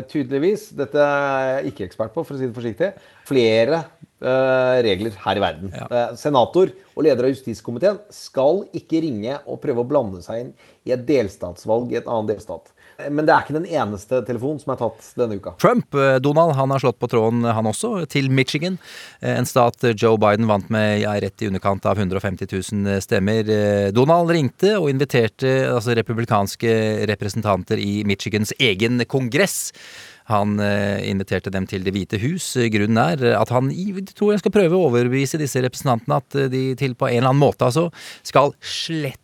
tydeligvis, 0.06 0.68
dette 0.78 1.00
er 1.02 1.48
jeg 1.64 1.72
ikke 1.72 1.86
ekspert 1.88 2.12
på, 2.14 2.22
for 2.22 2.36
å 2.36 2.38
si 2.38 2.46
det 2.46 2.54
forsiktig, 2.54 2.90
flere 3.26 3.80
uh, 4.22 4.78
regler 4.84 5.14
her 5.24 5.40
i 5.40 5.42
verden. 5.42 5.72
Eh, 5.74 6.12
senator 6.20 6.70
og 6.94 7.04
leder 7.06 7.26
av 7.26 7.32
justiskomiteen 7.32 7.98
skal 8.14 8.62
ikke 8.76 9.02
ringe 9.04 9.38
og 9.46 9.60
prøve 9.62 9.82
å 9.82 9.88
blande 9.88 10.22
seg 10.24 10.44
inn 10.44 10.52
i 10.86 10.94
et 10.94 11.02
delstatsvalg 11.08 11.92
i 11.94 11.98
et 12.00 12.10
annet 12.10 12.34
delstat. 12.34 12.70
Eh, 13.04 13.10
Men 13.10 13.26
det 13.26 13.34
er 13.34 13.44
ikke 13.44 13.56
den 13.58 13.68
eneste 13.68 14.20
telefonen 14.26 14.60
som 14.62 14.74
er 14.74 14.80
tatt 14.80 15.10
denne 15.18 15.38
uka. 15.40 15.54
Trump, 15.62 15.94
eh, 15.94 16.18
Donald, 16.22 16.54
han 16.58 16.70
har 16.70 16.82
slått 16.82 16.98
på 17.00 17.08
tråden, 17.10 17.44
han 17.44 17.66
også, 17.70 18.06
til 18.08 18.30
Michigan. 18.30 18.78
Eh, 19.20 19.36
En 19.40 19.46
stat 19.46 19.82
eh, 19.84 19.94
Joe 19.96 20.18
Biden 20.18 20.46
vant 20.50 20.68
med 20.70 21.00
ja, 21.02 21.14
rett 21.20 21.42
i 21.42 21.48
underkant 21.48 21.86
av 21.86 21.98
150 21.98 22.46
000 22.50 23.00
stemmer. 23.00 23.48
Eh, 23.48 23.90
Donald 23.92 24.30
ringte 24.30 24.76
og 24.78 24.90
inviterte 24.90 25.68
altså, 25.70 25.94
republikanske 25.96 27.06
representanter 27.10 27.78
i 27.80 28.02
Michigans 28.04 28.52
egen 28.58 29.00
kongress. 29.06 29.72
Han 30.30 30.60
eh, 30.62 31.00
inviterte 31.10 31.50
dem 31.50 31.66
til 31.66 31.82
Det 31.82 31.92
hvite 31.94 32.20
hus. 32.22 32.52
Grunnen 32.70 33.00
er 33.02 33.34
at 33.40 33.50
han 33.50 33.70
tror 34.14 34.34
jeg 34.34 34.42
skal 34.44 34.54
prøve 34.54 34.78
å 34.78 34.86
overbevise 34.90 35.40
disse 35.40 35.62
representantene 35.64 36.20
at 36.20 36.38
eh, 36.38 36.50
de 36.52 36.62
til 36.78 36.94
på 36.94 37.08
en 37.08 37.18
eller 37.18 37.32
annen 37.32 37.42
måte 37.42 37.66
altså 37.66 37.88
skal 38.22 38.54
slette 38.60 39.18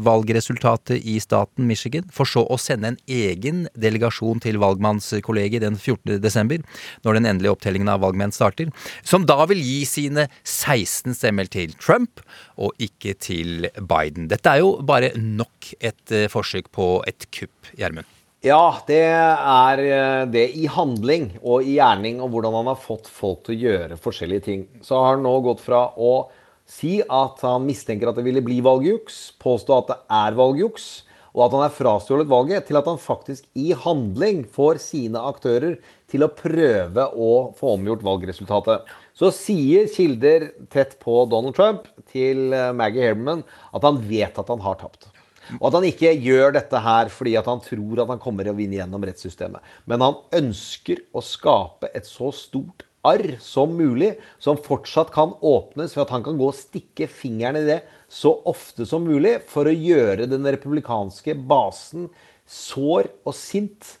valgresultatet 0.00 1.04
i 1.04 1.18
staten 1.20 1.66
Michigan, 1.68 2.06
for 2.12 2.28
så 2.28 2.44
å 2.46 2.58
sende 2.60 2.92
en 2.92 3.00
egen 3.10 3.64
delegasjon 3.78 4.40
til 4.42 4.60
valgmannskollegiet 4.62 5.64
den 5.64 5.78
14. 5.78 6.20
desember, 6.22 6.62
når 7.04 7.18
den 7.18 7.30
endelige 7.32 7.56
opptellingen 7.56 7.90
av 7.92 8.04
valgmenn 8.04 8.34
starter, 8.34 8.70
som 9.02 9.26
da 9.28 9.44
vil 9.50 9.60
gi 9.60 9.82
sine 9.88 10.28
16 10.44 11.16
stemmer 11.18 11.50
til 11.50 11.74
Trump, 11.80 12.22
og 12.60 12.76
ikke 12.82 13.16
til 13.20 13.68
Biden. 13.76 14.30
Dette 14.30 14.54
er 14.54 14.64
jo 14.64 14.78
bare 14.86 15.12
nok 15.18 15.74
et 15.80 16.14
eh, 16.14 16.30
forsøk 16.30 16.72
på 16.74 16.92
et 17.08 17.28
kupp, 17.34 17.74
Gjermund. 17.78 18.08
Ja, 18.40 18.80
det 18.88 19.02
er 19.04 19.80
eh, 19.84 20.26
det 20.32 20.46
i 20.56 20.64
handling 20.72 21.34
og 21.42 21.66
i 21.66 21.74
gjerning, 21.76 22.22
og 22.24 22.32
hvordan 22.32 22.54
han 22.56 22.70
har 22.72 22.78
fått 22.80 23.10
folk 23.12 23.42
til 23.44 23.56
å 23.56 23.64
gjøre 23.66 23.98
forskjellige 24.00 24.46
ting. 24.46 24.62
Så 24.80 24.96
har 24.96 25.18
han 25.18 25.26
nå 25.26 25.34
gått 25.44 25.60
fra 25.60 25.90
å 25.92 26.30
si 26.70 26.98
at 27.02 27.44
han 27.46 27.66
mistenker 27.66 28.10
at 28.10 28.18
det 28.18 28.24
ville 28.26 28.42
bli 28.44 28.60
valgjuks, 28.64 29.20
påstå 29.42 29.78
at 29.80 29.90
det 29.90 29.98
er 30.20 30.36
valgjuks, 30.38 30.90
og 31.30 31.44
at 31.44 31.54
han 31.54 31.64
er 31.66 31.74
frastjålet 31.74 32.30
valget, 32.30 32.66
til 32.66 32.78
at 32.80 32.88
han 32.90 32.98
faktisk 32.98 33.46
i 33.58 33.70
handling 33.84 34.42
får 34.50 34.80
sine 34.82 35.20
aktører 35.30 35.76
til 36.10 36.26
å 36.26 36.32
prøve 36.34 37.06
å 37.14 37.30
få 37.58 37.76
omgjort 37.76 38.02
valgresultatet. 38.06 38.88
Så 39.14 39.30
sier 39.34 39.86
kilder 39.92 40.48
tett 40.72 40.96
på 41.02 41.22
Donald 41.30 41.54
Trump 41.58 41.86
til 42.10 42.54
eh, 42.56 42.70
Maggie 42.74 43.04
Herman 43.04 43.44
at 43.76 43.86
han 43.86 44.00
vet 44.10 44.38
at 44.40 44.50
han 44.50 44.62
har 44.64 44.78
tapt. 44.80 45.10
Og 45.58 45.66
at 45.68 45.78
han 45.78 45.86
ikke 45.88 46.12
gjør 46.22 46.54
dette 46.54 46.82
her 46.82 47.10
fordi 47.12 47.34
at 47.38 47.48
han 47.50 47.62
tror 47.64 48.02
at 48.02 48.10
han 48.12 48.22
kommer 48.22 48.46
til 48.46 48.54
å 48.54 48.58
vinne 48.58 48.78
gjennom 48.78 49.06
rettssystemet. 49.06 49.62
Men 49.90 50.04
han 50.04 50.18
ønsker 50.40 51.02
å 51.14 51.22
skape 51.24 51.90
et 51.94 52.06
så 52.08 52.30
stort 52.34 52.86
arr 53.06 53.36
som 53.40 53.72
mulig, 53.76 54.14
som 54.42 54.58
fortsatt 54.60 55.12
kan 55.14 55.32
åpnes 55.40 55.96
ved 55.96 56.04
at 56.04 56.12
han 56.14 56.24
kan 56.26 56.38
gå 56.40 56.50
og 56.50 56.58
stikke 56.58 57.08
fingeren 57.08 57.60
i 57.62 57.66
det 57.68 57.80
så 58.10 58.34
ofte 58.50 58.86
som 58.88 59.06
mulig 59.06 59.38
for 59.48 59.70
å 59.70 59.74
gjøre 59.74 60.28
den 60.30 60.46
republikanske 60.50 61.36
basen 61.48 62.08
sår 62.50 63.08
og 63.24 63.36
sint 63.38 63.96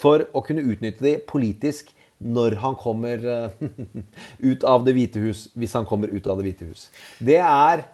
for 0.00 0.26
å 0.36 0.42
kunne 0.44 0.66
utnytte 0.66 1.04
de 1.06 1.16
politisk 1.28 1.92
når 2.18 2.56
han 2.62 2.76
kommer 2.80 3.20
eh, 3.20 3.66
ut 4.50 4.64
av 4.64 4.86
Det 4.86 4.94
hvite 4.96 5.20
hus, 5.20 5.46
hvis 5.54 5.76
han 5.76 5.86
kommer 5.88 6.12
ut 6.12 6.26
av 6.26 6.40
Det 6.40 6.48
hvite 6.48 6.68
hus. 6.70 6.88
Det 7.20 7.38
er 7.42 7.84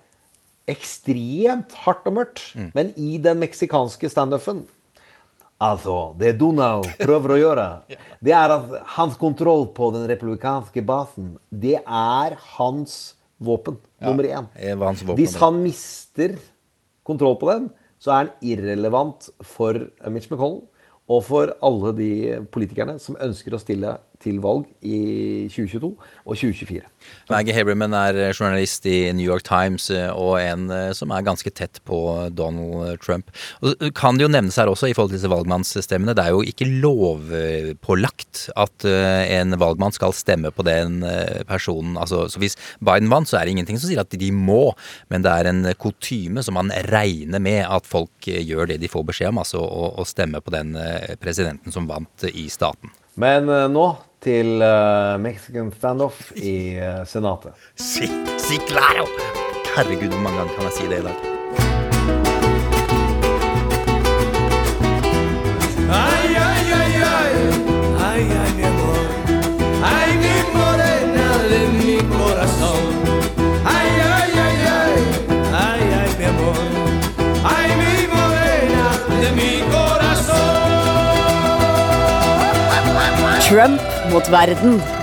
ekstremt 0.70 1.74
hardt 1.82 2.06
og 2.06 2.16
mørkt, 2.20 2.44
men 2.76 2.92
i 2.94 3.16
den 3.22 3.40
meksikanske 3.42 4.08
standupen 4.12 4.62
Altså, 5.62 5.96
det 6.18 6.32
Donald 6.40 6.88
prøver 6.98 7.36
å 7.36 7.38
gjøre, 7.38 7.66
det 8.24 8.34
er 8.34 8.54
at 8.56 8.72
hans 8.96 9.14
kontroll 9.20 9.68
på 9.76 9.92
den 9.94 10.08
republikanske 10.10 10.82
basen, 10.86 11.36
det 11.50 11.76
er 11.78 12.34
hans 12.56 13.14
våpen 13.42 13.78
nummer 14.02 14.26
én. 14.26 14.48
våpen, 14.74 15.14
Hvis 15.18 15.36
han 15.38 15.60
mister 15.62 16.34
kontroll 17.06 17.38
på 17.38 17.50
den, 17.52 17.70
så 18.02 18.10
er 18.10 18.18
han 18.24 18.32
irrelevant 18.42 19.30
for 19.46 19.78
Mitch 20.10 20.26
McConnell 20.30 20.64
og 21.12 21.22
for 21.26 21.52
alle 21.62 21.92
de 21.98 22.10
politikerne 22.54 22.98
som 23.02 23.18
ønsker 23.22 23.54
å 23.54 23.60
stille 23.62 23.94
til 24.22 24.38
valg 24.42 24.66
i 24.80 25.48
2022 25.50 25.90
og 25.90 26.32
2024. 26.38 26.82
Maggie 27.32 27.54
Haberman 27.56 27.94
er 27.98 28.18
journalist 28.30 28.86
i 28.86 29.10
New 29.16 29.26
York 29.26 29.44
Times 29.46 29.88
eh, 29.90 30.08
og 30.10 30.36
en 30.40 30.68
eh, 30.70 30.92
som 30.96 31.10
er 31.14 31.24
ganske 31.26 31.50
tett 31.50 31.80
på 31.88 31.98
Donald 32.30 33.00
Trump. 33.02 33.32
Og 33.62 33.82
kan 33.98 34.18
det 34.18 34.26
jo 34.26 34.32
nevnes 34.32 34.58
her 34.60 34.70
også 34.70 34.90
i 34.90 34.94
forhold 34.94 35.12
til 35.12 35.18
disse 35.18 35.32
valgmannsstemmene, 35.32 36.14
det 36.16 36.24
er 36.24 36.36
jo 36.36 36.44
ikke 36.46 36.68
lovpålagt 36.84 38.46
at 38.54 38.86
eh, 38.88 39.34
en 39.38 39.58
valgmann 39.60 39.94
skal 39.94 40.14
stemme 40.16 40.52
på 40.54 40.66
den 40.66 41.02
eh, 41.06 41.42
personen. 41.48 41.98
Altså, 42.00 42.24
så 42.30 42.42
hvis 42.42 42.58
Biden 42.80 43.10
vant, 43.12 43.28
så 43.28 43.40
er 43.40 43.46
det 43.46 43.56
ingenting 43.56 43.80
som 43.80 43.90
sier 43.90 44.02
at 44.04 44.14
de 44.22 44.32
må, 44.34 44.72
men 45.12 45.26
det 45.26 45.32
er 45.32 45.50
en 45.50 45.66
kutyme 45.80 46.44
som 46.44 46.58
man 46.58 46.72
regner 46.92 47.42
med 47.42 47.64
at 47.66 47.88
folk 47.88 48.30
eh, 48.30 48.42
gjør 48.46 48.72
det 48.72 48.80
de 48.82 48.90
får 48.92 49.06
beskjed 49.10 49.32
om, 49.32 49.42
altså 49.42 49.62
å, 49.62 49.92
å 49.98 50.08
stemme 50.08 50.42
på 50.42 50.54
den 50.54 50.76
eh, 50.78 51.14
presidenten 51.20 51.74
som 51.74 51.88
vant 51.90 52.26
i 52.30 52.48
staten. 52.52 52.92
Men 53.20 53.48
eh, 53.50 53.68
nå 53.72 53.86
til 54.22 54.62
uh, 54.62 55.18
Mexican 55.22 55.72
standoff 55.74 56.30
i 56.38 56.78
uh, 56.78 57.02
Senatet. 57.08 57.58
Si, 57.74 58.06
si 58.38 58.62
claro! 58.70 59.08
Herregud, 59.72 60.12
hvor 60.12 60.24
mange 60.24 60.38
ganger 60.38 60.56
kan 60.58 60.70
jeg 60.70 60.78
si 60.78 60.90
det 60.90 61.02
i 61.02 61.06
dag? 61.10 61.31
Trump 83.52 83.82
mot 84.08 84.26
verden. 84.28 85.01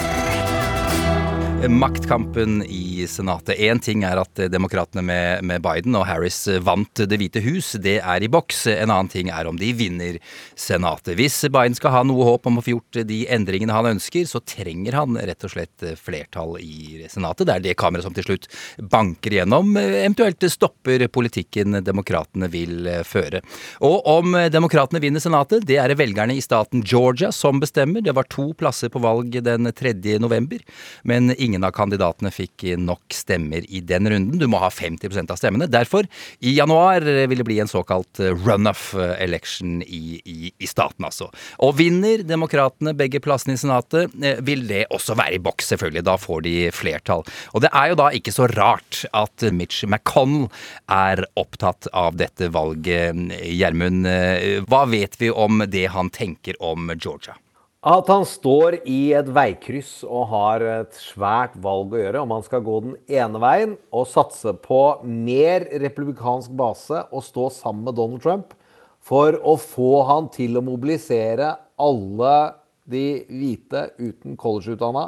Maktkampen 1.67 2.63
i 2.63 3.07
Senatet. 3.07 3.59
Én 3.59 3.79
ting 3.83 4.05
er 4.07 4.21
at 4.21 4.39
demokratene 4.47 5.01
med, 5.03 5.43
med 5.43 5.59
Biden 5.59 5.95
og 5.97 6.05
Harris 6.07 6.45
vant 6.63 7.01
Det 7.03 7.17
hvite 7.19 7.41
hus. 7.43 7.73
Det 7.83 7.97
er 7.99 8.23
i 8.23 8.29
boks. 8.31 8.61
En 8.71 8.93
annen 8.93 9.09
ting 9.11 9.27
er 9.33 9.47
om 9.49 9.57
de 9.59 9.73
vinner 9.75 10.21
Senatet. 10.55 11.17
Hvis 11.19 11.41
Biden 11.51 11.75
skal 11.75 11.91
ha 11.97 12.03
noe 12.07 12.23
håp 12.29 12.47
om 12.47 12.61
å 12.61 12.63
få 12.63 12.77
gjort 12.77 13.01
de 13.09 13.17
endringene 13.27 13.75
han 13.75 13.89
ønsker, 13.89 14.23
så 14.29 14.39
trenger 14.39 14.95
han 15.01 15.19
rett 15.19 15.43
og 15.43 15.51
slett 15.51 15.83
flertall 15.99 16.55
i 16.63 17.03
Senatet. 17.11 17.49
Det 17.49 17.57
er 17.57 17.65
det 17.67 17.75
kameraet 17.81 18.07
som 18.07 18.15
til 18.15 18.29
slutt 18.29 18.47
banker 18.79 19.35
gjennom, 19.41 19.75
eventuelt 19.81 20.47
stopper 20.53 21.03
politikken 21.11 21.81
demokratene 21.83 22.47
vil 22.53 22.87
føre. 23.03 23.43
Og 23.83 24.07
om 24.07 24.39
demokratene 24.53 25.03
vinner 25.03 25.23
Senatet, 25.23 25.67
det 25.67 25.81
er 25.81 25.91
det 25.91 25.99
velgerne 25.99 26.39
i 26.39 26.45
staten 26.45 26.87
Georgia 26.87 27.33
som 27.35 27.59
bestemmer. 27.59 28.05
Det 28.05 28.15
var 28.15 28.31
to 28.31 28.51
plasser 28.55 28.93
på 28.93 29.03
valg 29.03 29.35
den 29.43 29.73
3. 29.75 29.97
november, 30.23 30.63
men 31.03 31.33
ingen 31.35 31.48
av 31.65 31.73
kandidatene 31.75 32.31
fikk 32.33 32.67
nok 32.79 33.15
stemmer 33.15 33.65
i 33.67 33.81
den 33.81 34.09
runden. 34.09 34.39
Du 34.39 34.47
må 34.51 34.61
ha 34.61 34.69
50% 34.73 35.33
av 35.33 35.39
stemmene. 35.39 35.69
Derfor, 35.71 36.07
i 36.39 36.53
januar 36.57 37.05
vil 37.05 37.41
det 37.41 37.47
bli 37.47 37.59
en 37.63 37.71
såkalt 37.71 38.19
runoff 38.19 38.93
election 38.95 39.79
i, 39.83 40.19
i, 40.23 40.51
i 40.57 40.69
staten, 40.69 41.05
altså. 41.07 41.29
Og 41.65 41.75
vinner 41.79 42.23
demokratene 42.27 42.93
begge 42.97 43.21
plassene 43.23 43.55
i 43.55 43.61
Senatet, 43.61 44.13
eh, 44.23 44.39
vil 44.45 44.65
det 44.69 44.85
også 44.93 45.17
være 45.19 45.37
i 45.39 45.43
boks, 45.43 45.71
selvfølgelig. 45.73 46.05
Da 46.07 46.15
får 46.19 46.45
de 46.45 46.55
flertall. 46.75 47.25
Og 47.53 47.65
det 47.65 47.73
er 47.73 47.91
jo 47.91 47.99
da 47.99 48.09
ikke 48.15 48.35
så 48.35 48.47
rart 48.51 49.03
at 49.15 49.49
Mitch 49.55 49.85
McConnell 49.87 50.49
er 50.93 51.25
opptatt 51.39 51.89
av 51.93 52.19
dette 52.19 52.51
valget. 52.53 53.27
Gjermund, 53.49 54.07
eh, 54.09 54.63
hva 54.69 54.85
vet 54.89 55.19
vi 55.19 55.31
om 55.31 55.63
det 55.67 55.87
han 55.95 56.11
tenker 56.13 56.59
om 56.63 56.91
Georgia? 56.95 57.37
At 57.79 58.09
han 58.11 58.25
står 58.27 58.81
i 58.91 59.13
et 59.15 59.27
veikryss 59.31 60.01
og 60.03 60.25
har 60.33 60.63
et 60.67 60.97
svært 60.99 61.53
valg 61.63 61.93
å 61.95 62.01
gjøre. 62.01 62.23
Om 62.25 62.33
han 62.35 62.43
skal 62.43 62.63
gå 62.65 62.79
den 62.83 62.97
ene 63.07 63.39
veien 63.39 63.77
og 63.95 64.09
satse 64.11 64.51
på 64.65 64.81
mer 65.07 65.63
republikansk 65.79 66.51
base 66.59 67.05
og 67.07 67.23
stå 67.23 67.47
sammen 67.55 67.87
med 67.87 67.95
Donald 67.95 68.25
Trump 68.25 68.51
for 68.99 69.37
å 69.47 69.55
få 69.55 70.03
han 70.09 70.27
til 70.33 70.59
å 70.59 70.65
mobilisere 70.65 71.53
alle 71.79 72.35
de 72.83 73.23
hvite 73.31 73.85
uten 73.95 74.35
collegeutdanna 74.35 75.07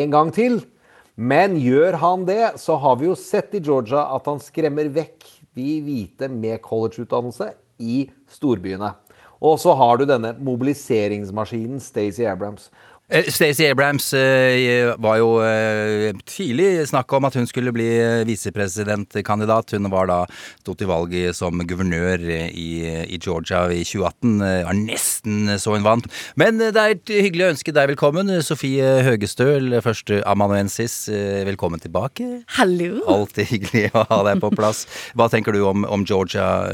en 0.00 0.16
gang 0.16 0.32
til. 0.32 0.62
Men 1.20 1.60
gjør 1.60 2.00
han 2.00 2.24
det, 2.24 2.56
så 2.56 2.78
har 2.80 2.96
vi 2.96 3.10
jo 3.10 3.16
sett 3.16 3.52
i 3.56 3.60
Georgia 3.60 4.08
at 4.16 4.24
han 4.28 4.40
skremmer 4.40 4.88
vekk 4.88 5.28
de 5.56 5.82
hvite 5.84 6.32
med 6.32 6.64
collegeutdannelse 6.64 7.52
i 7.76 8.06
storbyene. 8.32 8.94
Og 9.40 9.58
så 9.60 9.74
har 9.76 9.98
du 10.00 10.06
denne 10.08 10.34
mobiliseringsmaskinen 10.40 11.80
Stacey 11.80 12.24
Abrams. 12.28 12.70
Eh, 13.08 13.28
Stacey 13.30 13.68
Abrams 13.70 14.08
eh, 14.18 14.88
var 14.98 15.20
jo 15.20 15.36
eh, 15.46 16.08
tidlig 16.26 16.88
snakk 16.90 17.12
om 17.14 17.28
at 17.28 17.36
hun 17.38 17.46
skulle 17.46 17.70
bli 17.70 17.86
visepresidentkandidat. 18.26 19.76
Hun 19.76 19.86
var 19.92 20.08
da 20.10 20.16
stått 20.58 20.80
til 20.80 20.90
valg 20.90 21.14
som 21.38 21.62
guvernør 21.62 22.24
i, 22.50 22.66
i 23.06 23.18
Georgia 23.22 23.68
i 23.70 23.84
2018. 23.86 24.32
Eh, 24.42 24.64
Var 24.66 24.78
nesten 24.80 25.54
så 25.62 25.76
hun 25.76 25.86
vant. 25.86 26.08
Men 26.34 26.58
det 26.58 26.72
er 26.74 26.96
et 26.96 27.14
hyggelig 27.14 27.46
å 27.46 27.52
ønske 27.54 27.76
deg 27.76 27.92
velkommen. 27.92 28.34
Sofie 28.42 28.90
Høgestøl, 29.06 29.78
førsteamanuensis. 29.86 30.98
Velkommen 31.46 31.82
tilbake. 31.86 32.26
Hallo. 32.58 33.04
Alltid 33.06 33.52
hyggelig 33.52 33.86
å 33.94 34.02
ha 34.10 34.22
deg 34.32 34.42
på 34.42 34.50
plass. 34.58 34.82
Hva 35.16 35.30
tenker 35.30 35.54
du 35.54 35.62
om, 35.70 35.86
om 35.86 36.02
Georgia, 36.02 36.72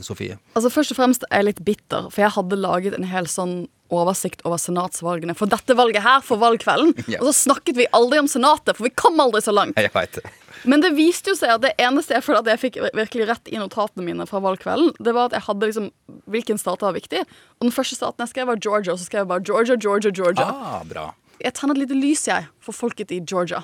Sofie? 0.00 0.40
Altså 0.56 0.72
Først 0.72 0.96
og 0.96 1.02
fremst 1.02 1.28
er 1.28 1.42
jeg 1.44 1.50
litt 1.52 1.64
bitter, 1.68 2.08
for 2.08 2.24
jeg 2.24 2.32
hadde 2.40 2.62
laget 2.64 2.96
en 2.96 3.10
hel 3.12 3.28
sånn 3.28 3.66
oversikt 4.00 4.44
over 4.44 4.60
senatsvalgene 4.60 5.34
for 5.38 5.50
dette 5.50 5.76
valget 5.78 6.04
her, 6.04 6.22
for 6.24 6.40
valgkvelden. 6.42 6.94
Ja. 7.14 7.18
Og 7.20 7.28
så 7.28 7.34
snakket 7.50 7.76
vi 7.76 7.84
aldri 7.94 8.18
om 8.22 8.28
Senatet, 8.30 8.76
for 8.78 8.86
vi 8.86 8.90
kom 8.96 9.18
aldri 9.20 9.42
så 9.44 9.52
langt. 9.52 9.76
Jeg 9.78 9.92
vet 9.94 10.16
det. 10.16 10.30
Men 10.64 10.80
det 10.80 10.94
viste 10.96 11.32
jo 11.32 11.36
seg 11.36 11.52
at 11.52 11.62
det 11.64 11.72
eneste 11.82 12.14
jeg 12.16 12.24
føler 12.24 12.40
at 12.40 12.48
jeg 12.54 12.60
fikk 12.62 12.78
virkelig 12.96 13.26
rett 13.28 13.50
i 13.52 13.58
notatene 13.60 14.06
mine 14.06 14.24
fra 14.30 14.40
valgkvelden, 14.42 14.94
det 15.04 15.12
var 15.12 15.28
at 15.28 15.36
jeg 15.36 15.44
hadde 15.50 15.68
liksom 15.68 15.90
hvilken 16.32 16.60
stat 16.60 16.80
var 16.86 16.96
viktig. 16.96 17.20
Og 17.60 17.66
den 17.68 17.74
første 17.74 17.98
staten 17.98 18.24
jeg 18.24 18.32
skrev, 18.32 18.48
var 18.48 18.62
Georgia, 18.64 18.94
og 18.94 19.02
så 19.02 19.06
skrev 19.10 19.24
jeg 19.26 19.30
bare 19.34 19.44
Georgia, 19.44 19.76
Georgia, 19.76 20.14
Georgia. 20.16 20.48
Ah, 20.48 20.80
bra. 20.88 21.10
Jeg 21.44 21.52
tenner 21.58 21.76
et 21.76 21.84
lite 21.84 21.98
lys, 22.00 22.24
jeg, 22.30 22.48
for 22.64 22.76
folket 22.76 23.12
i 23.12 23.20
Georgia. 23.20 23.60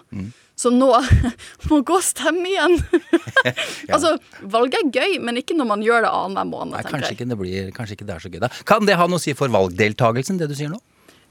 Så 0.60 0.72
nå 0.74 0.90
må 1.70 1.80
gå 1.86 1.96
og 1.96 2.04
stemme 2.04 2.44
igjen. 2.50 2.78
Altså, 3.90 4.10
valget 4.52 4.76
er 4.76 4.90
gøy, 4.92 5.14
men 5.24 5.38
ikke 5.40 5.54
når 5.56 5.66
man 5.70 5.82
gjør 5.84 6.04
det 6.04 6.10
annenhver 6.12 6.48
måned, 6.50 6.74
Nei, 6.76 6.82
kanskje, 6.84 7.14
ikke 7.16 7.26
det 7.30 7.38
blir, 7.40 7.70
kanskje 7.72 7.96
ikke 7.96 8.06
det 8.10 8.14
er 8.14 8.22
så 8.26 8.30
gøy, 8.32 8.40
da. 8.42 8.50
Kan 8.68 8.84
det 8.84 8.98
ha 9.00 9.06
noe 9.08 9.16
å 9.16 9.22
si 9.22 9.32
for 9.38 9.50
valgdeltagelsen, 9.54 10.36
det 10.40 10.50
du 10.50 10.54
sier 10.58 10.68
nå? 10.68 10.76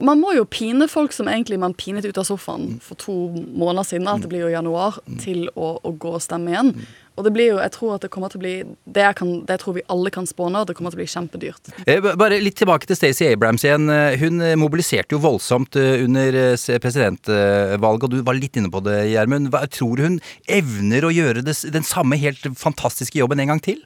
Man 0.00 0.20
må 0.22 0.32
jo 0.36 0.46
pine 0.48 0.88
folk 0.88 1.12
som 1.12 1.28
egentlig 1.28 1.58
man 1.60 1.74
pinet 1.76 2.06
ut 2.08 2.18
av 2.20 2.24
sofaen 2.28 2.78
for 2.84 2.96
to 3.00 3.14
måneder 3.36 3.86
siden, 3.86 4.08
at 4.08 4.24
det 4.24 4.30
blir 4.32 4.46
jo 4.46 4.54
januar, 4.54 4.98
til 5.20 5.46
å, 5.54 5.74
å 5.84 5.92
gå 5.92 6.14
og 6.16 6.22
stemme 6.24 6.52
igjen. 6.54 6.74
Og 7.18 7.26
det 7.26 7.32
blir 7.34 7.50
jo, 7.50 7.56
jeg 7.60 7.72
tror 7.74 7.96
at 7.96 8.04
det 8.04 8.08
kommer 8.14 8.30
til 8.32 8.40
å 8.40 8.42
bli 8.44 8.52
Det 8.96 9.08
kan, 9.18 9.32
det 9.44 9.58
tror 9.60 9.74
vi 9.76 9.82
alle 9.92 10.12
kan 10.14 10.24
spåne, 10.28 10.62
og 10.62 10.70
det 10.70 10.76
kommer 10.78 10.94
til 10.94 11.00
å 11.00 11.02
bli 11.02 11.10
kjempedyrt. 11.10 11.72
Eh, 11.84 12.00
Bare 12.16 12.38
litt 12.40 12.56
tilbake 12.56 12.88
til 12.88 12.96
Stacey 12.96 13.28
Abrams 13.34 13.64
igjen. 13.66 13.90
Eh, 13.92 14.16
Hun 14.22 14.40
eh, 14.40 14.56
mobiliserte 14.56 15.16
jo 15.16 15.20
voldsomt 15.20 15.76
under 15.76 16.38
presidentvalget, 16.80 18.06
og 18.06 18.10
du 18.14 18.22
var 18.24 18.38
litt 18.38 18.56
inne 18.56 18.72
på 18.72 18.80
det, 18.86 19.02
Gjermund. 19.12 19.52
Tror 19.74 19.98
du 19.98 20.06
hun 20.06 20.18
evner 20.48 21.04
å 21.04 21.12
gjøre 21.12 21.44
det, 21.44 21.58
den 21.74 21.84
samme 21.86 22.16
helt 22.20 22.46
fantastiske 22.56 23.20
jobben 23.20 23.42
en 23.42 23.52
gang 23.52 23.62
til? 23.64 23.82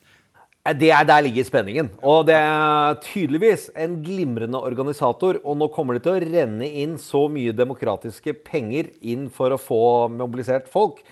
Eh, 0.65 0.73
Det 0.73 0.91
er 0.91 1.05
Der 1.05 1.21
ligger 1.23 1.45
spenningen. 1.45 1.91
Og 2.03 2.27
det 2.27 2.35
er 2.35 2.95
tydeligvis 3.03 3.71
en 3.77 4.03
glimrende 4.03 4.61
organisator. 4.61 5.37
Og 5.45 5.57
nå 5.57 5.69
kommer 5.73 5.95
det 5.95 6.03
til 6.05 6.17
å 6.17 6.23
renne 6.25 6.65
inn 6.65 6.97
så 6.97 7.29
mye 7.29 7.53
demokratiske 7.53 8.35
penger 8.45 8.91
inn 9.03 9.29
for 9.31 9.51
å 9.51 9.61
få 9.61 10.09
mobilisert 10.09 10.69
folk. 10.69 11.03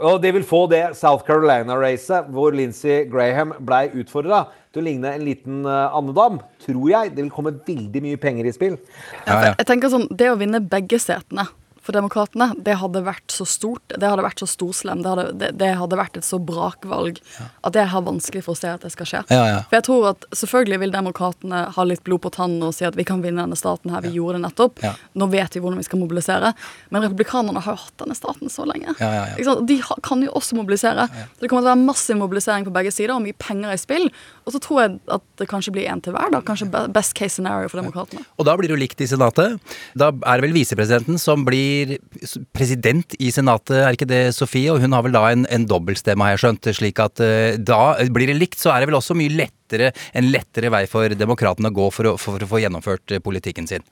Og 0.00 0.22
det 0.22 0.32
vil 0.32 0.46
få 0.46 0.68
det 0.70 0.96
South 0.96 1.26
Carolina-racet 1.26 2.30
hvor 2.32 2.54
Lindsey 2.54 3.04
Graham 3.10 3.52
ble 3.58 3.90
utfordra 4.00 4.46
til 4.72 4.80
å 4.80 4.86
ligne 4.86 5.10
en 5.12 5.24
liten 5.26 5.64
eh, 5.66 5.96
andedam, 5.96 6.38
tror 6.62 6.86
jeg 6.88 7.14
det 7.16 7.24
vil 7.24 7.32
komme 7.34 7.52
veldig 7.66 8.02
mye 8.04 8.16
penger 8.16 8.46
i 8.46 8.52
spill. 8.54 8.78
Jeg 9.26 9.66
tenker 9.66 9.90
sånn, 9.90 10.06
Det 10.08 10.30
å 10.30 10.38
vinne 10.38 10.62
begge 10.62 11.00
setene 11.02 11.48
for 11.90 11.98
Demokratene, 11.98 12.52
det 12.62 12.76
hadde 12.78 13.02
vært 13.04 13.34
så 13.34 13.44
stort, 13.48 13.82
det 13.90 14.06
hadde 14.06 14.22
vært 14.24 14.42
så 14.42 14.46
storslem, 14.48 15.02
det 15.02 15.10
hadde, 15.10 15.26
det, 15.40 15.50
det 15.58 15.72
hadde 15.80 15.98
vært 15.98 16.20
et 16.20 16.26
så 16.26 16.38
brakvalg 16.38 17.18
at 17.66 17.76
jeg 17.76 17.90
har 17.90 18.04
vanskelig 18.06 18.44
for 18.46 18.54
å 18.54 18.60
se 18.60 18.70
at 18.70 18.84
det 18.86 18.92
skal 18.94 19.08
skje. 19.10 19.22
Ja, 19.32 19.42
ja. 19.48 19.58
For 19.68 19.80
jeg 19.80 19.86
tror 19.88 20.10
at 20.14 20.26
Selvfølgelig 20.40 20.78
vil 20.84 20.92
Demokratene 20.94 21.60
ha 21.74 21.84
litt 21.84 22.02
blod 22.06 22.22
på 22.24 22.30
tannen 22.32 22.62
og 22.64 22.72
si 22.76 22.84
at 22.86 22.96
vi 22.96 23.04
kan 23.08 23.20
vinne 23.24 23.42
denne 23.42 23.58
staten 23.58 23.90
her, 23.92 24.02
vi 24.04 24.12
gjorde 24.14 24.38
det 24.38 24.44
nettopp. 24.46 24.82
Nå 25.18 25.26
vet 25.32 25.56
vi 25.56 25.62
hvordan 25.62 25.80
vi 25.80 25.86
skal 25.86 26.00
mobilisere. 26.00 26.52
Men 26.94 27.04
Republikanerne 27.04 27.62
har 27.64 27.74
jo 27.76 27.82
hatt 27.82 27.96
denne 28.04 28.16
staten 28.16 28.52
så 28.52 28.64
lenge. 28.68 28.94
Ja, 29.00 29.10
ja, 29.16 29.24
ja. 29.34 29.56
De 29.66 29.76
kan 30.06 30.22
jo 30.24 30.30
også 30.38 30.56
mobilisere. 30.58 31.08
Så 31.10 31.42
Det 31.42 31.50
kommer 31.50 31.64
til 31.64 31.70
å 31.70 31.72
være 31.72 31.82
massiv 31.82 32.20
mobilisering 32.20 32.66
på 32.68 32.74
begge 32.74 32.92
sider 32.94 33.14
og 33.16 33.24
mye 33.24 33.36
penger 33.42 33.74
i 33.74 33.80
spill. 33.80 34.06
Og 34.46 34.54
så 34.54 34.62
tror 34.62 34.82
jeg 34.84 34.98
at 35.18 35.26
det 35.40 35.48
kanskje 35.50 35.74
blir 35.74 35.90
én 35.90 36.02
til 36.04 36.14
hver. 36.16 36.30
da, 36.32 36.42
Kanskje 36.46 36.70
best 36.94 37.16
case 37.18 37.36
scenario 37.36 37.68
for 37.72 37.82
Demokratene. 37.82 38.24
Og 38.38 38.46
da 38.48 38.56
blir 38.58 38.70
det 38.70 38.76
jo 38.76 38.82
likt 38.84 39.02
i 39.02 39.10
Senatet. 39.10 39.58
Da 39.98 40.10
er 40.14 40.40
det 40.40 40.46
vel 40.46 40.56
visepresidenten 40.56 41.20
som 41.20 41.44
blir 41.46 41.79
s- 42.22 42.36
president 42.56 43.14
i 43.18 43.30
Senatet, 43.34 43.76
er 43.84 43.96
ikke 43.96 44.08
det 44.10 44.20
Sofie? 44.36 44.72
Og 44.74 44.80
hun 44.84 44.92
har 44.96 45.02
vel 45.06 45.12
da 45.16 45.24
en, 45.32 45.46
en 45.50 45.66
dobbeltstemme, 45.70 46.24
har 46.26 46.36
jeg 46.36 46.42
skjønt. 46.46 46.70
Slik 46.80 47.00
at 47.04 47.20
eh, 47.24 47.56
da 47.56 47.96
blir 48.12 48.30
det 48.32 48.38
likt, 48.40 48.58
så 48.62 48.74
er 48.74 48.80
det 48.84 48.90
vel 48.92 48.98
også 49.00 49.16
mye 49.18 49.32
lettere, 49.32 49.92
en 50.14 50.30
lettere 50.34 50.70
vei 50.74 50.84
for 50.90 51.08
demokratene 51.14 51.70
å 51.72 51.78
gå 51.80 51.88
for 51.94 52.12
å, 52.12 52.18
for 52.20 52.40
å 52.42 52.50
få 52.50 52.62
gjennomført 52.64 53.16
eh, 53.16 53.22
politikken 53.24 53.66
sin. 53.70 53.82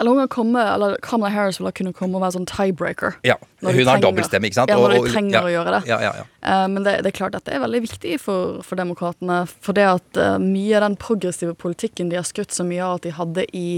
Eller 0.00 0.10
hun 0.10 0.24
kan 0.24 0.30
komme, 0.32 0.58
eller 0.74 0.96
Kamala 1.04 1.28
Harris 1.30 1.60
vil 1.60 1.70
kunne 1.76 1.92
komme 1.94 2.16
og 2.18 2.22
være 2.24 2.34
sånn 2.34 2.46
tiebreaker. 2.50 3.12
Ja, 3.22 3.36
hun 3.60 3.68
har 3.68 3.76
trenger- 3.76 4.02
dobbeltstemme, 4.02 4.48
ikke 4.48 4.56
sant? 4.58 4.72
Ja, 4.72 4.78
når 4.80 4.94
de 4.96 5.12
trenger 5.12 5.36
ja, 5.36 5.42
å 5.44 5.52
gjøre 5.52 5.74
det. 5.76 5.80
Ja, 5.86 5.98
ja, 6.02 6.10
ja. 6.18 6.24
Uh, 6.42 6.64
men 6.72 6.82
det, 6.86 6.94
det 7.04 7.12
er 7.12 7.14
klart 7.20 7.36
at 7.38 7.44
det 7.46 7.54
er 7.54 7.62
veldig 7.62 7.82
viktig 7.84 8.16
for, 8.24 8.56
for 8.66 8.80
demokratene. 8.80 9.36
For 9.62 9.76
det 9.76 9.84
at 9.86 10.18
uh, 10.18 10.32
mye 10.42 10.74
av 10.80 10.88
den 10.88 10.96
progressive 10.98 11.54
politikken 11.54 12.10
de 12.10 12.18
har 12.18 12.26
skutt 12.26 12.56
så 12.56 12.66
mye 12.66 12.82
av 12.82 12.96
at 12.98 13.06
de 13.06 13.12
hadde 13.20 13.46
i 13.54 13.68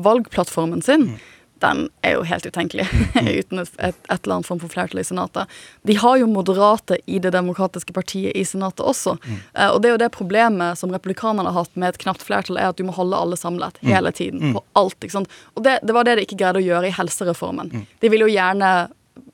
valgplattformen 0.00 0.82
sin, 0.82 1.06
Mm. 1.12 1.20
Den 1.60 1.82
er 2.06 2.16
jo 2.18 2.22
helt 2.28 2.46
utenkelig 2.46 2.86
uten 3.40 3.62
et, 3.62 3.72
et, 3.78 3.96
et 4.08 4.20
eller 4.24 4.34
annet 4.38 4.48
form 4.48 4.60
for 4.62 4.72
flertall 4.72 5.00
i 5.02 5.06
Senatet. 5.06 5.50
De 5.88 5.96
har 6.00 6.16
jo 6.20 6.28
moderate 6.30 6.98
i 7.06 7.18
Det 7.22 7.32
demokratiske 7.34 7.92
partiet 7.96 8.32
i 8.36 8.44
Senatet 8.48 8.80
også. 8.86 9.16
Mm. 9.24 9.40
Eh, 9.54 9.68
og 9.74 9.80
det 9.82 9.90
er 9.90 9.94
jo 9.96 10.02
det 10.04 10.10
problemet 10.16 10.78
som 10.80 10.92
republikanerne 10.94 11.52
har 11.52 11.64
hatt 11.64 11.76
med 11.76 11.94
et 11.94 12.00
knapt 12.04 12.22
flertall, 12.26 12.56
er 12.60 12.70
at 12.72 12.78
du 12.80 12.84
må 12.88 12.94
holde 12.96 13.16
alle 13.18 13.36
samlet 13.40 13.76
Mm. 13.80 13.88
hele 13.92 14.10
tiden. 14.12 14.40
Mm. 14.40 14.54
På 14.56 14.62
alt. 14.80 14.96
ikke 15.04 15.12
sant? 15.18 15.28
Og 15.56 15.62
det, 15.64 15.78
det 15.86 15.94
var 15.94 16.04
det 16.04 16.16
de 16.18 16.24
ikke 16.26 16.36
greide 16.40 16.60
å 16.60 16.64
gjøre 16.64 16.88
i 16.88 16.94
helsereformen. 16.96 17.70
De 18.00 18.08
ville 18.12 18.26
jo 18.28 18.32
gjerne 18.34 18.88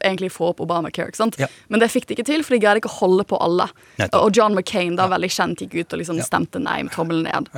egentlig 0.05 0.29
få 0.35 0.49
opp 0.51 0.61
Obamacare, 0.61 1.09
ikke 1.12 1.17
sant? 1.21 1.37
men 1.71 1.81
det 1.81 1.89
fikk 1.93 2.07
de 2.09 2.17
ikke 2.17 2.25
til, 2.27 2.43
for 2.45 2.57
de 2.57 2.61
greide 2.62 2.81
ikke 2.83 2.91
å 2.91 2.99
holde 3.01 3.25
på 3.29 3.39
alle. 3.43 3.69
Nettopp. 4.01 4.19
Og 4.27 4.35
John 4.37 4.55
McCain, 4.59 4.97
da 4.99 5.07
veldig 5.09 5.31
kjent, 5.31 5.62
gikk 5.62 5.77
ut 5.79 5.93
og 5.95 6.01
liksom 6.03 6.19
stemte 6.27 6.59
nei 6.62 6.81
med 6.87 6.93
tommelen 6.97 7.27
ned. 7.29 7.51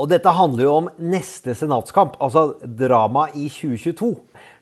Og 0.00 0.08
dette 0.08 0.32
handler 0.32 0.64
jo 0.64 0.74
om 0.80 0.88
neste 1.12 1.54
senatskamp, 1.56 2.16
altså 2.22 2.54
drama 2.64 3.26
i 3.36 3.48
2022. 3.52 4.14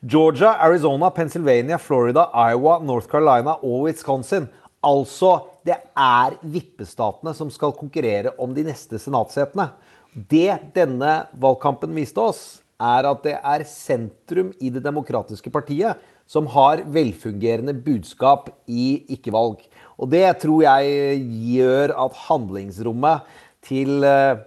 Georgia, 0.03 0.55
Arizona, 0.59 1.11
Pennsylvania, 1.13 1.79
Florida, 1.79 2.27
Iowa, 2.35 2.79
North 2.83 3.07
Carolina 3.09 3.55
og 3.63 3.87
Wisconsin. 3.87 4.49
Altså, 4.83 5.37
det 5.65 5.77
er 5.93 6.35
vippestatene 6.41 7.33
som 7.37 7.51
skal 7.53 7.75
konkurrere 7.77 8.33
om 8.41 8.53
de 8.55 8.65
neste 8.67 8.99
senatssetene. 8.99 9.69
Det 10.11 10.57
denne 10.75 11.21
valgkampen 11.39 11.93
viste 11.95 12.21
oss, 12.21 12.43
er 12.81 13.05
at 13.05 13.21
det 13.23 13.35
er 13.37 13.63
sentrum 13.69 14.49
i 14.59 14.71
Det 14.73 14.81
demokratiske 14.83 15.51
partiet 15.53 16.01
som 16.31 16.47
har 16.49 16.81
velfungerende 16.89 17.75
budskap 17.77 18.49
i 18.65 19.03
ikke-valg. 19.13 19.61
Og 20.01 20.09
det 20.09 20.25
tror 20.41 20.63
jeg 20.65 21.19
gjør 21.53 21.93
at 22.07 22.21
handlingsrommet 22.25 23.27
til 23.67 24.01
eh, 24.07 24.39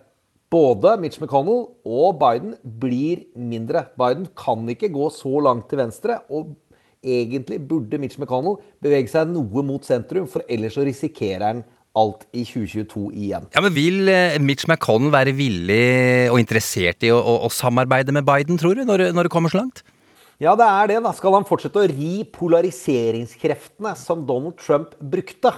både 0.54 0.96
Mitch 1.02 1.20
McConnell 1.20 1.64
og 1.84 2.18
Biden 2.20 2.54
blir 2.80 3.24
mindre. 3.34 3.88
Biden 3.98 4.28
kan 4.38 4.68
ikke 4.70 4.92
gå 4.94 5.08
så 5.14 5.40
langt 5.42 5.68
til 5.70 5.80
venstre, 5.82 6.20
og 6.30 6.54
egentlig 7.04 7.60
burde 7.68 8.00
Mitch 8.00 8.20
McConnell 8.20 8.60
bevege 8.82 9.10
seg 9.12 9.32
noe 9.32 9.64
mot 9.66 9.84
sentrum, 9.86 10.28
for 10.30 10.46
ellers 10.48 10.78
så 10.78 10.86
risikerer 10.86 11.48
han 11.50 11.64
alt 11.94 12.24
i 12.34 12.42
2022 12.42 13.04
igjen. 13.12 13.48
Ja, 13.54 13.62
men 13.62 13.74
Vil 13.76 14.08
eh, 14.10 14.38
Mitch 14.42 14.66
McConnell 14.66 15.12
være 15.14 15.34
villig 15.36 16.30
og 16.32 16.40
interessert 16.42 17.06
i 17.06 17.12
å, 17.14 17.20
å, 17.20 17.36
å 17.46 17.52
samarbeide 17.54 18.14
med 18.14 18.26
Biden, 18.26 18.58
tror 18.60 18.78
du, 18.78 18.82
når, 18.88 19.10
når 19.14 19.28
det 19.28 19.34
kommer 19.34 19.52
så 19.52 19.62
langt? 19.62 19.84
Ja, 20.42 20.56
det 20.58 20.66
er 20.66 20.90
det. 20.90 20.96
da. 21.04 21.12
Skal 21.14 21.36
han 21.36 21.46
fortsette 21.46 21.78
å 21.78 21.86
ri 21.86 22.24
polariseringskreftene 22.34 23.94
som 23.98 24.24
Donald 24.26 24.58
Trump 24.58 24.96
brukte 24.98 25.54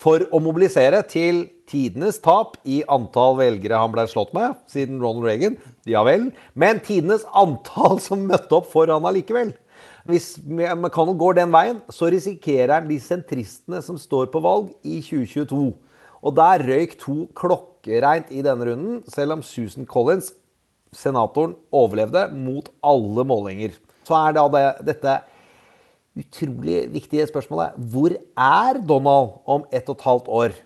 for 0.00 0.24
å 0.32 0.40
mobilisere 0.40 1.02
til 1.08 1.42
tidenes 1.70 2.18
tap 2.24 2.56
i 2.64 2.80
antall 2.90 3.36
velgere 3.38 3.78
han 3.78 3.92
ble 3.92 4.06
slått 4.10 4.32
med 4.36 4.56
siden 4.70 5.00
Ronald 5.02 5.26
Reagan? 5.28 5.58
Ja 5.88 6.02
vel. 6.06 6.30
Men 6.58 6.80
tidenes 6.84 7.26
antall 7.36 8.00
som 8.02 8.24
møtte 8.28 8.56
opp 8.56 8.70
for 8.72 8.90
han 8.90 9.06
allikevel. 9.06 9.52
Hvis 10.08 10.32
McConnell 10.40 11.18
går 11.20 11.36
den 11.36 11.52
veien, 11.52 11.82
så 11.92 12.08
risikerer 12.10 12.78
han 12.78 12.88
de 12.88 12.96
sentristene 13.02 13.82
som 13.84 14.00
står 14.00 14.30
på 14.32 14.40
valg 14.42 14.72
i 14.82 15.02
2022. 15.04 15.68
Og 16.20 16.36
der 16.36 16.64
røyk 16.64 16.96
to 17.00 17.26
klokkereint 17.36 18.32
i 18.32 18.42
denne 18.44 18.66
runden, 18.70 19.02
selv 19.12 19.36
om 19.36 19.44
Susan 19.44 19.88
Collins, 19.88 20.32
senatoren, 20.96 21.54
overlevde 21.70 22.26
mot 22.34 22.72
alle 22.82 23.24
målinger. 23.28 23.76
Så 24.08 24.16
er 24.16 24.34
da 24.34 24.46
det, 24.50 24.64
dette 24.88 25.20
utrolig 26.18 26.82
viktige 26.92 27.28
spørsmålet 27.30 27.78
Hvor 27.92 28.16
er 28.16 28.80
Donald 28.82 29.38
om 29.46 29.64
ett 29.70 29.88
og 29.88 29.98
et 29.98 30.08
halvt 30.08 30.34
år? 30.40 30.58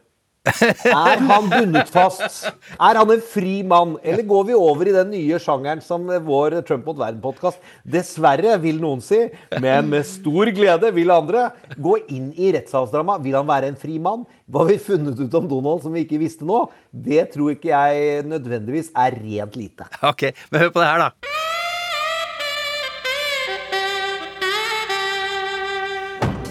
Er 0.45 1.23
han 1.25 1.47
bundet 1.49 1.89
fast? 1.89 2.45
Er 2.77 2.99
han 2.99 3.11
en 3.15 3.23
fri 3.25 3.63
mann? 3.65 3.95
Eller 4.05 4.27
går 4.29 4.51
vi 4.51 4.57
over 4.57 4.91
i 4.91 4.93
den 4.93 5.09
nye 5.15 5.39
sjangeren 5.41 5.81
som 5.85 6.05
vår 6.05 6.59
Trump 6.69 6.85
mot 6.85 6.99
verden-podkast 7.01 7.63
dessverre, 7.89 8.59
vil 8.61 8.77
noen 8.83 9.01
si, 9.05 9.23
men 9.57 9.89
med 9.89 10.05
stor 10.09 10.53
glede 10.53 10.93
vil 10.97 11.15
andre, 11.15 11.47
gå 11.81 11.97
inn 12.13 12.29
i 12.37 12.53
rettssalsdrama? 12.59 13.17
Vil 13.25 13.39
han 13.41 13.49
være 13.49 13.73
en 13.73 13.81
fri 13.81 13.97
mann? 13.97 14.27
Hva 14.45 14.67
har 14.67 14.75
vi 14.75 14.81
funnet 14.91 15.21
ut 15.21 15.41
om 15.41 15.49
Donald 15.49 15.85
som 15.87 15.97
vi 15.97 16.05
ikke 16.05 16.21
visste 16.21 16.45
nå? 16.49 16.67
Det 16.93 17.31
tror 17.33 17.57
ikke 17.57 17.73
jeg 17.73 18.29
nødvendigvis 18.29 18.93
er 18.93 19.17
rent 19.25 19.57
lite. 19.57 19.89
Ok, 20.05 20.29
men 20.53 20.67
hør 20.67 20.77
på 20.77 20.85
det 20.85 20.93
her, 20.93 21.09
da. 21.09 21.44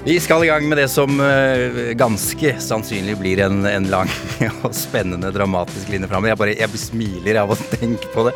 Vi 0.05 0.19
skal 0.19 0.43
i 0.43 0.47
gang 0.47 0.65
med 0.67 0.77
det 0.77 0.89
som 0.91 1.19
eh, 1.23 1.93
ganske 1.95 2.49
sannsynlig 2.59 3.13
blir 3.21 3.39
en, 3.45 3.61
en 3.65 3.85
lang 3.87 4.09
og 4.65 4.73
spennende 4.75 5.29
dramatisk 5.31 5.93
linje 5.93 6.09
framover. 6.11 6.33
Jeg 6.33 6.39
bare 6.41 6.55
jeg 6.59 6.81
smiler 6.81 7.39
av 7.39 7.53
å 7.53 7.57
tenke 7.71 8.09
på 8.11 8.25
det. 8.27 8.33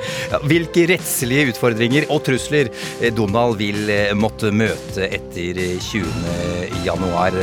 Hvilke 0.47 0.85
rettslige 0.93 1.49
utfordringer 1.51 2.07
og 2.07 2.23
trusler 2.29 2.71
eh, 2.71 3.11
Donald 3.11 3.59
vil 3.59 3.91
eh, 3.91 4.15
måtte 4.15 4.53
møte 4.55 5.09
etter 5.11 5.59
eh, 5.59 5.75
20. 5.83 6.79
januar. 6.87 7.35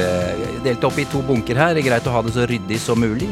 Delt 0.65 0.89
opp 0.89 1.05
i 1.05 1.05
to 1.13 1.21
bunker 1.29 1.61
her. 1.61 1.85
Greit 1.85 2.09
å 2.09 2.17
ha 2.17 2.25
det 2.25 2.33
så 2.39 2.49
ryddig 2.49 2.81
som 2.81 3.05
mulig. 3.05 3.29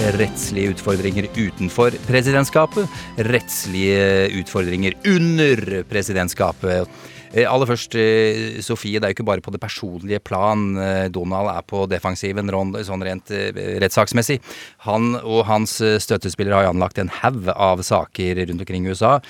Rettslige 0.00 0.72
utfordringer 0.72 1.26
utenfor 1.36 1.92
presidentskapet. 2.08 2.88
Rettslige 3.28 4.30
utfordringer 4.40 4.94
under 5.04 5.82
presidentskapet. 5.90 6.88
Eh, 7.32 7.46
Aller 7.46 7.68
først, 7.68 7.94
eh, 7.94 8.60
Sofie, 8.64 8.98
det 8.98 9.06
er 9.06 9.12
jo 9.12 9.18
ikke 9.20 9.26
bare 9.28 9.44
på 9.44 9.52
det 9.52 9.60
personlige 9.60 10.18
plan 10.18 10.76
eh, 10.76 11.08
Donald 11.08 11.50
er 11.52 11.62
på 11.62 11.84
defensiven 11.86 12.48
sånn 12.82 13.04
rent 13.04 13.30
rettssaksmessig. 13.30 14.40
Han 14.86 15.14
og 15.20 15.44
hans 15.46 15.76
støttespillere 15.78 16.56
har 16.56 16.64
jo 16.66 16.72
anlagt 16.72 16.98
en 16.98 17.12
haug 17.20 17.46
av 17.54 17.82
saker 17.86 18.40
rundt 18.48 18.64
omkring 18.64 18.86
i 18.86 18.90
USA 18.90 19.20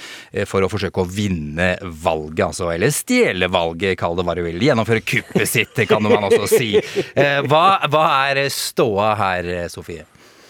for 0.47 0.63
å 0.63 0.71
forsøke 0.71 1.03
å 1.03 1.09
vinne 1.11 1.75
valget, 1.83 2.47
altså. 2.47 2.71
Eller 2.73 2.95
stjele 2.95 3.51
valget, 3.51 3.99
kall 4.01 4.17
det 4.17 4.25
hva 4.25 4.39
du 4.39 4.45
vil. 4.47 4.63
Gjennomføre 4.63 5.05
kuppet 5.05 5.51
sitt, 5.51 5.83
kan 5.91 6.03
man 6.07 6.31
også 6.31 6.47
si. 6.49 6.73
Hva, 7.51 7.67
hva 7.91 8.07
er 8.31 8.47
ståa 8.55 9.13
her, 9.19 9.53
Sofie? 9.73 10.07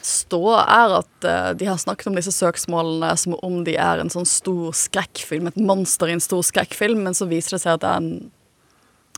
Ståa 0.06 0.60
er 0.64 0.94
at 1.00 1.26
uh, 1.28 1.50
de 1.58 1.68
har 1.68 1.80
snakket 1.80 2.10
om 2.10 2.18
disse 2.18 2.32
søksmålene 2.34 3.10
som 3.20 3.36
om 3.44 3.62
de 3.66 3.76
er 3.76 4.00
en 4.02 4.12
sånn 4.12 4.28
stor 4.28 4.72
skrekkfilm, 4.76 5.50
et 5.50 5.58
monster 5.60 6.10
i 6.10 6.16
en 6.16 6.22
stor 6.24 6.44
skrekkfilm, 6.46 7.02
men 7.06 7.16
så 7.16 7.28
viser 7.30 7.56
det 7.56 7.64
seg 7.64 7.76
at 7.76 7.84
det 7.84 7.90
er 7.90 8.00
en, 8.00 8.14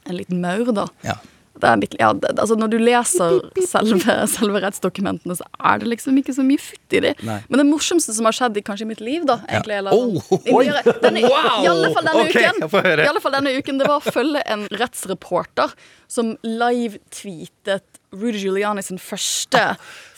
en 0.09 0.19
liten 0.19 0.43
maur, 0.43 0.73
da. 0.75 0.89
Ja. 1.07 1.19
det 1.63 1.73
litt, 1.85 1.95
ja, 2.01 2.09
det, 2.17 2.33
altså 2.35 2.57
Når 2.59 2.73
du 2.73 2.77
leser 2.83 3.39
selve, 3.69 4.17
selve 4.35 4.63
rettsdokumentene, 4.65 5.37
så 5.39 5.47
er 5.61 5.83
det 5.83 5.93
liksom 5.93 6.19
ikke 6.19 6.35
så 6.35 6.45
mye 6.47 6.63
futt 6.63 6.99
i 6.99 7.03
de. 7.05 7.15
Nei. 7.29 7.39
Men 7.47 7.63
det 7.63 7.69
morsomste 7.69 8.17
som 8.17 8.27
har 8.27 8.37
skjedd 8.37 8.59
i 8.59 8.65
kanskje 8.67 8.89
mitt 8.91 9.03
liv, 9.05 9.27
da 9.29 9.39
egentlig, 9.47 9.79
eller, 9.83 9.95
Oh, 9.95 10.39
i 10.43 10.57
oi. 10.57 10.67
denne, 11.05 11.27
Wow! 11.29 11.63
I 11.63 11.71
alle 11.71 11.95
fall 11.95 12.11
denne 12.11 12.27
okay, 12.27 12.51
uken. 12.51 13.03
I 13.07 13.09
alle 13.13 13.23
fall 13.23 13.37
denne 13.39 13.55
uken 13.59 13.83
Det 13.83 13.91
var 13.91 14.03
å 14.03 14.15
følge 14.19 14.43
en 14.57 14.67
rettsreporter 14.83 15.77
som 16.11 16.35
live-tweetet 16.43 17.92
Rudy 18.13 18.39
Giuliani 18.39 18.85
sin 18.85 19.01
første 19.01 19.65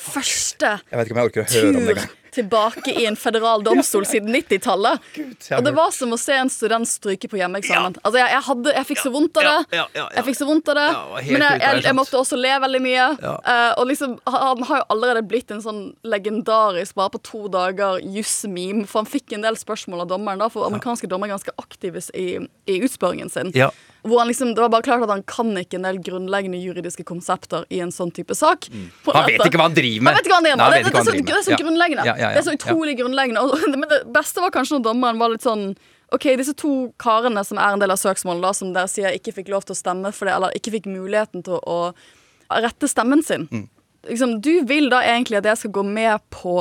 Første 0.04 0.76
Jeg 0.90 0.98
vet 0.98 1.08
ikke 1.08 1.16
om 1.16 1.22
jeg 1.22 1.30
orker 1.30 1.44
å 1.44 1.48
høre 1.48 1.70
om 1.70 1.74
det 1.74 1.82
tur 1.84 1.92
engang. 1.94 2.20
tilbake 2.34 2.92
i 2.98 3.04
en 3.06 3.16
federal 3.16 3.62
domstol 3.68 4.04
siden 4.08 4.34
90-tallet. 4.34 5.04
Og 5.54 5.62
det 5.64 5.72
var 5.76 5.92
som 5.94 6.12
å 6.12 6.18
se 6.18 6.34
en 6.36 6.50
student 6.52 6.88
stryke 6.90 7.30
på 7.30 7.38
hjemmeeksamen. 7.38 7.94
Altså, 8.02 8.18
jeg, 8.18 8.32
jeg, 8.34 8.44
hadde, 8.48 8.74
jeg 8.74 8.88
fikk 8.90 9.02
så 9.04 9.12
vondt 9.14 9.38
av 9.40 9.46
det. 9.46 9.54
Ja, 9.54 9.62
ja, 9.78 9.84
ja, 9.84 10.02
ja. 10.02 10.08
Jeg 10.18 10.26
fikk 10.28 10.40
så 10.40 10.48
vondt 10.50 10.72
av 10.72 10.78
det. 10.80 10.88
Ja, 10.96 11.22
Men 11.22 11.46
jeg, 11.46 11.84
jeg, 11.86 11.96
måtte 12.00 12.18
også 12.18 12.40
le 12.40 12.52
veldig 12.66 12.82
mye. 12.84 13.06
Ja. 13.22 13.36
Eh, 13.54 13.70
og 13.78 13.88
liksom, 13.92 14.18
han 14.34 14.66
har 14.68 14.82
jo 14.82 14.88
allerede 14.96 15.24
blitt 15.30 15.54
en 15.54 15.62
sånn 15.64 15.82
legendarisk, 16.02 16.98
bare 16.98 17.14
på 17.14 17.22
to 17.30 17.46
dager, 17.54 18.02
juss-meme. 18.02 18.84
For 18.90 19.04
han 19.04 19.10
fikk 19.14 19.38
en 19.38 19.46
del 19.46 19.58
spørsmål 19.60 20.04
av 20.04 20.12
dommeren, 20.16 20.42
da, 20.42 20.50
for 20.52 20.66
amerikanske 20.68 21.08
dommere 21.08 21.32
er 21.32 21.38
ganske 21.38 21.56
aktive 21.62 22.02
i, 22.18 22.28
i 22.68 22.80
utspørringen 22.82 23.30
sin. 23.32 23.54
Hvor 24.04 24.20
han 24.20 24.28
liksom, 24.28 24.52
Det 24.54 24.60
var 24.60 24.68
bare 24.68 24.84
klart 24.84 25.02
at 25.06 25.10
han 25.10 25.22
kan 25.24 25.54
ikke 25.56 25.78
en 25.78 25.86
del 25.88 25.98
grunnleggende 26.04 26.58
juridiske 26.60 27.06
konsepter 27.08 27.64
i 27.72 27.80
en 27.80 27.92
sånn 27.94 28.12
type 28.12 28.36
sak. 28.36 28.68
Mm. 28.68 28.90
Han 29.08 29.26
vet 29.30 29.46
ikke 29.46 29.60
hva 29.60 29.68
han 29.70 29.76
driver 29.78 30.04
med. 30.04 30.12
Han 30.12 30.18
vet 30.18 30.28
ikke 30.28 30.34
hva 30.34 30.40
han 30.40 30.48
driver 30.48 30.60
med. 30.60 30.64
Nei, 30.64 30.82
Det, 30.84 30.92
det, 30.92 31.04
det, 31.04 31.24
det, 31.24 31.38
er 31.38 31.46
så 31.46 31.58
grunnleggende. 31.62 32.04
Ja, 32.04 32.14
ja, 32.14 32.28
ja, 32.28 32.30
Det 32.36 32.42
er 32.42 32.48
så 32.50 32.56
utrolig 32.58 32.98
grunnleggende. 33.00 33.44
Og, 33.44 33.64
men 33.72 33.88
det 33.88 34.00
beste 34.12 34.44
var 34.44 34.52
kanskje 34.54 34.76
når 34.76 34.88
dommeren 34.90 35.22
var 35.22 35.32
litt 35.32 35.46
sånn 35.46 35.72
OK, 36.14 36.28
disse 36.38 36.54
to 36.54 36.72
karene 37.00 37.42
som 37.46 37.58
er 37.58 37.74
en 37.74 37.82
del 37.82 37.90
av 37.90 37.98
søksmålet, 37.98 38.44
da, 38.44 38.52
som 38.54 38.74
dere 38.76 38.90
sier 38.92 39.16
ikke 39.16 39.32
fikk 39.40 39.48
lov 39.50 39.64
til 39.66 39.74
å 39.74 39.78
stemme 39.78 40.12
for 40.14 40.28
det, 40.28 40.36
eller 40.36 40.58
ikke 40.58 40.76
fikk 40.76 40.90
muligheten 40.90 41.42
til 41.46 41.56
å, 41.58 41.78
å 41.90 42.60
rette 42.62 42.90
stemmen 42.90 43.24
sin. 43.24 43.48
Mm. 43.50 43.64
Liksom, 44.10 44.36
du 44.44 44.52
vil 44.68 44.90
da 44.92 45.00
egentlig 45.02 45.40
at 45.40 45.48
jeg 45.48 45.62
skal 45.64 45.74
gå 45.80 45.86
med 45.88 46.20
på 46.34 46.54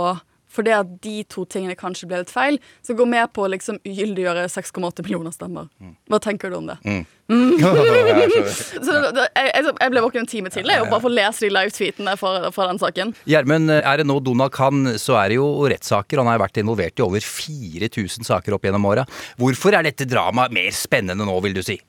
fordi 0.54 0.76
at 0.76 0.94
de 1.04 1.16
to 1.30 1.46
tingene 1.50 1.76
kanskje 1.80 2.10
ble 2.10 2.22
litt 2.22 2.34
feil, 2.34 2.60
så 2.86 2.96
gå 2.98 3.08
med 3.10 3.32
på 3.34 3.46
å 3.46 3.52
liksom 3.54 3.80
ugyldiggjøre 3.82 4.46
6,8 4.52 5.06
millioner 5.06 5.34
stemmer. 5.36 5.70
Hva 6.12 6.20
tenker 6.24 6.54
du 6.54 6.60
om 6.60 6.70
det? 6.70 6.78
Mm. 6.86 7.04
Mm. 7.32 7.54
Så 8.86 8.96
jeg, 9.00 9.48
jeg, 9.48 9.64
jeg 9.66 9.94
ble 9.94 10.04
våken 10.04 10.24
en 10.24 10.30
time 10.30 10.52
tidlig 10.54 10.76
og 10.82 10.90
bare 10.92 11.04
for 11.06 11.10
å 11.10 11.16
lese 11.16 11.46
de 11.46 11.52
live-tweetene 11.54 12.16
fra, 12.20 12.52
fra 12.56 12.68
den 12.70 12.82
saken. 12.82 13.14
Gjermund, 13.30 13.72
er 13.80 14.02
det 14.02 14.08
nå 14.10 14.20
Donald 14.26 14.54
kan, 14.56 14.86
så 15.02 15.18
er 15.22 15.32
det 15.32 15.40
jo 15.40 15.48
rettssaker. 15.72 16.22
Han 16.22 16.30
har 16.32 16.44
vært 16.44 16.60
involvert 16.62 17.00
i 17.00 17.06
over 17.06 17.24
4000 17.24 18.28
saker 18.28 18.58
opp 18.58 18.68
gjennom 18.68 18.92
åra. 18.92 19.08
Hvorfor 19.42 19.78
er 19.78 19.88
dette 19.88 20.08
dramaet 20.10 20.54
mer 20.56 20.72
spennende 20.76 21.28
nå, 21.28 21.40
vil 21.46 21.58
du 21.58 21.64
si? 21.66 21.80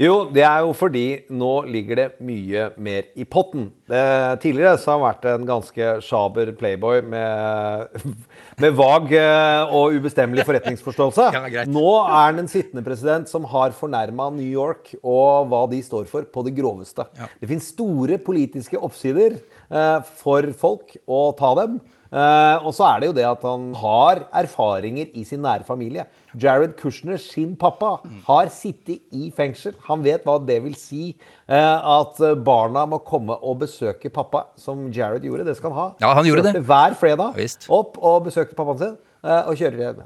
Jo, 0.00 0.14
det 0.34 0.42
er 0.42 0.64
jo 0.64 0.72
fordi 0.74 1.04
nå 1.30 1.52
ligger 1.70 2.00
det 2.00 2.06
mye 2.26 2.66
mer 2.82 3.06
i 3.14 3.26
potten. 3.28 3.68
Eh, 3.86 4.32
tidligere 4.42 4.78
så 4.80 4.90
har 4.90 4.98
han 4.98 5.04
vært 5.04 5.28
en 5.30 5.46
ganske 5.46 5.90
sjaber 6.02 6.50
playboy 6.58 7.02
med, 7.06 7.94
med 8.62 8.74
vag 8.78 9.14
eh, 9.20 9.74
og 9.74 9.94
ubestemmelig 9.94 10.46
forretningsforståelse. 10.48 11.28
Ja, 11.36 11.66
nå 11.70 11.86
er 12.02 12.32
han 12.32 12.42
en 12.42 12.50
sittende 12.50 12.82
president 12.86 13.30
som 13.30 13.46
har 13.52 13.76
fornærma 13.78 14.30
New 14.34 14.48
York 14.48 14.96
og 15.00 15.50
hva 15.52 15.64
de 15.70 15.82
står 15.86 16.08
for, 16.10 16.26
på 16.26 16.46
det 16.48 16.56
groveste. 16.58 17.06
Det 17.38 17.50
finnes 17.50 17.70
store 17.74 18.18
politiske 18.18 18.80
oppsider 18.80 19.38
eh, 19.38 19.98
for 20.24 20.50
folk 20.58 20.98
å 21.06 21.28
ta 21.38 21.54
dem. 21.62 21.78
Eh, 22.14 22.62
og 22.62 22.70
så 22.76 22.84
er 22.92 23.00
det 23.02 23.08
jo 23.08 23.14
det 23.16 23.24
at 23.26 23.42
han 23.42 23.72
har 23.80 24.20
erfaringer 24.38 25.08
i 25.18 25.24
sin 25.26 25.42
nære 25.42 25.66
familie. 25.66 26.04
Jared 26.38 26.76
Kushner, 26.78 27.18
sin 27.18 27.56
pappa, 27.58 27.96
har 28.28 28.50
sittet 28.54 29.02
i 29.14 29.32
fengsel. 29.34 29.74
Han 29.88 30.04
vet 30.06 30.22
hva 30.26 30.36
det 30.46 30.60
vil 30.62 30.76
si 30.78 31.08
eh, 31.10 31.56
at 31.98 32.20
barna 32.46 32.84
må 32.90 33.00
komme 33.06 33.34
og 33.42 33.64
besøke 33.64 34.12
pappa, 34.14 34.44
som 34.60 34.86
Jared 34.94 35.26
gjorde. 35.26 35.46
Det 35.48 35.56
skal 35.58 35.74
han 35.74 35.80
ha. 35.80 35.88
Ja, 36.06 36.12
han 36.14 36.28
gjorde 36.28 36.46
Kjørte 36.46 36.60
det. 36.60 36.66
Hver 36.70 36.98
fredag 37.02 37.38
visst. 37.38 37.66
opp 37.74 37.98
og 37.98 38.28
besøkte 38.28 38.58
pappaen 38.58 38.82
sin, 38.84 38.98
eh, 39.26 39.40
og 39.50 39.58
kjører 39.58 39.82
hjem. 39.82 40.04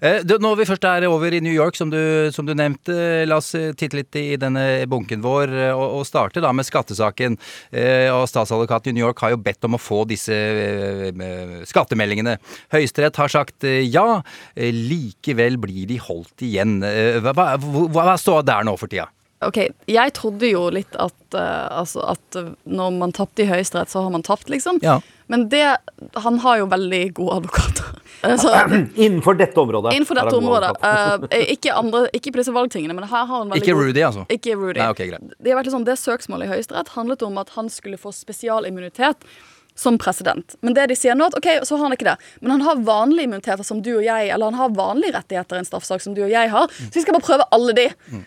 Eh, 0.00 0.20
du, 0.26 0.36
Når 0.42 0.58
vi 0.60 0.66
først 0.68 0.84
er 0.88 1.06
over 1.08 1.32
i 1.32 1.40
New 1.40 1.54
York, 1.54 1.76
som 1.78 1.90
du, 1.92 2.28
som 2.34 2.46
du 2.46 2.52
nevnte, 2.56 3.24
la 3.28 3.38
oss 3.40 3.54
eh, 3.56 3.72
titte 3.78 4.00
litt 4.00 4.18
i 4.18 4.36
denne 4.40 4.84
bunken 4.90 5.22
vår, 5.24 5.54
eh, 5.54 5.72
og, 5.72 6.00
og 6.00 6.06
starte 6.08 6.42
da 6.44 6.52
med 6.56 6.66
skattesaken. 6.68 7.38
Eh, 7.70 8.10
og 8.12 8.26
Statsadvokaten 8.30 8.92
i 8.92 8.98
New 8.98 9.06
York 9.06 9.22
har 9.24 9.34
jo 9.34 9.42
bedt 9.42 9.64
om 9.68 9.78
å 9.78 9.82
få 9.82 10.02
disse 10.10 10.34
eh, 10.34 11.64
skattemeldingene. 11.68 12.38
Høyesterett 12.74 13.20
har 13.22 13.32
sagt 13.32 13.66
eh, 13.66 13.82
ja, 13.86 14.22
eh, 14.54 14.74
likevel 14.74 15.60
blir 15.62 15.86
de 15.90 16.00
holdt 16.02 16.46
igjen. 16.46 16.80
Eh, 16.84 17.20
hva, 17.24 17.34
hva, 17.36 17.58
hva, 17.92 18.16
står 18.20 18.44
der 18.48 18.66
nå 18.66 18.76
for 18.80 18.92
tida? 18.92 19.08
Ok, 19.44 19.58
Jeg 19.90 20.12
trodde 20.16 20.48
jo 20.48 20.64
litt 20.72 20.94
at, 20.96 21.18
eh, 21.36 21.66
altså 21.70 22.06
at 22.14 22.38
eh, 22.40 22.54
når 22.64 22.94
man 22.96 23.12
tapte 23.16 23.44
i 23.44 23.50
Høyesterett, 23.50 23.92
så 23.92 24.02
har 24.06 24.14
man 24.14 24.24
tapt, 24.26 24.48
liksom. 24.52 24.80
Ja. 24.84 25.00
Men 25.28 25.48
det 25.48 25.64
Han 26.22 26.38
har 26.44 26.58
jo 26.60 26.66
veldig 26.70 27.02
gode 27.14 27.36
advokater. 27.40 27.84
Så, 28.42 28.50
Innenfor 28.96 29.34
dette 29.38 29.60
området. 29.60 29.92
innenfor 29.94 30.14
dette 30.18 30.36
området. 30.36 30.70
eh, 31.30 31.52
ikke, 31.54 31.74
andre, 31.76 32.06
ikke 32.16 32.32
på 32.32 32.40
disse 32.40 32.54
valgtingene, 32.54 32.94
men 32.96 33.04
her 33.06 33.26
har 33.26 33.26
han 33.42 33.50
veldig 33.52 33.62
Ikke 33.62 33.74
god- 33.76 33.90
Rudy, 33.90 34.02
altså? 34.06 34.24
Ikke 34.32 34.56
Rudy. 34.56 34.80
Nei, 34.80 34.88
okay. 34.90 35.10
Det, 35.12 35.50
har 35.52 35.60
vært 35.60 35.70
sånn, 35.74 35.84
det 35.86 35.98
søksmålet 36.00 36.48
i 36.48 36.54
Høyesterett 36.54 36.94
handlet 36.96 37.22
om 37.26 37.36
at 37.42 37.52
han 37.58 37.68
skulle 37.70 37.98
få 38.00 38.10
spesialimmunitet 38.16 39.26
som 39.76 39.98
president. 40.00 40.54
Men 40.64 40.72
det 40.74 40.86
de 40.88 40.96
sier 40.96 41.14
nå, 41.18 41.26
at 41.28 41.36
ok, 41.36 41.50
så 41.68 41.76
har 41.76 41.84
han 41.90 41.92
ikke 41.98 42.08
det. 42.08 42.16
Men 42.40 42.54
han 42.56 42.62
har 42.64 42.76
vanlige 42.86 43.28
immuniteter 43.28 43.66
som 43.68 43.82
du 43.84 43.92
og 43.98 44.04
jeg, 44.06 44.30
eller 44.32 44.48
han 44.48 44.54
har 44.62 44.72
vanlige 44.78 45.12
rettigheter 45.18 45.58
i 45.58 45.62
en 45.62 45.68
straffesak 45.68 46.00
som 46.00 46.14
du 46.16 46.22
og 46.24 46.32
jeg 46.32 46.48
har. 46.54 46.72
Så 46.78 46.94
vi 46.96 47.04
skal 47.04 47.18
bare 47.18 47.26
prøve 47.28 47.46
alle 47.52 47.74
de. 47.76 47.84
Eh, 47.92 48.24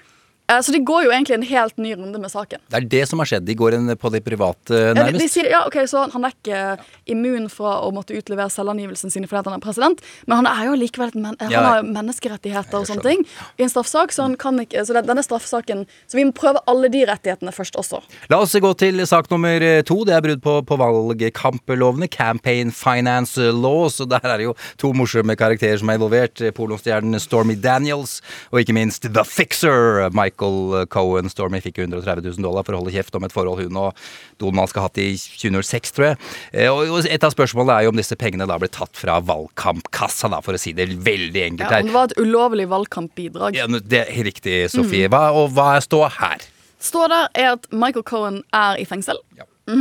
Så 0.50 0.72
de 0.74 0.80
går 0.84 1.04
jo 1.06 1.12
egentlig 1.14 1.36
en 1.38 1.44
helt 1.46 1.78
ny 1.78 1.94
runde 1.96 2.20
med 2.20 2.32
saken. 2.32 2.60
Det 2.70 2.78
er 2.80 2.86
det 2.90 3.04
som 3.08 3.20
har 3.22 3.26
skjedd. 3.30 3.46
De 3.46 3.56
går 3.56 3.76
en 3.78 3.92
på 3.96 4.10
det 4.12 4.24
private, 4.26 4.74
Ja, 4.74 4.94
de, 4.94 5.04
de 5.12 5.12
nærmest. 5.14 5.34
sier, 5.36 5.50
ja, 5.52 5.62
ok, 5.68 5.78
så 5.88 6.08
Han 6.12 6.26
er 6.26 6.34
ikke 6.34 6.62
immun 7.08 7.50
fra 7.54 7.76
å 7.86 7.92
måtte 7.94 8.18
utlevere 8.18 8.50
selvangivelsen 8.50 9.12
sin 9.14 9.28
fordi 9.30 9.46
han 9.50 9.60
er 9.60 9.64
president, 9.64 10.02
men 10.28 10.42
han 10.44 10.48
er 10.50 10.66
jo 10.72 10.76
likevel 10.80 11.14
men 11.16 11.36
han 11.40 11.52
Ja. 11.52 11.62
har 11.62 11.84
menneskerettigheter 11.84 12.80
og 12.80 12.88
sånne 12.90 13.04
ting 13.04 13.26
i 13.60 13.64
en 13.64 13.70
straffesak, 13.70 14.12
så 14.12 14.24
han 14.24 14.36
kan 14.36 14.58
ikke 14.60 14.82
Så 14.86 14.94
den- 14.94 15.06
denne 15.06 15.24
straffesaken 15.24 15.86
Så 16.08 16.14
vi 16.18 16.24
må 16.26 16.34
prøve 16.34 16.58
alle 16.68 16.90
de 16.90 17.06
rettighetene 17.06 17.52
først 17.54 17.76
også. 17.78 18.02
La 18.30 18.38
oss 18.40 18.54
gå 18.54 18.74
til 18.78 19.06
sak 19.06 19.30
nummer 19.30 19.60
to. 19.84 20.04
Det 20.06 20.14
er 20.16 20.22
brudd 20.22 20.42
på, 20.42 20.66
på 20.66 20.78
valgkamplovene. 20.78 22.10
Campaign 22.10 22.72
Finance 22.72 23.38
Laws. 23.38 24.00
Og 24.00 24.10
der 24.10 24.20
er 24.24 24.38
det 24.38 24.44
jo 24.48 24.56
to 24.78 24.92
morsomme 24.94 25.36
karakterer 25.36 25.78
som 25.80 25.90
er 25.90 25.98
involvert. 26.00 26.42
Pornostjernen 26.56 27.20
Stormy 27.22 27.56
Daniels, 27.60 28.22
og 28.52 28.60
ikke 28.62 28.74
minst 28.74 29.02
The 29.14 29.24
Fixer. 29.24 30.10
Michael 30.40 30.86
Cohen. 30.88 31.30
Stormy 31.30 31.60
fikk 31.62 31.80
jo 31.82 31.86
130 31.88 32.24
000 32.38 32.44
dollar 32.46 32.64
for 32.64 32.74
å 32.76 32.80
holde 32.82 32.94
kjeft 32.94 33.16
om 33.18 33.24
et 33.28 33.34
forhold 33.34 33.60
hun 33.64 33.78
og 33.78 33.96
Donald 34.40 34.70
skal 34.72 34.84
ha 34.86 34.88
hatt 34.90 35.00
i 35.02 35.12
2006, 35.18 35.92
tror 35.96 36.06
jeg. 36.12 36.18
Eh, 36.54 36.70
Og 36.72 37.06
et 37.06 37.24
av 37.24 37.34
spørsmålene 37.34 37.76
er 37.80 37.84
jo 37.88 37.90
om 37.94 38.00
disse 38.00 38.16
pengene 38.20 38.48
da 38.48 38.58
ble 38.62 38.70
tatt 38.72 38.96
fra 38.96 39.20
valgkampkassa, 39.20 40.30
da, 40.32 40.40
for 40.46 40.54
å 40.56 40.60
si 40.62 40.72
det 40.74 40.88
veldig 41.04 41.44
enkelt 41.52 41.68
Ja, 41.68 41.76
her. 41.76 41.82
om 41.82 41.88
det 41.92 41.94
var 41.98 42.10
et 42.12 42.18
ulovlig 42.18 42.68
valgkampbidrag. 42.72 43.56
Ja, 43.56 43.68
det 43.68 44.06
er 44.08 44.24
riktig. 44.24 44.70
Sofie. 44.72 45.10
Hva, 45.12 45.32
og 45.36 45.52
hva 45.58 45.76
er 45.78 45.82
ståa 45.86 46.10
her? 46.20 46.46
Står 46.80 47.10
der 47.12 47.28
er 47.36 47.52
at 47.58 47.68
Michael 47.76 48.04
Cohen 48.08 48.44
er 48.56 48.78
i 48.80 48.86
fengsel 48.88 49.18
ja. 49.38 49.44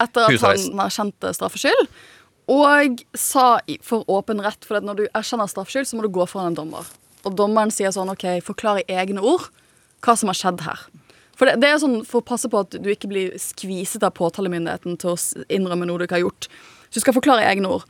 etter 0.00 0.28
at 0.28 0.30
Husarrest. 0.30 0.70
han 0.70 0.84
erkjente 0.86 1.34
straffskyld. 1.34 1.88
Og 2.54 3.00
sa 3.16 3.58
for 3.82 4.04
åpen 4.12 4.42
rett, 4.44 4.62
for 4.68 4.76
at 4.76 4.84
når 4.84 4.94
du 4.98 5.04
erkjenner 5.16 5.48
straffskyld, 5.48 5.88
så 5.88 5.96
må 5.96 6.04
du 6.04 6.12
gå 6.12 6.26
foran 6.28 6.52
en 6.52 6.58
dommer. 6.58 6.84
Og 7.24 7.32
dommeren 7.38 7.72
sier 7.72 7.88
sånn 7.90 8.10
OK, 8.12 8.26
forklar 8.44 8.82
i 8.82 8.86
egne 8.92 9.22
ord 9.24 9.46
hva 10.04 10.16
som 10.20 10.30
har 10.30 10.38
skjedd 10.38 10.64
her. 10.66 10.86
For 11.34 11.50
det, 11.50 11.58
det 11.62 11.70
er 11.70 11.80
sånn 11.82 12.02
for 12.06 12.22
å 12.22 12.26
passe 12.28 12.48
på 12.50 12.60
at 12.62 12.76
du 12.78 12.90
ikke 12.92 13.10
blir 13.10 13.32
skviset 13.40 14.04
av 14.06 14.14
påtalemyndigheten 14.18 14.98
til 15.02 15.14
å 15.14 15.46
innrømme 15.52 15.88
noe 15.88 15.98
du 15.98 16.06
ikke 16.06 16.20
har 16.20 16.26
gjort. 16.26 16.48
Så 16.90 17.00
du 17.00 17.06
skal 17.06 17.16
forklare 17.16 17.42
i 17.42 17.48
egne 17.50 17.72
ord. 17.78 17.88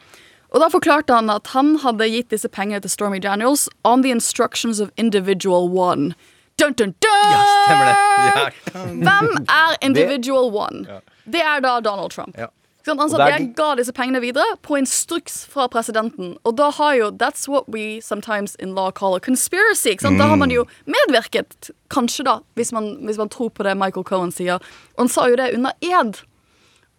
Og 0.54 0.62
da 0.62 0.70
forklarte 0.70 1.16
han 1.16 1.32
at 1.34 1.50
han 1.52 1.74
hadde 1.82 2.06
gitt 2.08 2.30
disse 2.30 2.48
pengene 2.48 2.80
til 2.84 2.92
Stormy 2.92 3.18
Daniels 3.20 3.66
on 3.84 4.04
the 4.06 4.14
instructions 4.14 4.80
of 4.80 4.92
individual 4.96 5.68
one. 5.68 6.14
Dun, 6.56 6.72
dun, 6.78 6.94
dun! 7.02 7.30
Ja, 7.34 7.44
stemmer 7.66 7.88
det. 7.90 7.94
Ja. 8.30 8.84
Hvem 9.02 9.30
er 9.50 9.78
individual 9.82 10.52
one? 10.54 11.00
Det 11.26 11.42
er 11.42 11.64
da 11.64 11.80
Donald 11.82 12.14
Trump. 12.14 12.38
Ja. 12.38 12.52
Han 12.86 13.10
sa 13.10 13.20
at 13.24 13.32
jeg 13.32 13.52
ga 13.56 13.70
disse 13.78 13.94
pengene 13.96 14.20
videre 14.20 14.58
på 14.62 14.76
instruks 14.76 15.44
fra 15.48 15.64
presidenten. 15.72 16.34
Og 16.44 16.56
da 16.58 16.68
har 16.76 16.98
jo 16.98 17.10
That's 17.10 17.48
what 17.48 17.68
we 17.68 18.00
sometimes 18.04 18.54
in 18.56 18.74
law 18.74 18.90
call 18.90 19.16
a 19.16 19.20
conspiracy. 19.20 19.96
Sant? 20.00 20.18
Da 20.20 20.28
har 20.28 20.36
man 20.36 20.52
jo 20.52 20.66
medvirket, 20.84 21.70
kanskje, 21.88 22.26
da, 22.28 22.38
hvis 22.58 22.72
man, 22.76 23.06
hvis 23.06 23.20
man 23.20 23.32
tror 23.32 23.48
på 23.48 23.64
det 23.64 23.76
Michael 23.80 24.04
Cohen 24.04 24.32
sier. 24.32 24.60
Og 24.96 25.06
han 25.06 25.12
sa 25.12 25.28
jo 25.30 25.40
det 25.40 25.54
under 25.56 25.72
ed. 25.80 26.20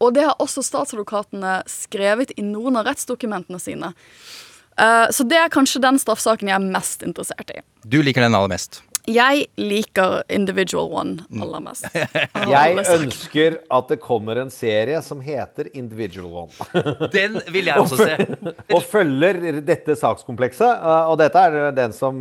Og 0.02 0.16
det 0.16 0.26
har 0.26 0.42
også 0.42 0.64
statsadvokatene 0.66 1.62
skrevet 1.70 2.34
i 2.36 2.44
noen 2.44 2.80
av 2.80 2.90
rettsdokumentene 2.90 3.62
sine. 3.62 3.94
Uh, 4.76 5.08
så 5.14 5.24
det 5.24 5.38
er 5.40 5.54
kanskje 5.54 5.80
den 5.84 6.00
straffsaken 6.02 6.50
jeg 6.50 6.58
er 6.58 6.66
mest 6.74 7.06
interessert 7.06 7.54
i. 7.54 7.62
Du 7.88 8.02
liker 8.04 8.26
den 8.26 8.36
aller 8.36 8.52
mest. 8.52 8.82
Jeg 9.08 9.46
liker 9.62 10.24
Individual 10.34 10.88
One 10.98 11.26
aller 11.42 11.62
mest. 11.62 11.86
Jeg 12.56 12.86
ønsker 12.96 13.58
at 13.72 13.92
det 13.92 14.00
kommer 14.02 14.40
en 14.42 14.50
serie 14.54 15.02
som 15.06 15.20
heter 15.22 15.70
Individual 15.78 16.46
One. 16.46 16.70
Den 17.14 17.38
vil 17.54 17.70
jeg 17.70 17.78
også 17.84 18.00
se. 18.02 18.16
og 18.74 18.82
følger 18.90 19.60
dette 19.66 19.96
sakskomplekset. 20.00 20.80
eh, 20.82 21.12
Og 21.12 21.20
dette 21.22 21.38
er 21.38 21.72
den 21.78 21.94
som 21.94 22.18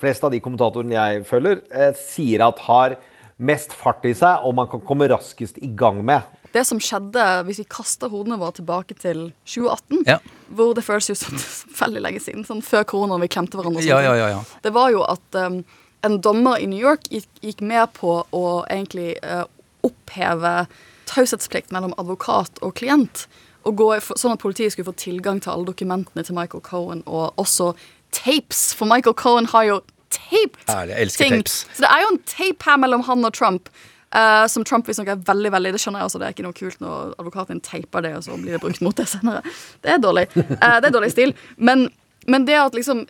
flest 0.00 0.24
av 0.24 0.32
de 0.32 0.40
kommentatorene 0.44 0.96
jeg 0.96 1.26
følger, 1.28 1.60
eh, 1.72 1.92
sier 1.98 2.46
at 2.48 2.64
har 2.70 2.96
mest 3.38 3.72
fart 3.74 4.04
i 4.06 4.12
seg, 4.14 4.44
og 4.46 4.54
man 4.54 4.68
kan 4.70 4.80
komme 4.86 5.08
raskest 5.10 5.56
i 5.60 5.68
gang 5.76 6.00
med. 6.06 6.22
Det 6.54 6.62
som 6.68 6.78
skjedde, 6.78 7.22
hvis 7.48 7.58
vi 7.58 7.64
kaster 7.66 8.08
hodene 8.12 8.36
våre 8.38 8.54
tilbake 8.54 8.94
til 8.94 9.32
2018, 9.44 10.04
Ja. 10.06 10.20
hvor 10.54 10.70
det 10.78 10.84
føles 10.86 11.08
jo 11.10 11.16
som 11.18 11.34
veldig 11.82 12.00
lenge 12.04 12.20
siden, 12.22 12.44
sånn 12.46 12.62
før 12.62 12.84
koronaen 12.86 13.24
vi 13.26 13.30
klemte 13.34 13.58
hverandre 13.58 13.82
og 13.82 13.88
Ja, 13.90 13.98
ja, 14.06 14.12
ja, 14.22 14.28
ja. 14.38 14.42
Det 14.62 14.72
var 14.72 14.92
jo 14.94 15.02
at 15.02 15.40
um, 15.42 15.64
en 16.04 16.20
dommer 16.20 16.60
i 16.60 16.68
New 16.70 16.80
York 16.80 17.08
gikk, 17.10 17.28
gikk 17.44 17.62
med 17.64 17.92
på 17.96 18.18
å 18.34 18.44
egentlig 18.68 19.14
uh, 19.24 19.46
oppheve 19.86 20.66
taushetsplikt 21.08 21.72
mellom 21.74 21.94
advokat 22.00 22.60
og 22.64 22.76
klient. 22.78 23.26
Og 23.64 23.78
gå, 23.80 23.88
sånn 24.12 24.34
at 24.34 24.42
politiet 24.42 24.74
skulle 24.74 24.90
få 24.90 24.98
tilgang 25.00 25.40
til 25.40 25.54
alle 25.54 25.68
dokumentene 25.70 26.24
til 26.26 26.36
Michael 26.36 26.64
Cohen, 26.66 27.00
og 27.08 27.32
også 27.40 27.72
tapes, 28.14 28.68
for 28.76 28.88
Michael 28.90 29.16
Cohen 29.18 29.48
har 29.54 29.68
jo 29.70 29.80
taped 30.14 30.68
Ærlig, 30.70 31.08
ting. 31.16 31.40
tapes. 31.40 31.64
Så 31.72 31.86
det 31.86 31.90
er 31.90 32.04
jo 32.04 32.12
en 32.12 32.22
tape 32.28 32.68
her 32.68 32.78
mellom 32.80 33.04
han 33.08 33.24
og 33.24 33.34
Trump. 33.34 33.72
Uh, 34.14 34.44
som 34.46 34.62
Trump 34.62 34.86
visstnok 34.86 35.08
er 35.10 35.22
veldig 35.26 35.50
veldig 35.50 35.72
Det 35.74 35.80
skjønner 35.82 36.04
jeg 36.04 36.06
også, 36.06 36.18
det 36.22 36.26
er 36.28 36.34
ikke 36.36 36.44
noe 36.44 36.54
kult 36.54 36.82
når 36.84 37.16
advokaten 37.18 37.58
taper 37.66 38.04
det, 38.04 38.12
og 38.14 38.22
så 38.22 38.36
blir 38.38 38.54
det 38.54 38.60
brukt 38.62 38.84
mot 38.84 38.94
det 38.94 39.08
senere. 39.10 39.40
Det 39.82 39.96
er 39.96 39.98
dårlig. 39.98 40.28
Uh, 40.36 40.76
det 40.78 40.90
er 40.90 40.94
dårlig 40.94 41.10
stil. 41.16 41.34
Men, 41.56 41.88
men 42.30 42.46
det 42.46 42.60
at 42.60 42.76
liksom 42.78 43.06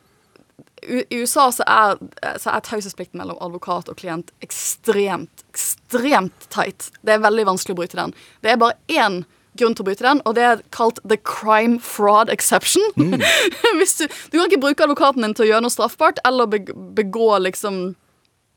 I 0.85 1.21
USA 1.21 1.49
så 1.53 1.65
er, 1.67 2.01
så 2.41 2.53
er 2.53 2.65
taushetsplikten 2.67 3.21
mellom 3.21 3.39
advokat 3.43 3.89
og 3.91 3.99
klient 4.01 4.33
ekstremt, 4.45 5.45
ekstremt 5.53 6.49
tight. 6.53 6.91
Det 7.03 7.17
er 7.17 7.25
veldig 7.25 7.47
vanskelig 7.49 7.77
å 7.77 7.81
bryte 7.83 8.01
den. 8.01 8.15
Det 8.45 8.53
er 8.53 8.61
bare 8.61 8.79
én 8.93 9.23
grunn 9.59 9.75
til 9.77 9.85
å 9.85 9.89
bryte 9.89 10.07
den, 10.07 10.21
og 10.27 10.37
det 10.37 10.45
er 10.47 10.63
kalt 10.75 10.99
the 11.07 11.19
crime 11.23 11.79
fraud 11.83 12.31
exception. 12.33 12.83
Hvis 13.79 13.97
du, 14.01 14.07
du 14.07 14.39
kan 14.39 14.49
ikke 14.49 14.63
bruke 14.67 14.87
advokaten 14.87 15.25
din 15.25 15.37
til 15.37 15.47
å 15.47 15.51
gjøre 15.53 15.67
noe 15.67 15.75
straffbart 15.75 16.21
eller 16.27 16.51
begå 16.51 17.31
liksom 17.45 17.85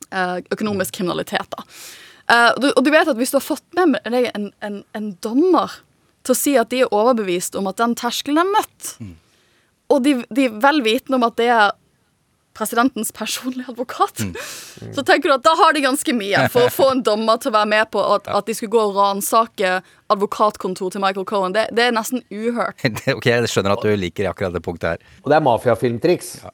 eh, 0.10 0.38
økonomisk 0.54 0.98
kriminalitet. 0.98 1.54
da. 1.54 1.66
Eh, 2.28 2.50
og, 2.56 2.62
du, 2.64 2.72
og 2.74 2.86
du 2.86 2.92
vet 2.94 3.12
at 3.12 3.20
hvis 3.20 3.34
du 3.34 3.40
har 3.40 3.46
fått 3.46 3.68
med 3.78 4.00
deg 4.10 4.32
en, 4.34 4.50
en, 4.66 4.82
en 4.98 5.12
dommer 5.24 5.80
til 6.28 6.34
å 6.34 6.40
si 6.40 6.58
at 6.60 6.74
de 6.74 6.84
er 6.84 6.94
overbevist 6.94 7.56
om 7.56 7.70
at 7.70 7.80
den 7.80 7.96
terskelen 7.98 8.42
er 8.42 8.50
møtt, 8.52 8.96
og 9.94 10.02
de, 10.04 10.18
de 10.34 10.50
er 10.50 10.58
vel 10.64 10.82
vitende 10.84 11.22
om 11.22 11.28
at 11.30 11.38
det 11.40 11.52
er 11.54 11.70
presidentens 12.58 13.14
personlige 13.16 13.70
advokat, 13.72 14.24
så 14.96 15.04
tenker 15.06 15.30
du 15.30 15.36
at 15.38 15.46
da 15.46 15.54
har 15.60 15.76
de 15.78 15.86
ganske 15.86 16.18
mye 16.18 16.48
for 16.54 16.68
å 16.68 16.74
få 16.74 16.90
en 16.96 17.04
dommer 17.06 17.40
til 17.42 17.54
å 17.54 17.58
være 17.60 17.72
med 17.76 17.92
på 17.94 18.02
at, 18.16 18.28
at 18.28 18.50
de 18.50 18.58
skulle 18.58 18.74
gå 18.74 18.84
og 18.90 18.98
ransake 18.98 19.78
advokatkontor 20.14 20.94
til 20.94 21.04
Michael 21.04 21.28
Cohen. 21.28 21.56
Det, 21.56 21.68
det 21.76 21.88
er 21.88 21.96
nesten 21.96 22.24
uhørt. 22.32 22.82
ok, 23.18 23.30
jeg 23.30 23.52
skjønner 23.52 23.76
at 23.76 23.86
du 23.86 23.92
liker 24.00 24.32
akkurat 24.32 24.56
det 24.56 24.64
punktet 24.66 24.96
her. 24.96 25.16
Og 25.24 25.32
det 25.32 25.38
er 25.38 25.46
mafiafilmtriks. 25.46 26.34
Ja. 26.44 26.54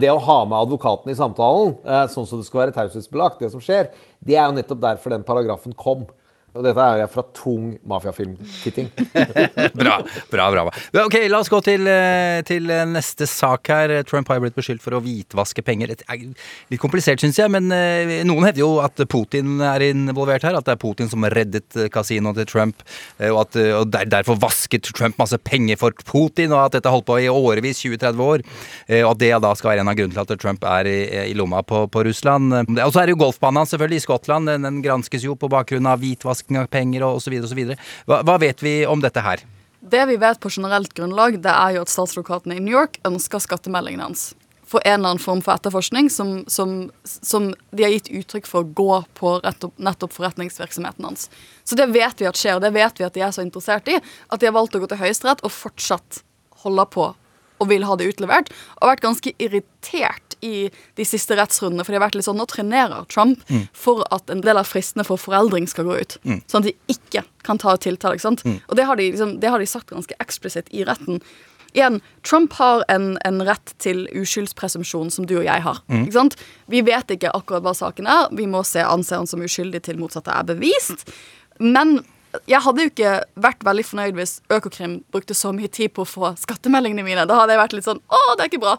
Det 0.00 0.08
å 0.08 0.20
ha 0.24 0.38
med 0.48 0.56
advokaten 0.56 1.12
i 1.12 1.16
samtalen, 1.18 1.74
eh, 1.84 2.06
sånn 2.12 2.28
som 2.28 2.40
det 2.40 2.48
skal 2.48 2.62
være 2.64 2.76
taushetsbelagt, 2.76 3.42
det 3.42 3.50
som 3.52 3.60
skjer, 3.64 3.90
det 4.24 4.38
er 4.38 4.46
jo 4.46 4.56
nettopp 4.56 4.80
derfor 4.84 5.12
den 5.12 5.26
paragrafen 5.26 5.76
kom. 5.76 6.06
Og 6.50 6.64
dette 6.66 6.82
er 6.82 7.06
fra 7.12 7.22
tung 7.36 7.76
mafiafilmtitting. 7.86 8.88
Bra, 9.80 10.00
bra, 10.32 10.46
bra. 10.50 10.62
Ok, 11.04 11.14
La 11.30 11.38
oss 11.38 11.50
gå 11.52 11.60
til, 11.62 11.84
eh, 11.86 12.40
til 12.48 12.66
eh, 12.74 12.82
neste 12.90 13.26
sak 13.30 13.70
her. 13.70 13.92
Trump 14.08 14.28
har 14.32 14.40
blitt 14.42 14.56
beskyldt 14.58 14.82
for 14.82 14.96
å 14.96 15.00
hvitvaske 15.04 15.62
penger. 15.66 15.92
Er 16.10 16.24
litt 16.72 16.80
komplisert, 16.82 17.22
syns 17.22 17.38
jeg, 17.38 17.52
men 17.54 17.70
eh, 17.74 18.16
noen 18.26 18.48
hevder 18.48 18.64
jo 18.64 18.70
at 18.82 18.98
Putin 19.12 19.60
er 19.62 19.84
involvert 19.92 20.42
her. 20.48 20.58
At 20.58 20.66
det 20.66 20.74
er 20.74 20.80
Putin 20.82 21.10
som 21.12 21.22
reddet 21.30 21.78
eh, 21.78 21.86
kasinoet 21.92 22.40
til 22.42 22.48
Trump, 22.50 22.82
eh, 23.20 23.30
og 23.30 23.44
at 23.44 23.60
eh, 23.60 23.70
og 23.78 23.92
der, 23.94 24.10
derfor 24.10 24.40
vasket 24.42 24.90
Trump 24.96 25.20
masse 25.22 25.38
penger 25.46 25.78
for 25.80 25.94
Putin, 26.02 26.50
og 26.56 26.64
at 26.66 26.78
dette 26.80 26.90
holdt 26.92 27.06
på 27.08 27.20
i 27.22 27.30
årevis, 27.30 27.84
20-30 27.86 28.24
år. 28.26 28.44
eh, 28.88 29.04
Og 29.04 29.12
at 29.14 29.22
det 29.22 29.32
da 29.46 29.54
skal 29.54 29.74
være 29.76 29.84
en 29.86 29.92
av 29.94 29.98
grunnene 30.00 30.26
til 30.26 30.34
at 30.36 30.42
Trump 30.42 30.66
er 30.66 30.90
i, 30.90 30.98
i 31.30 31.38
lomma 31.38 31.62
på, 31.62 31.84
på 31.94 32.04
Russland. 32.10 32.50
Eh, 32.64 32.84
Og 32.88 32.90
så 32.96 33.04
er 33.04 33.10
det 33.12 33.14
jo 33.16 33.22
golfbanen 33.22 33.70
selvfølgelig 33.70 34.02
i 34.02 34.06
Skottland. 34.08 34.50
Den, 34.50 34.66
den 34.66 34.82
granskes 34.84 35.24
jo 35.30 35.38
på 35.38 35.50
bakgrunn 35.52 35.86
av 35.90 36.02
hvitvasking 36.40 36.58
av 36.58 36.66
penger 36.66 37.02
osv. 37.02 37.76
Hva, 38.06 38.22
hva 38.22 38.38
vet 38.38 38.62
vi 38.62 38.86
om 38.86 39.00
dette 39.00 39.20
her? 39.20 39.40
Det 39.80 40.06
vi 40.06 40.16
vet 40.16 40.40
på 40.40 40.50
generelt 40.50 40.92
grunnlag, 40.94 41.40
det 41.40 41.50
er 41.50 41.76
jo 41.76 41.82
at 41.82 41.88
statsadvokatene 41.88 42.56
i 42.56 42.60
New 42.60 42.74
York 42.74 43.00
ønsker 43.04 43.40
skattemeldingen 43.40 44.00
hans. 44.00 44.34
For 44.64 44.80
en 44.84 45.00
eller 45.00 45.14
annen 45.14 45.22
form 45.22 45.40
for 45.42 45.56
etterforskning 45.56 46.10
som, 46.10 46.44
som, 46.46 46.90
som 47.04 47.52
de 47.72 47.82
har 47.82 47.90
gitt 47.90 48.10
uttrykk 48.10 48.46
for 48.46 48.62
å 48.62 48.70
gå 48.70 49.02
på 49.18 49.40
nettopp 49.78 50.12
forretningsvirksomheten 50.14 51.04
hans. 51.04 51.30
Så 51.64 51.74
det 51.74 51.88
vet 51.90 52.20
vi 52.20 52.28
at 52.28 52.38
skjer, 52.38 52.58
og 52.58 52.62
det 52.62 52.74
vet 52.76 53.00
vi 53.00 53.06
at 53.06 53.16
de 53.16 53.24
er 53.24 53.32
så 53.34 53.42
interessert 53.42 53.88
i, 53.88 53.98
at 54.28 54.40
de 54.40 54.46
har 54.46 54.54
valgt 54.54 54.76
å 54.76 54.82
gå 54.82 54.90
til 54.90 55.00
Høyesterett 55.00 55.42
og 55.42 55.50
fortsatt 55.54 56.22
holde 56.62 56.86
på 56.92 57.08
og 57.60 57.68
vil 57.68 57.84
ha 57.84 57.96
det 58.00 58.08
utlevert. 58.14 58.48
Og 58.80 58.88
vært 58.90 59.04
ganske 59.04 59.32
irritert 59.38 60.36
i 60.42 60.70
de 60.96 61.04
siste 61.04 61.36
rettsrundene, 61.36 61.84
for 61.84 61.92
de 61.92 61.98
har 62.00 62.06
vært 62.08 62.16
litt 62.16 62.24
sånn 62.24 62.38
Nå 62.40 62.46
trenerer 62.48 63.04
Trump 63.12 63.42
Mm. 63.50 63.68
for 63.76 64.04
at 64.10 64.30
en 64.32 64.40
del 64.40 64.56
av 64.56 64.64
fristene 64.66 65.04
for 65.04 65.16
foreldring 65.20 65.68
skal 65.68 65.84
gå 65.84 65.98
ut. 66.00 66.16
Mm. 66.24 66.40
Sånn 66.48 66.64
at 66.64 66.70
de 66.72 66.76
ikke 66.96 67.24
kan 67.44 67.58
ta 67.58 67.76
tiltale. 67.76 68.14
ikke 68.16 68.28
sant? 68.28 68.42
Mm. 68.44 68.60
Og 68.68 68.76
det 68.76 68.86
har, 68.86 68.96
de, 68.96 69.10
liksom, 69.12 69.38
det 69.40 69.50
har 69.50 69.58
de 69.58 69.66
sagt 69.66 69.90
ganske 69.92 70.14
eksplisitt 70.20 70.68
i 70.72 70.84
retten. 70.84 71.20
Igjen, 71.74 72.00
Trump 72.24 72.52
har 72.58 72.82
en, 72.88 73.16
en 73.24 73.42
rett 73.46 73.74
til 73.78 74.08
uskyldspresumpsjon 74.16 75.10
som 75.12 75.26
du 75.26 75.36
og 75.38 75.44
jeg 75.44 75.62
har. 75.62 75.82
Mm. 75.88 76.06
ikke 76.06 76.16
sant? 76.16 76.36
Vi 76.72 76.80
vet 76.82 77.12
ikke 77.14 77.30
akkurat 77.36 77.62
hva 77.62 77.74
saken 77.76 78.08
er. 78.10 78.28
Vi 78.32 78.46
må 78.50 78.64
se 78.66 78.80
anse 78.82 79.14
han 79.14 79.28
som 79.30 79.40
uskyldig 79.44 79.82
til 79.86 80.00
motsatte 80.00 80.32
er 80.34 80.42
bevist. 80.48 81.04
Men 81.60 82.00
jeg 82.46 82.62
hadde 82.62 82.84
jo 82.84 82.90
ikke 82.92 83.12
vært 83.42 83.64
veldig 83.66 83.84
fornøyd 83.88 84.18
hvis 84.18 84.32
Økokrim 84.52 84.96
brukte 85.10 85.34
så 85.34 85.50
mye 85.54 85.70
tid 85.72 85.92
på 85.96 86.04
å 86.04 86.08
få 86.08 86.32
skattemeldingene 86.38 87.04
mine. 87.06 87.26
Da 87.26 87.38
hadde 87.40 87.56
jeg 87.56 87.62
vært 87.62 87.76
litt 87.76 87.88
sånn 87.88 88.02
Å, 88.06 88.20
det 88.38 88.44
er 88.44 88.50
ikke 88.52 88.62
bra. 88.62 88.74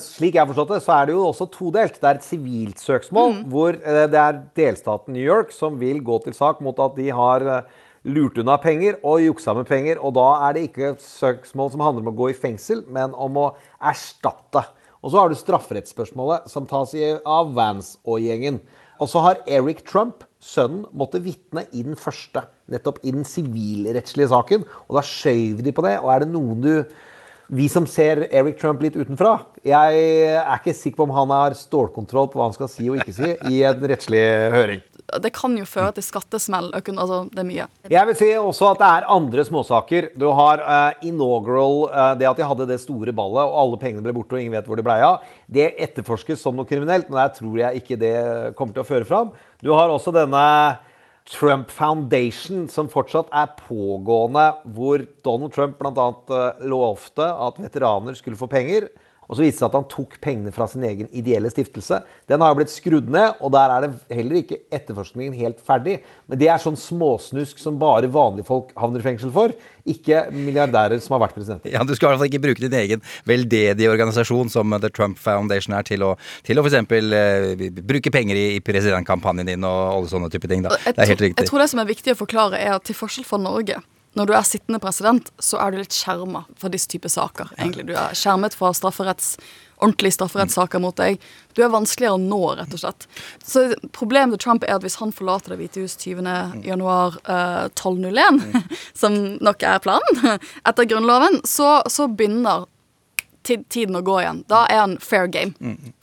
Slik 0.00 0.36
jeg 0.36 0.42
har 0.42 0.50
forstått 0.50 0.74
det, 0.74 0.80
så 0.86 0.94
er 0.96 1.08
det 1.08 1.16
jo 1.16 1.24
også 1.28 1.48
todelt. 1.52 1.98
Det 2.00 2.10
er 2.10 2.20
et 2.20 2.26
sivilt 2.26 2.82
søksmål 2.82 3.42
hvor 3.52 3.76
eh, 3.76 4.04
det 4.10 4.20
er 4.20 4.38
delstaten 4.56 5.16
New 5.16 5.24
York 5.24 5.52
som 5.54 5.76
vil 5.80 6.00
gå 6.04 6.20
til 6.24 6.36
sak 6.36 6.62
mot 6.64 6.78
at 6.80 6.96
de 6.96 7.10
har 7.14 7.44
eh, 7.44 7.82
lurt 8.08 8.38
unna 8.40 8.56
penger 8.60 8.96
og 9.02 9.24
juksa 9.24 9.56
med 9.56 9.68
penger. 9.68 10.00
Og 10.00 10.16
da 10.16 10.28
er 10.48 10.56
det 10.56 10.68
ikke 10.70 10.94
søksmål 11.02 11.74
som 11.74 11.84
handler 11.84 12.06
om 12.06 12.14
å 12.14 12.18
gå 12.22 12.30
i 12.32 12.38
fengsel, 12.38 12.84
men 12.92 13.16
om 13.16 13.40
å 13.40 13.50
erstatte. 13.84 14.64
Og 15.04 15.12
så 15.12 15.20
har 15.20 15.28
du 15.28 15.36
strafferettsspørsmålet 15.36 16.48
som 16.48 16.64
tas 16.68 16.94
av 16.96 17.52
Vance 17.56 17.98
og 18.08 18.24
gjengen. 18.24 18.62
Og 19.02 19.10
så 19.10 19.20
har 19.24 19.42
Eric 19.50 19.82
Trump, 19.88 20.24
sønnen, 20.44 20.84
måtte 20.92 21.22
vitne 21.24 21.64
i 21.72 21.82
den 21.86 21.96
første. 21.98 22.44
Nettopp 22.72 23.00
i 23.02 23.14
den 23.14 23.24
sivilrettslige 23.28 24.30
saken. 24.32 24.68
Og 24.88 24.98
da 24.98 25.04
skjøv 25.06 25.64
de 25.64 25.74
på 25.74 25.84
det. 25.86 25.96
Og 26.02 26.12
er 26.12 26.24
det 26.24 26.32
noen 26.34 26.62
du 26.64 26.72
Vi 27.52 27.66
som 27.68 27.84
ser 27.84 28.22
Eric 28.32 28.56
Trump 28.56 28.80
litt 28.80 28.94
utenfra, 28.96 29.34
jeg 29.68 29.98
er 30.32 30.54
ikke 30.56 30.72
sikker 30.72 30.96
på 30.96 31.04
om 31.04 31.12
han 31.12 31.28
har 31.28 31.56
stålkontroll 31.58 32.30
på 32.32 32.40
hva 32.40 32.46
han 32.48 32.56
skal 32.56 32.70
si 32.72 32.88
og 32.88 32.96
ikke 32.96 33.12
si 33.12 33.34
i 33.52 33.58
en 33.68 33.84
rettslig 33.84 34.22
høring. 34.56 34.80
Det 35.04 35.30
kan 35.36 35.52
jo 35.58 35.66
føre 35.68 35.92
til 35.96 36.04
skattesmell. 36.06 36.70
Altså, 36.74 37.18
det 37.28 37.42
er 37.42 37.48
mye. 37.48 37.66
Jeg 37.92 38.08
vil 38.08 38.16
si 38.18 38.30
også 38.40 38.70
at 38.72 38.80
det 38.80 38.88
er 38.88 39.08
andre 39.12 39.44
småsaker. 39.44 40.08
Du 40.18 40.30
har 40.36 40.62
uh, 40.64 41.04
inaugural, 41.04 41.84
uh, 41.92 42.14
det 42.18 42.28
at 42.30 42.40
de 42.40 42.46
hadde 42.48 42.68
det 42.70 42.80
store 42.82 43.12
ballet, 43.16 43.44
og 43.44 43.58
alle 43.60 43.80
pengene 43.82 44.04
ble 44.06 44.14
borte, 44.16 44.36
og 44.36 44.40
ingen 44.40 44.56
vet 44.56 44.70
hvor 44.70 44.80
de 44.80 44.86
blei 44.86 44.98
av. 45.04 45.20
Det 45.44 45.74
etterforskes 45.86 46.40
som 46.40 46.56
noe 46.56 46.68
kriminelt, 46.68 47.10
men 47.10 47.20
der 47.20 47.36
tror 47.36 47.60
jeg 47.60 47.82
ikke 47.82 48.00
det 48.00 48.16
kommer 48.58 48.76
til 48.76 48.84
å 48.84 48.88
føre 48.88 49.08
fram. 49.08 49.32
Du 49.60 49.74
har 49.76 49.92
også 49.92 50.14
denne 50.14 50.44
Trump 51.28 51.70
Foundation, 51.72 52.66
som 52.72 52.88
fortsatt 52.92 53.28
er 53.32 53.52
pågående, 53.60 54.50
hvor 54.76 55.04
Donald 55.24 55.52
Trump 55.56 55.78
bl.a. 55.80 56.10
Uh, 56.32 56.64
lovte 56.64 57.28
at 57.28 57.60
veteraner 57.60 58.16
skulle 58.16 58.40
få 58.40 58.48
penger. 58.50 58.88
Og 59.28 59.36
så 59.36 59.44
viste 59.44 59.58
det 59.58 59.62
seg 59.62 59.70
at 59.70 59.76
han 59.78 59.86
tok 59.90 60.16
pengene 60.24 60.52
fra 60.54 60.66
sin 60.70 60.84
egen 60.86 61.08
ideelle 61.16 61.50
stiftelse. 61.52 62.00
Den 62.30 62.42
har 62.44 62.52
jo 62.52 62.58
blitt 62.60 62.72
skrudd 62.72 63.10
ned, 63.12 63.38
og 63.40 63.52
der 63.54 63.72
er 63.74 63.86
det 63.86 64.18
heller 64.18 64.40
ikke 64.40 64.60
etterforskningen 64.74 65.36
helt 65.38 65.62
ferdig. 65.64 66.00
Men 66.30 66.40
det 66.40 66.50
er 66.52 66.62
sånn 66.62 66.78
småsnusk 66.80 67.60
som 67.62 67.78
bare 67.80 68.10
vanlige 68.12 68.48
folk 68.48 68.74
havner 68.80 69.02
i 69.02 69.06
fengsel 69.06 69.32
for. 69.34 69.54
Ikke 69.88 70.24
milliardærer 70.32 71.00
som 71.04 71.16
har 71.16 71.24
vært 71.26 71.36
presidenter. 71.36 71.72
Ja, 71.72 71.84
Du 71.84 71.94
skal 71.94 72.08
i 72.08 72.10
hvert 72.12 72.22
fall 72.22 72.30
ikke 72.32 72.44
bruke 72.46 72.64
din 72.64 72.76
egen 72.78 73.04
veldedige 73.28 73.92
organisasjon 73.92 74.52
som 74.52 74.76
The 74.80 74.90
Trump 74.92 75.18
Foundation 75.20 75.76
er 75.76 75.84
til 75.86 76.04
å, 76.06 76.14
til 76.46 76.60
å 76.60 76.64
f.eks. 76.64 76.78
Eh, 76.94 77.66
bruke 77.84 78.12
penger 78.14 78.40
i, 78.40 78.46
i 78.58 78.62
presidentkampanjen 78.64 79.52
din 79.52 79.68
og 79.68 79.80
alle 79.98 80.12
sånne 80.12 80.32
type 80.32 80.48
ting. 80.50 80.64
Da. 80.64 80.76
Det 80.86 80.96
er 80.96 81.12
helt 81.12 81.26
riktig. 81.28 81.44
Jeg 81.44 81.52
tror 81.52 81.64
det 81.64 81.70
som 81.72 81.82
er 81.84 81.90
viktig 81.90 82.14
å 82.14 82.20
forklare, 82.24 82.60
er 82.60 82.76
at 82.78 82.88
til 82.88 82.96
forskjell 82.96 83.28
fra 83.28 83.40
Norge 83.40 83.80
når 84.14 84.26
du 84.30 84.32
er 84.36 84.46
sittende 84.46 84.80
president, 84.82 85.30
så 85.42 85.58
er 85.62 85.72
du 85.74 85.80
litt 85.80 85.94
skjerma 85.94 86.44
for 86.60 86.72
disse 86.72 86.90
typer 86.90 87.10
saker. 87.10 87.50
egentlig. 87.58 87.86
Du 87.88 87.94
er 87.98 88.14
skjermet 88.14 88.54
fra 88.54 88.70
strafferetts, 88.74 89.34
ordentlige 89.82 90.14
strafferettssaker 90.16 90.82
mot 90.82 90.96
deg. 90.96 91.18
Du 91.54 91.62
er 91.64 91.72
vanskeligere 91.72 92.14
å 92.14 92.22
nå, 92.22 92.42
rett 92.60 92.76
og 92.76 92.82
slett. 92.84 93.08
Så 93.42 93.66
Problemet 93.96 94.38
til 94.38 94.44
Trump 94.46 94.66
er 94.66 94.76
at 94.76 94.86
hvis 94.86 95.00
han 95.00 95.12
forlater 95.14 95.54
Det 95.54 95.58
hvite 95.60 95.82
hus 95.82 95.96
20. 95.98 96.62
januar 96.64 97.18
eh, 97.26 97.66
1201, 97.72 98.62
som 99.02 99.18
nok 99.42 99.66
er 99.66 99.82
planen, 99.82 100.38
etter 100.68 100.88
Grunnloven, 100.90 101.42
så, 101.48 101.80
så 101.90 102.06
begynner 102.08 102.68
tiden 103.44 103.98
å 103.98 104.00
gå 104.00 104.20
igjen. 104.22 104.44
Da 104.48 104.64
er 104.72 104.84
han 104.86 104.94
fair 105.02 105.26
game. 105.28 105.52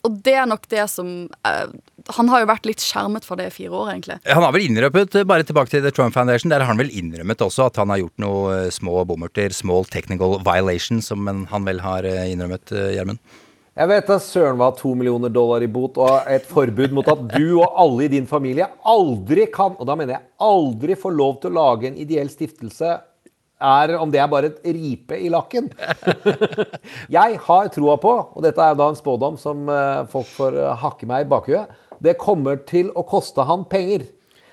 Og 0.05 0.19
det 0.25 0.35
er 0.37 0.49
nok 0.49 0.67
det 0.69 0.83
som 0.91 1.29
eh, 1.47 1.71
Han 2.17 2.31
har 2.31 2.43
jo 2.43 2.49
vært 2.49 2.67
litt 2.67 2.83
skjermet 2.83 3.27
for 3.27 3.39
det 3.39 3.49
i 3.51 3.53
fire 3.53 3.75
år, 3.75 3.91
egentlig. 3.93 4.17
Han 4.27 4.45
har 4.45 4.55
vel 4.55 4.65
innrømmet, 4.65 5.15
eh, 5.15 5.27
bare 5.27 5.45
tilbake 5.47 5.71
til 5.71 5.83
The 5.83 5.91
Trump 5.95 6.15
Foundation, 6.15 6.51
der 6.51 6.63
har 6.63 6.71
han 6.71 6.81
vel 6.81 6.91
innrømmet 6.91 7.43
også 7.45 7.67
at 7.69 7.79
han 7.81 7.93
har 7.93 8.01
gjort 8.03 8.23
noe 8.23 8.57
eh, 8.57 8.71
små 8.73 9.05
bommerter, 9.07 9.53
small 9.55 9.85
technical 9.85 10.39
violations, 10.45 11.07
som 11.11 11.27
han 11.27 11.67
vel 11.67 11.81
har 11.83 12.07
eh, 12.07 12.31
innrømmet, 12.33 12.71
Gjermund? 12.71 13.21
Jeg 13.79 13.87
vet 13.87 14.09
da 14.09 14.17
søren 14.19 14.57
hva 14.59 14.73
to 14.75 14.91
millioner 14.99 15.31
dollar 15.31 15.63
i 15.63 15.69
bot 15.71 15.95
og 16.03 16.27
et 16.29 16.43
forbud 16.43 16.91
mot 16.91 17.07
at 17.07 17.21
du 17.31 17.61
og 17.61 17.77
alle 17.79 18.03
i 18.03 18.11
din 18.11 18.27
familie 18.27 18.67
aldri 18.83 19.45
kan, 19.53 19.77
og 19.79 19.87
da 19.87 19.95
mener 19.95 20.17
jeg 20.17 20.27
aldri 20.43 20.97
får 20.99 21.15
lov 21.15 21.39
til 21.39 21.53
å 21.53 21.59
lage 21.61 21.87
en 21.87 21.95
ideell 21.95 22.29
stiftelse, 22.29 22.97
er 23.61 23.93
om 24.01 24.11
det 24.11 24.19
er 24.19 24.27
bare 24.27 24.49
et 24.49 24.65
ripe 24.75 25.15
i 25.15 25.29
lakken. 25.31 25.69
jeg 27.17 27.39
har 27.45 27.71
troa 27.71 27.95
på, 28.01 28.13
og 28.33 28.43
dette 28.43 28.65
er 28.65 28.75
da 28.75 28.89
en 28.89 28.97
spådom 28.97 29.37
som 29.39 29.69
folk 30.11 30.29
får 30.33 30.57
hakke 30.81 31.07
meg 31.07 31.23
i 31.23 31.31
bakhuet, 31.31 31.71
det 32.01 32.17
kommer 32.21 32.59
til 32.67 32.89
å 32.97 33.05
koste 33.07 33.45
han 33.47 33.65
penger. 33.69 34.07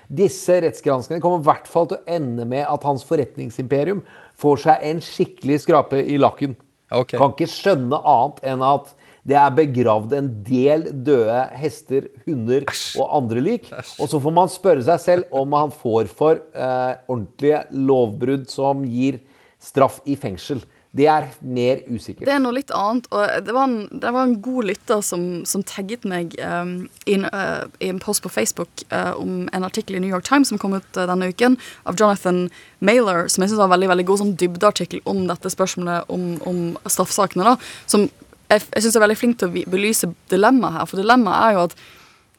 Disse 0.09 0.55
rettsgranskene 0.63 1.21
kommer 1.21 1.41
i 1.41 1.47
hvert 1.49 1.67
fall 1.69 1.89
til 1.89 1.99
å 1.99 2.15
ende 2.17 2.45
med 2.49 2.65
at 2.65 2.85
hans 2.87 3.03
forretningsimperium 3.05 4.01
får 4.39 4.63
seg 4.65 4.87
en 4.89 5.03
skikkelig 5.05 5.59
skrape 5.65 6.01
i 6.01 6.17
lakken. 6.21 6.55
Kan 6.89 7.35
ikke 7.35 7.49
skjønne 7.49 7.99
annet 8.01 8.41
enn 8.49 8.65
at 8.65 8.95
det 9.29 9.37
er 9.37 9.53
begravd 9.53 10.13
en 10.17 10.29
del 10.47 10.87
døde 11.05 11.41
hester, 11.59 12.07
hunder 12.25 12.65
og 12.97 13.11
andre 13.19 13.43
lik. 13.45 13.67
Og 13.99 14.09
så 14.09 14.21
får 14.23 14.33
man 14.33 14.49
spørre 14.49 14.85
seg 14.87 15.03
selv 15.03 15.35
om 15.35 15.53
han 15.57 15.73
får 15.75 16.09
for 16.09 16.39
eh, 16.39 16.93
ordentlige 17.05 17.61
lovbrudd 17.75 18.47
som 18.49 18.81
gir 18.87 19.19
straff 19.61 19.99
i 20.09 20.15
fengsel. 20.17 20.63
Det 20.89 21.05
er 21.05 21.27
mer 21.45 21.83
usikkert. 21.85 22.25
Det 22.25 22.33
er 22.33 22.39
noe 22.41 22.55
litt 22.55 22.71
annet. 22.73 23.05
og 23.13 23.45
Det 23.45 23.53
var 23.53 23.67
en, 23.69 23.83
det 23.93 24.09
var 24.13 24.25
en 24.25 24.39
god 24.41 24.69
lytter 24.71 25.03
som, 25.05 25.25
som 25.45 25.61
tagget 25.61 26.05
meg 26.09 26.33
um, 26.41 26.87
i, 27.05 27.13
en, 27.13 27.27
uh, 27.29 27.67
i 27.77 27.91
en 27.93 27.99
post 28.01 28.23
på 28.25 28.31
Facebook 28.33 28.81
uh, 28.89 29.13
om 29.19 29.43
en 29.53 29.67
artikkel 29.67 29.99
i 29.99 30.01
New 30.01 30.09
York 30.09 30.25
Times 30.25 30.49
som 30.49 30.57
kom 30.57 30.73
ut 30.73 30.97
uh, 30.97 31.05
denne 31.05 31.29
uken, 31.29 31.59
av 31.85 31.99
Jonathan 31.99 32.47
Mailer, 32.81 33.27
som 33.29 33.45
jeg 33.45 33.51
syns 33.51 33.61
var 33.61 33.69
en 33.69 33.75
veldig 33.75 33.91
veldig 33.91 34.07
god 34.09 34.21
sånn 34.23 34.33
dybdeartikkel 34.41 35.03
om 35.09 35.21
dette 35.29 35.51
spørsmålet 35.53 36.09
om, 36.09 36.25
om 36.49 36.63
straffesakene. 36.89 37.45
da, 37.45 37.53
som 37.85 38.07
jeg, 38.49 38.65
jeg 38.65 38.87
syns 38.87 38.97
er 38.97 39.05
veldig 39.05 39.19
flink 39.19 39.37
til 39.37 39.51
å 39.51 39.65
belyse 39.69 40.09
dilemmaet 40.33 40.79
her. 40.79 40.89
For 40.89 41.03
dilemmaet 41.03 41.43
er 41.51 41.57
jo 41.57 41.67
at 41.67 41.77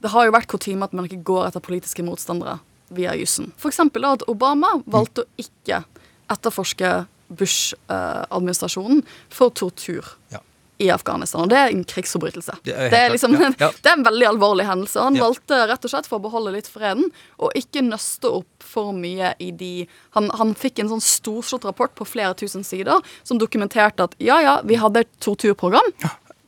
det 0.01 0.11
har 0.11 0.27
jo 0.27 0.35
vært 0.35 0.51
kutyme 0.51 0.89
at 0.89 0.97
man 0.97 1.07
ikke 1.07 1.23
går 1.29 1.47
etter 1.47 1.63
politiske 1.63 2.03
motstandere 2.03 2.59
via 2.91 3.15
jussen. 3.15 3.53
F.eks. 3.61 3.79
at 3.85 4.27
Obama 4.33 4.75
valgte 4.91 5.23
å 5.23 5.31
ikke 5.39 5.85
etterforske 6.33 7.05
Bush-administrasjonen 7.31 9.03
for 9.31 9.51
tortur. 9.51 10.05
Ja. 10.31 10.39
I 10.81 10.89
Afghanistan. 10.91 11.43
Og 11.45 11.51
det 11.53 11.59
er 11.61 11.69
en 11.75 11.83
krigsforbrytelse. 11.85 12.55
Det 12.65 12.73
Det 12.73 12.93
er 12.97 13.05
er, 13.07 13.11
liksom, 13.13 13.35
ja. 13.37 13.51
Ja. 13.61 13.69
det 13.83 13.91
er 13.91 13.97
en 13.99 14.05
veldig 14.07 14.27
alvorlig 14.31 14.65
hendelse. 14.65 14.97
Han 15.05 15.15
Ja. 15.19 15.27
valgte 15.27 15.59
rett 15.69 15.85
og 15.85 15.91
slett 15.93 16.07
for 16.09 16.19
å 16.19 16.23
beholde 16.25 16.53
litt 16.55 16.67
freden, 16.73 17.11
og 17.39 17.53
ikke 17.55 17.83
nøste 17.85 18.25
opp 18.33 18.47
for 18.65 18.93
mye 18.97 19.35
i 19.39 19.51
de 19.51 19.87
Han, 20.15 20.31
han 20.31 20.55
fikk 20.55 20.79
en 20.81 20.89
sånn 20.89 21.03
storslått 21.05 21.65
rapport 21.69 21.95
på 21.95 22.07
flere 22.09 22.33
tusen 22.35 22.65
sider 22.65 22.97
som 23.25 23.39
dokumenterte 23.39 24.01
at 24.09 24.15
ja, 24.19 24.41
ja, 24.41 24.61
vi 24.65 24.77
hadde 24.77 25.01
et 25.05 25.13
torturprogram. 25.21 25.93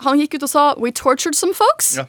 Han 0.00 0.18
gikk 0.18 0.34
ut 0.40 0.42
og 0.44 0.48
sa 0.48 0.74
'we 0.76 0.90
tortured 0.92 1.34
some 1.36 1.52
folks'. 1.52 2.00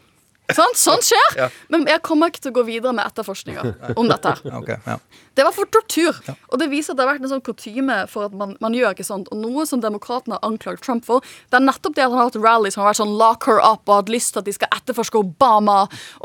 Ja. 0.54 0.62
Sant? 0.62 0.80
Sånt 0.80 1.08
skjer. 1.10 1.38
Ja. 1.38 1.49
Men 1.74 1.88
jeg 1.89 2.01
kommer 2.06 2.32
ikke 2.32 2.45
til 2.45 2.54
å 2.54 2.58
gå 2.60 2.66
videre 2.70 2.93
med 2.95 3.06
etterforskninger 3.10 3.97
om 3.97 4.10
dette. 4.10 4.34
her. 4.34 4.58
okay, 4.62 4.78
ja. 4.86 4.97
Det 5.34 5.45
var 5.47 5.56
for 5.56 5.70
tortur. 5.74 6.18
Og 6.54 6.60
det 6.62 6.68
viser 6.70 6.93
at 6.93 6.99
det 6.99 7.06
har 7.06 7.16
vært 7.16 7.26
en 7.26 7.32
sånn 7.32 7.43
kutyme 7.45 8.04
for 8.12 8.28
at 8.28 8.36
man, 8.38 8.54
man 8.62 8.76
gjør 8.78 8.93
ikke 8.93 9.08
sånt. 9.08 9.32
Og 9.34 9.41
noe 9.41 9.66
som 9.70 9.82
demokratene 9.82 10.38
har 10.38 10.45
anklaget 10.45 10.86
Trump 10.86 11.08
for, 11.08 11.26
det 11.49 11.58
er 11.58 11.66
nettopp 11.66 11.97
det 11.97 12.06
at 12.06 12.14
han 12.14 12.22
har 12.22 12.30
hatt 12.30 12.39
rally 12.43 12.74
som 12.74 12.84
har 12.84 12.91
vært 12.91 13.01
sånn 13.01 13.16
lock 13.18 13.49
her 13.49 13.64
up 13.64 13.89
og 13.89 14.04
hatt 14.04 14.14
lyst 14.14 14.36
til 14.36 14.43
at 14.43 14.49
de 14.49 14.54
skal 14.54 14.72
etterforske 14.78 15.18
Obama, 15.24 15.80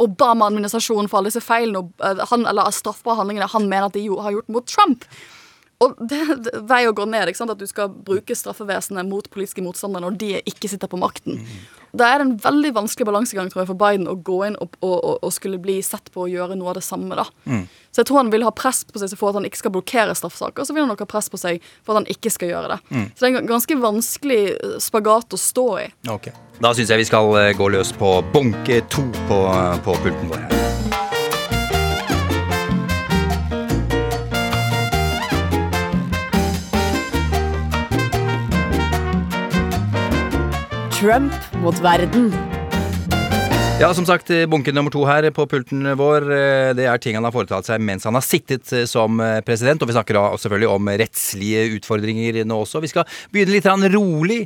Obama-administrasjonen 0.05 1.09
for 1.09 1.20
alle 1.20 1.33
disse 1.33 1.45
feilene 1.45 1.81
og 1.81 2.05
eh, 2.05 2.20
han, 2.29 2.45
eller 2.51 2.68
straffbare 2.74 3.22
handlingene 3.22 3.49
han 3.49 3.68
mener 3.70 3.89
at 3.89 3.97
de 3.97 4.05
har 4.12 4.37
gjort 4.37 4.53
mot 4.53 4.68
Trump. 4.68 5.09
Og 5.85 5.99
det 6.11 6.18
er 6.18 6.62
vei 6.68 6.83
å 6.89 6.95
gå 6.97 7.07
ned. 7.09 7.31
ikke 7.31 7.43
sant? 7.43 7.55
At 7.55 7.61
du 7.62 7.66
skal 7.70 7.91
bruke 7.91 8.37
straffevesenet 8.37 9.09
mot 9.09 9.29
politiske 9.33 9.64
motstandere 9.64 10.07
når 10.09 10.18
de 10.20 10.33
ikke 10.51 10.70
sitter 10.70 10.91
på 10.91 11.01
makten. 11.01 11.43
Da 11.97 12.11
er 12.11 12.20
det 12.20 12.26
en 12.26 12.35
veldig 12.43 12.74
vanskelig 12.76 13.07
balansegang 13.09 13.49
tror 13.49 13.62
jeg, 13.62 13.70
for 13.70 13.81
Biden 13.81 14.11
å 14.11 14.16
gå 14.20 14.43
inn 14.45 14.59
og, 14.61 14.74
og, 14.83 14.97
og, 14.99 15.14
og 15.24 15.33
skulle 15.33 15.61
bli 15.62 15.79
sett 15.85 16.11
på 16.12 16.26
å 16.26 16.29
gjøre 16.29 16.59
noe 16.59 16.74
av 16.74 16.81
det 16.81 16.85
samme. 16.85 17.16
da. 17.16 17.24
Så 17.91 18.03
jeg 18.03 18.11
tror 18.11 18.20
han 18.20 18.33
vil 18.35 18.45
ha 18.47 18.53
press 18.55 18.83
på 18.85 19.01
seg 19.01 19.14
for 19.18 19.33
at 19.33 19.41
han 19.41 19.49
ikke 19.49 19.62
skal 19.62 19.74
blokkere 19.74 20.16
straffesaker. 20.18 20.68
Så 20.68 20.76
vil 20.76 20.85
han 20.85 20.93
nok 20.93 21.07
ha 21.07 21.09
press 21.09 21.31
på 21.33 21.41
seg 21.41 21.64
for 21.81 21.95
at 21.95 22.03
han 22.03 22.12
ikke 22.12 22.33
skal 22.35 22.53
gjøre 22.53 22.76
det. 22.76 22.81
Mm. 22.93 23.09
Så 23.14 23.24
det 23.24 23.31
er 23.31 23.41
en 23.41 23.53
ganske 23.55 23.81
vanskelig 23.83 24.43
eh, 24.53 24.79
spagat 24.85 25.35
å 25.35 25.41
stå 25.41 25.68
i. 25.81 25.89
Ok. 26.12 26.31
Da 26.59 26.74
syns 26.74 26.93
jeg 26.93 27.05
vi 27.05 27.09
skal 27.09 27.33
eh, 27.41 27.53
gå 27.57 27.70
løs 27.72 27.95
på 27.97 28.18
bunke 28.35 28.83
to 28.93 29.09
på, 29.31 29.45
på 29.87 30.01
pulten 30.05 30.35
vår. 30.35 30.49
her. 30.49 30.68
Trump 40.99 41.33
mot 41.63 41.79
verden. 41.79 42.33
Ja, 43.79 43.93
som 43.95 44.03
sagt, 44.07 44.33
bunken 44.51 44.75
nummer 44.75 44.91
to 44.91 45.05
her 45.07 45.29
på 45.31 45.45
pulten 45.47 45.87
vår, 45.95 46.25
eh, 46.35 46.71
det 46.75 46.89
er 46.91 46.99
ting 46.99 47.15
han 47.15 47.23
har 47.23 47.31
foretatt 47.31 47.69
seg 47.69 47.79
mens 47.87 48.03
han 48.09 48.17
har 48.19 48.25
sittet 48.27 48.73
eh, 48.75 48.83
som 48.91 49.21
eh, 49.23 49.37
president. 49.47 49.79
Og 49.79 49.87
vi 49.87 49.95
snakker 49.95 50.19
da 50.19 50.25
selvfølgelig 50.35 50.71
om 50.73 50.91
rettslige 50.99 51.61
utfordringer 51.77 52.41
nå 52.43 52.57
også. 52.65 52.83
Vi 52.83 52.91
skal 52.91 53.07
begynne 53.31 53.55
litt 53.55 53.69
rolig 53.95 54.41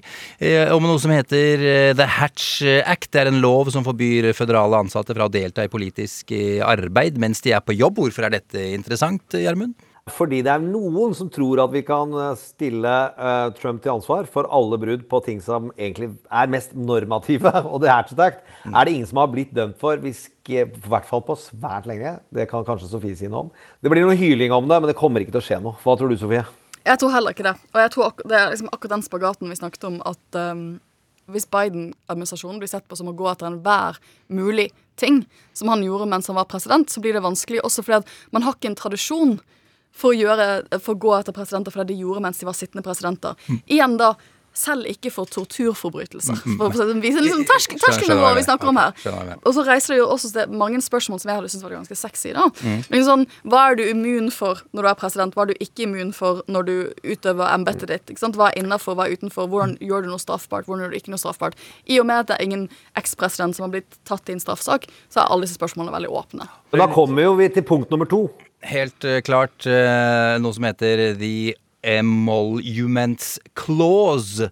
om 0.76 0.84
noe 0.84 1.00
som 1.00 1.14
heter 1.14 1.94
The 1.96 2.08
Hatch 2.18 2.60
Act. 2.84 3.08
Det 3.14 3.22
er 3.22 3.30
en 3.30 3.40
lov 3.40 3.70
som 3.72 3.86
forbyr 3.86 4.34
føderale 4.36 4.82
ansatte 4.84 5.16
fra 5.16 5.30
å 5.30 5.32
delta 5.32 5.64
i 5.64 5.72
politisk 5.72 6.34
arbeid 6.68 7.16
mens 7.16 7.40
de 7.40 7.56
er 7.56 7.64
på 7.64 7.78
jobb. 7.78 8.02
Hvorfor 8.02 8.28
er 8.28 8.36
dette 8.36 8.68
interessant, 8.76 9.24
Gjermund? 9.40 9.72
Fordi 10.10 10.40
det 10.42 10.50
er 10.50 10.62
noen 10.64 11.12
som 11.14 11.28
tror 11.30 11.60
at 11.62 11.70
vi 11.70 11.84
kan 11.86 12.10
eh, 12.18 12.32
stille 12.40 12.90
uh, 13.14 13.52
Trump 13.54 13.84
til 13.84 13.92
ansvar 13.92 14.26
for 14.26 14.48
alle 14.50 14.74
brudd 14.82 15.04
på 15.06 15.20
ting 15.22 15.38
som 15.44 15.68
egentlig 15.76 16.08
er 16.26 16.50
mest 16.50 16.74
normative. 16.74 17.52
Og 17.70 17.84
det 17.84 17.90
er 17.90 18.00
Hatchet 18.00 18.40
mm. 18.64 18.74
er 18.74 18.88
det 18.88 18.96
ingen 18.96 19.06
som 19.06 19.20
har 19.22 19.30
blitt 19.30 19.52
dømt 19.54 19.78
for, 19.78 20.02
hvis 20.02 20.24
ikke, 20.32 20.64
i 20.66 20.88
hvert 20.90 21.06
fall 21.06 21.22
på 21.22 21.38
svært 21.38 21.86
lenge. 21.86 22.16
Det 22.34 22.48
kan 22.50 22.66
kanskje 22.66 22.90
Sofie 22.90 23.14
si 23.18 23.30
noe 23.30 23.46
om. 23.46 23.54
Det 23.78 23.92
blir 23.94 24.02
noe 24.02 24.18
hyling 24.18 24.50
om 24.56 24.66
det, 24.66 24.80
men 24.82 24.90
det 24.90 24.98
kommer 24.98 25.22
ikke 25.22 25.36
til 25.36 25.44
å 25.44 25.46
skje 25.52 25.60
noe. 25.62 25.78
Hva 25.84 25.94
tror 26.00 26.10
du, 26.10 26.18
Sofie? 26.18 26.42
Jeg 26.82 26.98
tror 26.98 27.14
heller 27.14 27.36
ikke 27.36 27.46
det. 27.46 27.54
Og 27.70 27.80
jeg 27.84 27.94
tror 27.94 28.08
ak 28.08 28.26
det 28.26 28.40
er 28.40 28.50
liksom 28.50 28.72
akkurat 28.74 28.96
den 28.96 29.06
spagaten 29.06 29.54
vi 29.54 29.60
snakket 29.62 29.86
om, 29.86 30.02
at 30.02 30.42
um, 30.50 30.66
hvis 31.30 31.46
Biden-administrasjonen 31.46 32.58
blir 32.58 32.74
sett 32.74 32.90
på 32.90 32.98
som 32.98 33.14
å 33.14 33.14
gå 33.14 33.30
etter 33.30 33.46
enhver 33.52 34.02
mulig 34.34 34.72
ting, 34.98 35.22
som 35.54 35.70
han 35.70 35.86
gjorde 35.86 36.10
mens 36.10 36.26
han 36.26 36.42
var 36.42 36.50
president, 36.50 36.90
så 36.90 36.98
blir 36.98 37.14
det 37.14 37.22
vanskelig 37.22 37.62
også 37.62 37.86
fordi 37.86 38.02
at 38.02 38.14
man 38.34 38.42
har 38.42 38.58
ikke 38.58 38.72
en 38.72 38.80
tradisjon 38.82 39.36
for 39.92 40.12
å, 40.12 40.16
gjøre, 40.16 40.46
for 40.80 40.94
å 40.94 41.02
gå 41.06 41.16
etter 41.18 41.36
presidenter 41.36 41.74
for 41.74 41.82
det 41.82 41.92
de 41.92 42.02
gjorde 42.02 42.22
mens 42.24 42.40
de 42.40 42.48
var 42.48 42.56
sittende 42.56 42.84
presidenter. 42.86 43.36
Igjen 43.66 43.98
da, 44.00 44.14
selv 44.52 44.88
ikke 44.88 45.10
for 45.12 45.28
torturforbrytelser. 45.32 46.36
For 46.58 46.68
å 46.68 46.86
vise 47.00 47.22
liksom 47.24 47.44
terskelen 47.48 48.20
jeg 48.20 48.36
vi 48.36 48.44
snakker 48.44 48.70
om 48.70 48.80
her. 48.80 48.92
Og 49.40 49.54
så 49.56 49.64
reiser 49.66 49.94
det 49.94 50.00
jo 50.02 50.08
også 50.12 50.32
til 50.34 50.52
mange 50.60 50.80
spørsmål 50.84 51.22
som 51.22 51.32
jeg 51.32 51.40
hadde 51.40 51.52
syntes 51.52 51.64
var 51.64 51.74
ganske 51.78 51.98
sexy. 51.98 52.32
da. 52.36 52.48
Mm. 52.60 52.82
Men 52.92 53.06
sånn, 53.06 53.24
Hva 53.48 53.64
er 53.70 53.78
du 53.80 53.84
immun 53.86 54.30
for 54.34 54.60
når 54.72 54.84
du 54.84 54.90
er 54.92 55.00
president? 55.00 55.36
Hva 55.36 55.46
er 55.46 55.52
du 55.52 55.64
ikke 55.64 55.86
immun 55.86 56.12
for 56.16 56.42
når 56.52 56.68
du 56.68 56.74
utøver 57.14 57.48
embetet 57.48 57.88
ditt? 57.88 58.12
ikke 58.12 58.24
sant? 58.26 58.36
Hva 58.36 58.50
er 58.50 58.60
innafor, 58.60 58.98
hva 58.98 59.08
er 59.08 59.16
utenfor? 59.16 59.48
Hvordan 59.48 59.78
gjør 59.80 60.04
du 60.04 60.12
noe 60.12 60.22
straffbart? 60.22 60.68
Hvordan 60.68 60.86
gjør 60.86 60.92
du 60.94 61.00
ikke 61.00 61.16
noe 61.16 61.24
straffbart? 61.24 61.58
I 61.88 62.00
og 62.02 62.08
med 62.12 62.24
at 62.24 62.32
det 62.32 62.38
er 62.38 62.48
ingen 62.50 62.68
ekspresident 62.98 63.56
som 63.56 63.68
har 63.68 63.76
blitt 63.78 64.00
tatt 64.08 64.28
i 64.28 64.36
en 64.36 64.42
straffsak, 64.42 64.88
så 65.08 65.24
er 65.24 65.32
alle 65.32 65.48
disse 65.48 65.56
spørsmålene 65.56 65.96
veldig 65.96 66.12
åpne. 66.12 66.48
Men 66.72 66.84
da 66.84 66.92
kommer 66.92 67.24
jo 67.24 67.36
vi 67.40 67.48
til 67.52 67.64
punkt 67.64 67.92
nummer 67.92 68.08
to. 68.08 68.26
Helt 68.62 69.04
eh, 69.04 69.20
klart 69.26 69.66
eh, 69.66 70.38
noe 70.38 70.54
som 70.54 70.66
heter 70.68 71.12
The 71.18 71.54
Emoluments 71.82 73.40
Clause. 73.58 74.50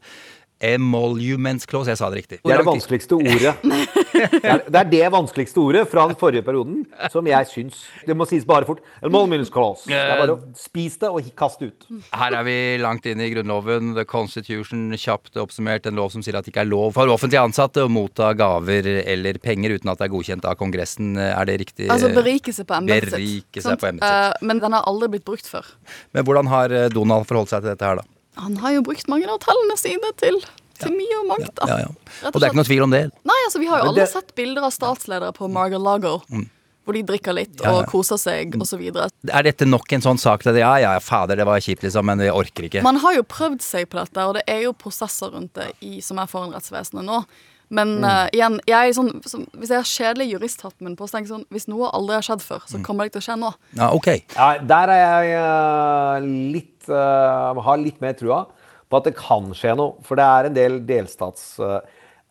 Emoluments 0.60 1.64
Clause, 1.66 1.88
jeg 1.88 1.96
sa 1.96 2.10
det 2.12 2.20
riktig. 2.20 2.38
Det 2.44 2.52
er 2.52 2.60
det 2.60 2.68
vanskeligste 2.68 3.16
ordet. 3.16 3.54
Det 4.20 4.44
er, 4.44 4.60
det 4.68 4.76
er 4.76 4.88
det 4.90 5.06
vanskeligste 5.14 5.60
ordet 5.62 5.86
fra 5.88 6.02
den 6.10 6.16
forrige 6.18 6.44
perioden 6.44 6.82
som 7.08 7.24
jeg 7.24 7.46
syns 7.48 7.78
Det 8.04 8.12
må 8.18 8.26
sies 8.28 8.44
bare 8.44 8.66
fort. 8.68 8.82
Emoluments 9.06 9.48
clause. 9.52 9.86
Det 9.88 9.96
er 9.96 10.20
bare 10.20 10.34
å 10.34 10.58
spise 10.60 11.00
det 11.00 11.08
og 11.08 11.30
kaste 11.38 11.70
ut. 11.70 11.86
Her 12.12 12.36
er 12.36 12.44
vi 12.44 12.56
langt 12.82 13.08
inn 13.08 13.22
i 13.24 13.30
Grunnloven. 13.32 13.94
The 13.96 14.04
Constitution, 14.08 14.90
kjapt 14.92 15.40
oppsummert. 15.40 15.88
En 15.88 15.96
lov 15.96 16.12
som 16.12 16.24
sier 16.26 16.36
at 16.36 16.44
det 16.44 16.52
ikke 16.52 16.66
er 16.66 16.70
lov 16.70 16.92
for 16.98 17.08
offentlig 17.14 17.40
ansatte 17.40 17.86
å 17.86 17.92
motta 17.92 18.34
gaver 18.36 18.90
eller 19.00 19.40
penger 19.40 19.78
uten 19.78 19.94
at 19.94 20.02
det 20.02 20.10
er 20.10 20.14
godkjent 20.18 20.50
av 20.50 20.60
Kongressen. 20.60 21.14
Er 21.16 21.48
det 21.48 21.56
riktig? 21.64 21.88
Altså 21.88 22.12
berike 22.12 22.52
seg 22.56 22.68
på 22.68 22.76
embetet 22.82 23.14
sitt. 23.14 23.16
Berike 23.16 23.64
sant? 23.64 23.72
seg 23.72 23.80
på 23.80 23.92
embetet 23.94 24.08
sitt. 24.10 24.40
Eh, 24.44 24.48
men 24.50 24.60
den 24.66 24.76
har 24.76 24.88
aldri 24.90 25.14
blitt 25.16 25.28
brukt 25.32 25.48
før. 25.48 25.72
Men 26.12 26.28
hvordan 26.28 26.52
har 26.52 26.76
eh, 26.76 26.90
Donald 26.92 27.30
forholdt 27.30 27.54
seg 27.54 27.64
til 27.64 27.72
dette 27.72 27.88
her, 27.88 28.02
da? 28.04 28.19
Han 28.36 28.56
har 28.62 28.72
jo 28.72 28.82
brukt 28.82 29.08
mange 29.08 29.26
av 29.28 29.38
tallene 29.42 29.76
sine 29.78 30.12
til, 30.16 30.38
til 30.78 30.92
mye 30.96 31.18
og 31.20 31.26
mangt. 31.28 31.54
da. 31.56 31.66
Ja, 31.66 31.78
ja. 31.78 31.90
Rett 32.22 32.34
Og 32.34 32.40
det 32.40 32.46
er 32.46 32.52
ikke 32.52 32.60
noe 32.62 32.68
tvil 32.70 32.82
om 32.86 32.90
det. 32.90 33.02
Nei, 33.24 33.40
altså 33.46 33.58
Vi 33.58 33.66
har 33.66 33.78
jo 33.82 33.88
alle 33.90 34.00
det- 34.00 34.08
sett 34.12 34.34
bilder 34.34 34.62
av 34.62 34.72
statsledere 34.72 35.32
på 35.34 35.50
Margaret 35.50 35.80
Lager. 35.82 36.20
Mm. 36.30 36.48
Hvor 36.86 36.94
de 36.96 37.02
drikker 37.04 37.34
litt 37.36 37.60
og 37.60 37.82
ja. 37.82 37.86
koser 37.86 38.16
seg 38.16 38.54
osv. 38.60 38.80
Er 39.28 39.42
dette 39.42 39.66
nok 39.68 39.92
en 39.92 40.00
sånn 40.00 40.18
sak 40.18 40.42
til 40.42 40.54
det? 40.54 40.60
Ja, 40.60 40.76
ja, 40.80 40.98
fader, 40.98 41.36
det 41.36 41.44
var 41.46 41.60
kjipt, 41.60 41.82
liksom, 41.82 42.04
men 42.08 42.18
jeg 42.18 42.32
orker 42.32 42.64
ikke. 42.66 42.82
Man 42.82 42.96
har 42.96 43.14
jo 43.14 43.22
prøvd 43.22 43.60
seg 43.62 43.86
på 43.92 43.98
dette, 44.00 44.16
og 44.26 44.34
det 44.34 44.42
er 44.48 44.62
jo 44.64 44.72
prosesser 44.72 45.30
rundt 45.30 45.52
det 45.54 45.72
i, 45.82 46.00
som 46.00 46.18
er 46.18 46.26
foran 46.26 46.52
rettsvesenet 46.52 47.04
nå. 47.04 47.24
Men 47.72 48.00
Mm. 48.00 48.04
uh, 48.04 48.26
igjen, 48.32 48.60
jeg 48.66 48.88
er 48.88 48.92
sånn, 48.92 49.22
som, 49.28 49.44
hvis 49.54 49.68
jeg 49.68 49.78
har 49.78 49.84
kjedelig 49.86 50.32
juristhatten 50.32 50.80
min 50.88 50.96
på, 50.96 51.06
så 51.06 51.12
tenker 51.20 51.28
jeg 51.28 51.36
sånn 51.36 51.46
Hvis 51.52 51.68
noe 51.68 51.86
aldri 51.92 52.14
har 52.14 52.22
skjedd 52.22 52.42
før, 52.42 52.64
Mm. 52.64 52.70
så 52.72 52.82
kommer 52.82 53.04
det 53.04 53.12
ikke 53.12 53.20
til 53.20 53.22
å 53.22 53.28
skje 53.28 53.38
nå. 53.38 53.54
Ja, 53.76 53.90
ok. 53.94 54.08
Ja, 54.34 54.58
der 54.58 54.88
er 54.90 55.22
jeg 55.22 55.38
uh, 55.38 56.20
litt 56.56 56.79
Har 56.90 57.80
litt 57.80 58.00
mer 58.02 58.16
trua 58.18 58.44
på 58.90 58.98
at 58.98 59.06
det 59.06 59.16
kan 59.18 59.52
skje 59.54 59.76
noe. 59.78 59.96
For 60.06 60.18
det 60.18 60.26
er 60.26 60.50
en 60.50 60.56
del 60.56 60.78
delstats... 60.88 61.54
eh, 61.62 61.80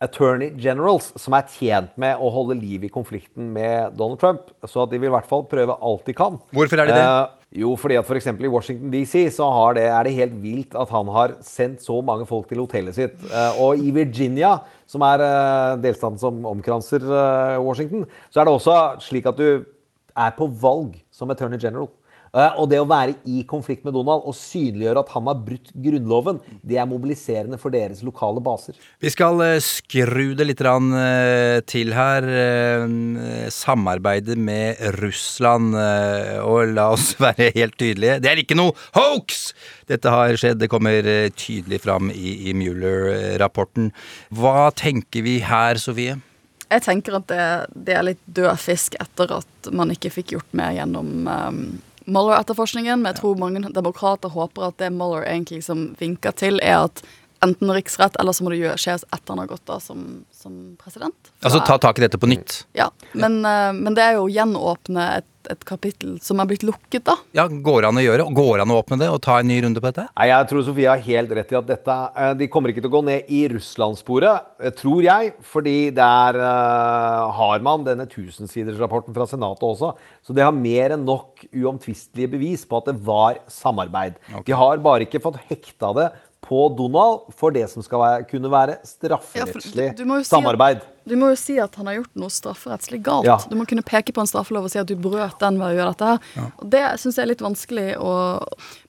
attorney 0.00 0.48
generals 0.56 1.10
som 1.20 1.34
er 1.36 1.48
tjent 1.52 1.92
med 2.00 2.20
å 2.20 2.30
holde 2.32 2.56
liv 2.56 2.86
i 2.86 2.92
konflikten 2.92 3.50
med 3.52 3.98
Donald 3.98 4.20
Trump. 4.22 4.48
Så 4.64 4.84
at 4.84 4.92
de 4.92 5.00
vil 5.00 5.10
i 5.10 5.12
hvert 5.12 5.28
fall 5.28 5.44
prøve 5.48 5.76
alt 5.76 6.08
de 6.08 6.14
kan. 6.16 6.38
Hvorfor 6.56 6.80
er 6.80 6.88
de 6.88 6.96
det? 6.96 7.02
Eh, 7.04 7.36
jo, 7.60 7.74
fordi 7.76 7.98
at 7.98 8.08
f.eks. 8.08 8.30
i 8.30 8.50
Washington 8.50 8.92
DC 8.94 9.26
så 9.36 9.48
har 9.52 9.76
det, 9.76 9.84
er 9.90 10.06
det 10.06 10.14
helt 10.16 10.36
vilt 10.40 10.76
at 10.78 10.92
han 10.94 11.10
har 11.12 11.34
sendt 11.44 11.84
så 11.84 11.98
mange 12.06 12.24
folk 12.28 12.48
til 12.48 12.62
hotellet 12.62 12.96
sitt. 12.96 13.20
Eh, 13.28 13.60
og 13.60 13.82
i 13.82 13.92
Virginia, 13.94 14.56
som 14.88 15.04
er 15.04 15.26
eh, 15.26 15.76
delstaten 15.84 16.20
som 16.22 16.40
omkranser 16.48 17.04
eh, 17.04 17.60
Washington, 17.60 18.06
så 18.32 18.40
er 18.40 18.48
det 18.48 18.56
også 18.56 18.78
slik 19.04 19.28
at 19.28 19.40
du 19.40 19.66
er 20.16 20.36
på 20.36 20.48
valg 20.62 20.96
som 21.14 21.30
attorney 21.34 21.60
general. 21.60 21.90
Eh, 22.30 22.58
Og 22.60 22.68
det 22.70 22.78
å 22.78 22.86
være 22.88 23.16
i 23.26 23.42
konflikt 23.48 23.84
med 23.86 23.96
Donald 23.96 24.22
og 24.28 24.36
synliggjøre 24.38 25.02
at 25.02 25.12
han 25.16 25.26
har 25.30 25.40
brutt 25.42 25.72
Grunnloven, 25.74 26.38
det 26.66 26.78
er 26.78 26.88
mobiliserende 26.90 27.58
for 27.60 27.74
deres 27.74 28.04
lokale 28.06 28.42
baser. 28.44 28.78
Vi 29.02 29.10
skal 29.10 29.42
eh, 29.46 29.56
skru 29.64 30.34
det 30.38 30.46
litt 30.46 30.62
eh, 30.62 31.58
til 31.66 31.94
her. 31.96 32.28
Samarbeidet 33.50 33.58
Samarbeide 33.70 34.36
med 34.36 34.78
Russland. 35.00 35.74
Og 36.44 36.72
la 36.74 36.90
oss 36.94 37.14
være 37.22 37.50
helt 37.56 37.76
tydelige. 37.80 38.20
Det 38.22 38.30
er 38.30 38.42
ikke 38.42 38.58
noe 38.58 38.74
hoax! 38.96 39.50
Dette 39.90 40.10
har 40.12 40.36
skjedd. 40.38 40.60
Det 40.60 40.70
kommer 40.70 41.06
tydelig 41.34 41.80
fram 41.82 42.12
i, 42.14 42.50
i 42.50 42.54
Mueller-rapporten. 42.54 43.90
Hva 44.38 44.70
tenker 44.76 45.24
vi 45.26 45.38
her, 45.42 45.80
Sofie? 45.82 46.20
Jeg 46.70 46.84
tenker 46.84 47.16
at 47.18 47.26
det, 47.30 47.44
det 47.74 47.94
er 47.98 48.06
litt 48.06 48.20
død 48.30 48.52
fisk 48.62 48.94
etter 49.02 49.32
at 49.40 49.70
man 49.74 49.90
ikke 49.90 50.12
fikk 50.14 50.36
gjort 50.36 50.52
mer 50.54 50.76
gjennom 50.76 51.26
um, 51.26 51.64
Mueller-etterforskningen. 52.10 53.00
Men 53.00 53.12
jeg 53.12 53.20
tror 53.22 53.40
mange 53.40 53.62
demokrater 53.74 54.34
håper 54.34 54.68
at 54.68 54.78
det 54.82 54.92
Mueller 54.94 55.26
egentlig 55.28 55.62
som 55.66 55.90
vinker 56.00 56.34
til, 56.36 56.60
er 56.62 56.86
at 56.90 57.02
enten 57.44 57.72
riksrett, 57.72 58.16
eller 58.20 58.36
så 58.36 58.44
må 58.44 58.52
det 58.52 58.60
skjes 58.80 59.06
etter 59.08 59.32
han 59.32 59.42
har 59.42 59.50
gått 59.50 59.72
av 59.72 59.80
som, 59.84 60.22
som 60.34 60.60
president. 60.80 61.32
Altså 61.40 61.62
ta 61.64 61.78
tak 61.80 61.98
i 62.00 62.04
dette 62.04 62.20
på 62.20 62.28
nytt. 62.30 62.64
Ja, 62.76 62.90
men, 63.12 63.40
uh, 63.46 63.72
men 63.76 63.96
det 63.96 64.04
er 64.04 64.18
jo 64.18 64.26
å 64.26 64.32
gjenåpne 64.32 65.06
et, 65.20 65.28
et 65.48 65.64
kapittel 65.64 66.18
som 66.20 66.42
er 66.42 66.50
blitt 66.50 66.66
lukket, 66.68 67.06
da. 67.08 67.16
Ja, 67.36 67.46
Går 67.48 67.80
det 67.80 67.88
an 67.88 68.00
å 68.00 68.04
gjøre? 68.04 68.26
Går 68.36 68.52
det 68.60 68.66
an 68.66 68.74
å 68.74 68.78
åpne 68.82 69.00
det 69.00 69.08
og 69.08 69.22
ta 69.24 69.38
en 69.40 69.48
ny 69.48 69.56
runde 69.64 69.80
på 69.80 69.88
dette? 69.88 70.04
Nei, 70.12 70.28
Jeg 70.28 70.50
tror 70.52 70.66
Sofie 70.68 70.92
har 70.92 71.04
helt 71.08 71.34
rett 71.38 71.54
i 71.54 71.58
at 71.62 71.68
dette 71.70 71.96
uh, 71.96 72.30
De 72.36 72.50
kommer 72.52 72.74
ikke 72.74 72.84
til 72.84 72.92
å 72.92 72.96
gå 72.98 73.04
ned 73.08 73.32
i 73.32 73.42
Russland-sporet, 73.54 74.50
eh, 74.60 74.74
tror 74.76 75.00
jeg. 75.06 75.34
Fordi 75.54 75.76
der 75.96 76.40
uh, 76.44 77.32
har 77.40 77.64
man 77.64 77.88
denne 77.88 78.08
tusensidersrapporten 78.10 79.16
fra 79.16 79.28
Senatet 79.30 79.64
også. 79.70 79.94
Så 80.20 80.36
det 80.36 80.44
har 80.44 80.56
mer 80.56 80.96
enn 80.96 81.08
nok 81.08 81.46
uomtvistelige 81.56 82.36
bevis 82.36 82.68
på 82.68 82.82
at 82.82 82.92
det 82.92 83.00
var 83.08 83.40
samarbeid. 83.50 84.20
De 84.44 84.56
har 84.56 84.84
bare 84.84 85.08
ikke 85.08 85.24
fått 85.24 85.40
hekta 85.48 85.94
det 85.96 86.10
på 86.50 86.64
Donald 86.78 87.28
for 87.38 87.54
det 87.54 87.68
som 87.70 87.84
skal 87.86 88.02
være, 88.02 88.24
kunne 88.30 88.50
være 88.50 88.76
strafferettslig 88.84 89.92
jo 89.94 90.06
si 90.18 90.20
at- 90.20 90.26
samarbeid. 90.32 90.82
Du 91.08 91.14
må 91.16 91.30
jo 91.32 91.36
si 91.40 91.56
at 91.62 91.74
han 91.80 91.86
har 91.88 91.94
gjort 92.00 92.10
noe 92.20 92.28
strafferettslig 92.30 93.00
galt. 93.06 93.24
Ja. 93.26 93.38
Du 93.48 93.54
må 93.56 93.64
kunne 93.68 93.82
peke 93.86 94.12
på 94.12 94.20
en 94.22 94.28
straffelov 94.28 94.66
og 94.68 94.70
si 94.72 94.78
at 94.78 94.86
du 94.86 94.94
brøt 95.00 95.38
den 95.40 95.56
ved 95.58 95.72
å 95.72 95.76
gjøre 95.78 95.94
dette 95.94 96.10
her. 96.10 96.50
Og 96.60 96.66
det 96.70 96.82
syns 97.00 97.16
jeg 97.16 97.24
er 97.24 97.30
litt 97.32 97.44
vanskelig 97.44 97.86
å 97.98 98.12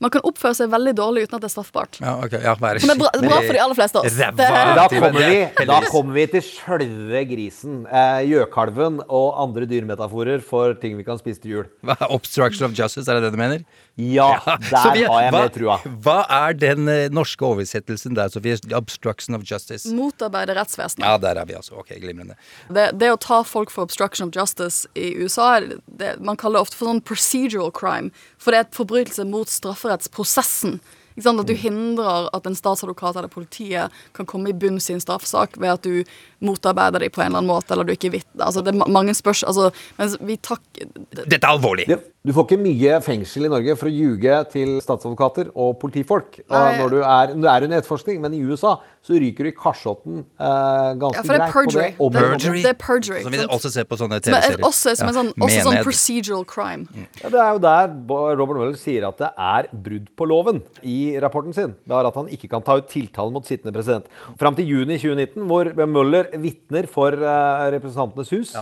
Man 0.03 0.11
kan 0.13 0.21
oppføre 0.27 0.55
seg 0.57 0.69
veldig 0.73 0.93
dårlig 0.97 1.23
uten 1.27 1.37
at 1.37 1.41
det 1.45 1.49
er 1.49 1.53
straffbart. 1.55 1.99
Ja, 2.03 2.15
ok. 2.25 2.35
Ja, 2.43 2.55
bare 2.59 2.81
Som 2.83 2.91
er 2.93 2.99
bra, 2.99 3.09
bra 3.15 3.39
for 3.41 3.53
de 3.55 3.61
aller 3.63 3.77
fleste 3.79 3.97
av 4.01 4.05
oss. 4.05 4.17
Det- 4.17 4.31
da 4.37 4.87
kommer 4.91 5.11
vi, 5.17 5.65
da 5.65 5.79
kommer 5.91 6.13
vi 6.19 6.25
til 6.35 6.41
sjølve 6.41 7.23
grisen. 7.29 7.85
Eh, 7.87 8.21
Gjøkalven 8.31 8.99
og 9.07 9.27
andre 9.41 9.65
dyremetaforer 9.69 10.41
for 10.43 10.73
ting 10.81 10.97
vi 10.97 11.03
kan 11.07 11.17
spise 11.21 11.41
til 11.41 11.51
jul. 11.55 11.69
Hva, 11.85 11.95
Obstruction 12.11 12.65
of 12.69 12.75
justice, 12.77 13.07
er 13.07 13.19
det 13.19 13.29
det 13.29 13.31
du 13.37 13.39
mener? 13.41 13.63
Ja, 14.01 14.39
der 14.45 14.81
Sofie, 14.81 15.07
har 15.07 15.21
jeg 15.25 15.31
hva, 15.33 15.41
mer 15.43 15.49
trua. 15.53 15.77
Hva 16.01 16.17
er 16.29 16.53
den 16.57 16.87
eh, 16.89 17.07
norske 17.13 17.43
oversettelsen 17.45 18.15
der, 18.17 18.29
Sofie? 18.33 18.57
Obstruction 18.77 19.35
of 19.37 19.43
justice. 19.47 19.85
Motarbeide 19.93 20.55
rettsvesenet. 20.57 21.05
Ja, 21.05 21.17
der 21.21 21.41
er 21.41 21.45
vi 21.49 21.53
altså. 21.59 21.77
Ok, 21.81 21.91
glimrende. 22.01 22.35
Det, 22.69 22.89
det 22.99 23.11
å 23.13 23.19
ta 23.21 23.41
folk 23.47 23.71
for 23.73 23.85
obstruction 23.87 24.27
of 24.27 24.35
justice 24.35 24.89
i 24.97 25.11
USA, 25.21 25.59
det, 25.85 26.15
man 26.19 26.39
kaller 26.39 26.59
det 26.59 26.67
ofte 26.67 26.79
for 26.79 26.91
sånn 26.91 27.03
procedural 27.05 27.71
crime. 27.75 28.11
For 28.41 28.51
det 28.53 28.59
er 28.59 28.67
et 28.67 28.77
forbrytelse 28.79 29.27
mot 29.29 29.49
strafferettsprosessen. 29.51 30.79
Ikke 31.11 31.25
sant? 31.25 31.41
At 31.43 31.49
du 31.49 31.57
hindrer 31.59 32.29
at 32.35 32.45
en 32.47 32.55
statsadvokat 32.55 33.17
eller 33.19 33.31
politiet 33.31 33.91
kan 34.15 34.27
komme 34.29 34.51
i 34.51 34.55
bunns 34.55 34.87
i 34.89 34.95
en 34.95 35.03
straffesak 35.03 35.57
ved 35.59 35.73
at 35.73 35.83
du 35.83 36.05
motarbeider 36.39 37.03
dem 37.03 37.11
på 37.11 37.21
en 37.21 37.31
eller 37.33 37.41
annen 37.43 37.51
måte, 37.51 37.73
eller 37.75 37.87
du 37.89 37.93
ikke 37.95 38.13
er. 38.15 38.23
Altså, 38.39 38.63
det 38.63 38.71
er 38.73 38.79
mange 38.87 39.15
spørsmål 39.17 39.51
altså, 39.51 39.85
Mens 39.99 40.15
vi 40.23 40.37
takk... 40.39 40.63
Dette 41.11 41.41
er 41.41 41.51
alvorlig. 41.51 41.89
Det- 41.91 42.01
Du 42.21 42.29
får 42.37 42.45
ikke 42.45 42.57
mye 42.61 42.97
fengsel 43.01 43.47
i 43.47 43.49
Norge 43.49 43.73
for 43.79 43.89
å 43.89 43.91
ljuge 43.91 44.33
til 44.51 44.75
statsadvokater 44.85 45.47
og 45.57 45.71
politifolk 45.81 46.35
og 46.43 46.51
Nei. 46.53 46.75
når 46.77 46.91
du 46.93 46.97
er, 47.01 47.31
du 47.33 47.47
er 47.49 47.63
under 47.65 47.79
etterforskning, 47.79 48.19
men 48.21 48.35
i 48.37 48.41
USA 48.45 48.75
så 49.01 49.17
ryker 49.17 49.47
du 49.47 49.49
i 49.49 49.53
kasjotten 49.57 50.19
eh, 50.21 50.91
ganske 51.01 51.17
Ja, 51.17 51.23
for 51.25 51.33
det 51.33 51.47
er 51.47 51.55
perjury. 51.55 51.79
det. 51.81 51.87
Det, 51.97 51.97
på 51.97 52.53
det 52.59 52.69
er 52.69 52.77
perjury. 52.83 53.23
Som 53.25 53.33
vi 53.33 53.39
også 53.47 53.71
ser 53.73 53.87
på 53.89 53.97
sånne 53.97 54.19
er 54.19 54.25
TV-serier. 54.27 54.61
også, 54.69 54.93
som 54.99 55.09
Ja, 55.09 55.15
sånn, 55.15 55.31
også 55.47 55.63
sånn 55.65 55.79
procedural 55.87 56.45
crime. 56.51 57.07
Ja, 57.23 57.33
det 57.33 57.41
er 57.41 57.57
jo 57.57 57.63
der 57.65 57.97
Robert 58.43 58.53
Mueller 58.59 58.77
sier 58.77 59.09
at 59.09 59.17
det 59.23 59.31
er 59.47 59.71
brudd 59.89 60.13
på 60.13 60.29
loven 60.29 60.61
i 60.85 60.99
rapporten 61.25 61.57
sin. 61.57 61.73
Det 61.89 61.97
er 62.03 62.11
at 62.11 62.21
han 62.21 62.29
ikke 62.37 62.51
kan 62.53 62.61
ta 62.69 62.77
ut 62.77 62.93
tiltale 62.93 63.33
mot 63.33 63.49
sittende 63.49 63.73
president. 63.73 64.05
Fram 64.37 64.53
til 64.61 64.69
juni 64.69 65.01
2019, 65.01 65.49
hvor 65.49 65.73
Mueller 65.89 66.29
vitner 66.37 66.85
for 66.85 67.17
eh, 67.17 67.67
Representantenes 67.79 68.29
hus. 68.37 68.53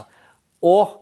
Og 0.63 0.95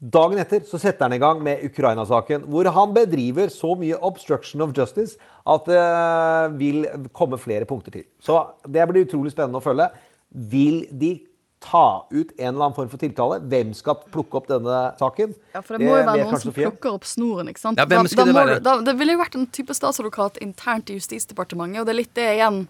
dagen 0.00 0.38
etter 0.40 0.62
så 0.64 0.78
setter 0.80 1.04
han 1.08 1.12
i 1.12 1.20
gang 1.20 1.42
med 1.44 1.64
Ukraina-saken, 1.66 2.46
hvor 2.48 2.64
han 2.72 2.94
bedriver 2.96 3.50
så 3.52 3.74
mye 3.76 3.98
obstruction 4.00 4.62
of 4.64 4.72
justice 4.76 5.18
at 5.46 5.64
det 5.68 6.58
vil 6.58 6.86
komme 7.12 7.38
flere 7.40 7.68
punkter 7.68 7.92
til. 7.98 8.06
Så 8.24 8.38
det 8.66 8.86
blir 8.88 9.04
utrolig 9.04 9.32
spennende 9.34 9.60
å 9.60 9.64
følge. 9.64 9.90
Vil 10.30 10.86
de 10.92 11.18
ta 11.60 12.06
ut 12.08 12.30
en 12.38 12.46
eller 12.54 12.64
annen 12.64 12.74
form 12.76 12.88
for 12.88 12.96
tiltale? 13.02 13.36
Hvem 13.44 13.74
skal 13.76 13.98
plukke 14.14 14.38
opp 14.40 14.46
denne 14.48 14.78
saken? 14.96 15.34
Ja, 15.52 15.60
for 15.60 15.76
det 15.76 15.84
må 15.84 15.92
jo 15.92 15.98
være 16.06 16.24
noen 16.24 16.40
som 16.40 16.54
plukker 16.56 16.94
opp 16.96 17.04
snoren, 17.04 17.50
ikke 17.52 17.60
sant? 17.60 17.76
Ja, 17.76 17.84
hvem 17.84 18.08
Da- 18.08 18.16
da 18.16 18.24
det 18.24 18.34
være? 18.38 18.62
Da, 18.64 18.80
det 18.80 18.94
ville 18.96 19.12
jo 19.12 19.18
vært 19.20 19.34
en 19.36 19.46
type 19.46 19.74
statsadvokat 19.76 20.38
internt 20.40 20.88
i 20.88 20.96
Justisdepartementet, 20.96 21.80
og 21.80 21.86
det 21.86 21.92
er 21.92 22.00
litt 22.00 22.14
det 22.14 22.28
igjen. 22.38 22.68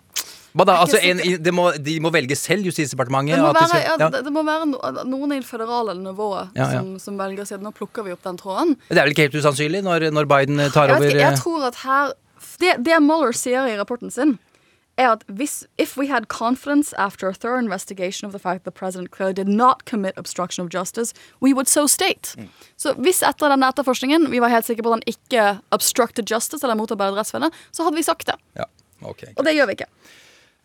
Hva 0.52 0.66
da? 0.66 0.76
Altså, 0.82 0.98
en, 1.06 1.20
de, 1.42 1.52
må, 1.54 1.68
de 1.78 1.96
må 2.02 2.10
velge 2.14 2.36
selv, 2.38 2.66
Justisdepartementet? 2.66 3.38
Det 3.38 3.44
må 3.44 3.52
være, 3.54 3.80
ja, 3.84 3.94
ja. 4.00 4.10
det, 4.10 4.24
det 4.26 4.32
må 4.34 4.42
være 4.46 4.66
no, 4.72 4.80
noen 5.06 5.36
i 5.36 5.40
det 5.40 5.46
føderale 5.46 5.94
nivået 5.98 6.58
Ja, 6.58 6.66
ja. 6.66 6.80
Som, 6.80 6.96
som 7.02 7.18
velger 7.20 7.44
å 7.44 7.48
si 7.48 7.56
at 7.56 7.64
nå 7.64 7.72
plukker 7.76 8.06
vi 8.06 8.14
opp 8.16 8.24
den 8.26 8.40
tråden. 8.40 8.76
Det 8.88 8.98
er 8.98 9.06
vel 9.06 9.14
ikke 9.14 9.28
helt 9.28 9.38
usannsynlig 9.38 9.84
når, 9.86 10.10
når 10.14 10.30
Biden 10.30 10.62
tar 10.74 10.90
Jeg, 10.90 10.98
over 10.98 11.10
ikke, 11.10 11.18
eh, 11.20 11.26
jeg 11.28 11.42
tror 11.42 11.66
at 11.70 11.82
her 11.84 12.14
Det, 12.60 12.78
det 12.84 13.02
Mueller 13.04 13.36
sier 13.36 13.68
i 13.70 13.76
rapporten 13.78 14.10
sin, 14.12 14.38
er 15.00 15.14
at 15.14 15.22
hvis, 15.32 15.62
if 15.78 15.96
we 15.96 16.08
had 16.10 16.28
confidence 16.28 16.92
after 16.98 17.28
a 17.28 17.32
thorough 17.32 17.62
investigation 17.62 18.26
of 18.26 18.32
the 18.32 18.38
fact 18.38 18.64
the 18.64 18.74
president 18.74 19.10
clearly 19.10 19.32
did 19.32 19.48
not 19.48 19.84
commit 19.88 20.18
obstruction 20.18 20.64
of 20.64 20.68
justice, 20.68 21.14
we 21.40 21.54
would 21.54 21.68
so 21.68 21.86
state. 21.86 22.34
Mm. 22.36 22.50
Så 22.76 22.92
hvis 22.98 23.22
etter 23.24 23.48
denne 23.52 23.70
etterforskningen 23.70 24.28
vi 24.32 24.42
var 24.44 24.52
helt 24.52 24.68
sikre 24.68 24.84
på 24.84 24.92
at 24.92 24.98
han 24.98 25.06
ikke 25.14 25.46
obstructed 25.72 26.28
justice 26.28 26.66
eller 26.66 26.76
motarbeidet 26.76 27.16
rettsvesenet, 27.16 27.56
så 27.72 27.86
hadde 27.86 27.96
vi 27.96 28.04
sagt 28.04 28.26
det. 28.28 28.36
ja, 28.60 28.68
Okay, 29.00 29.32
Og 29.36 29.46
det 29.46 29.54
gjør 29.56 29.70
vi 29.70 29.78
ikke. 29.78 29.88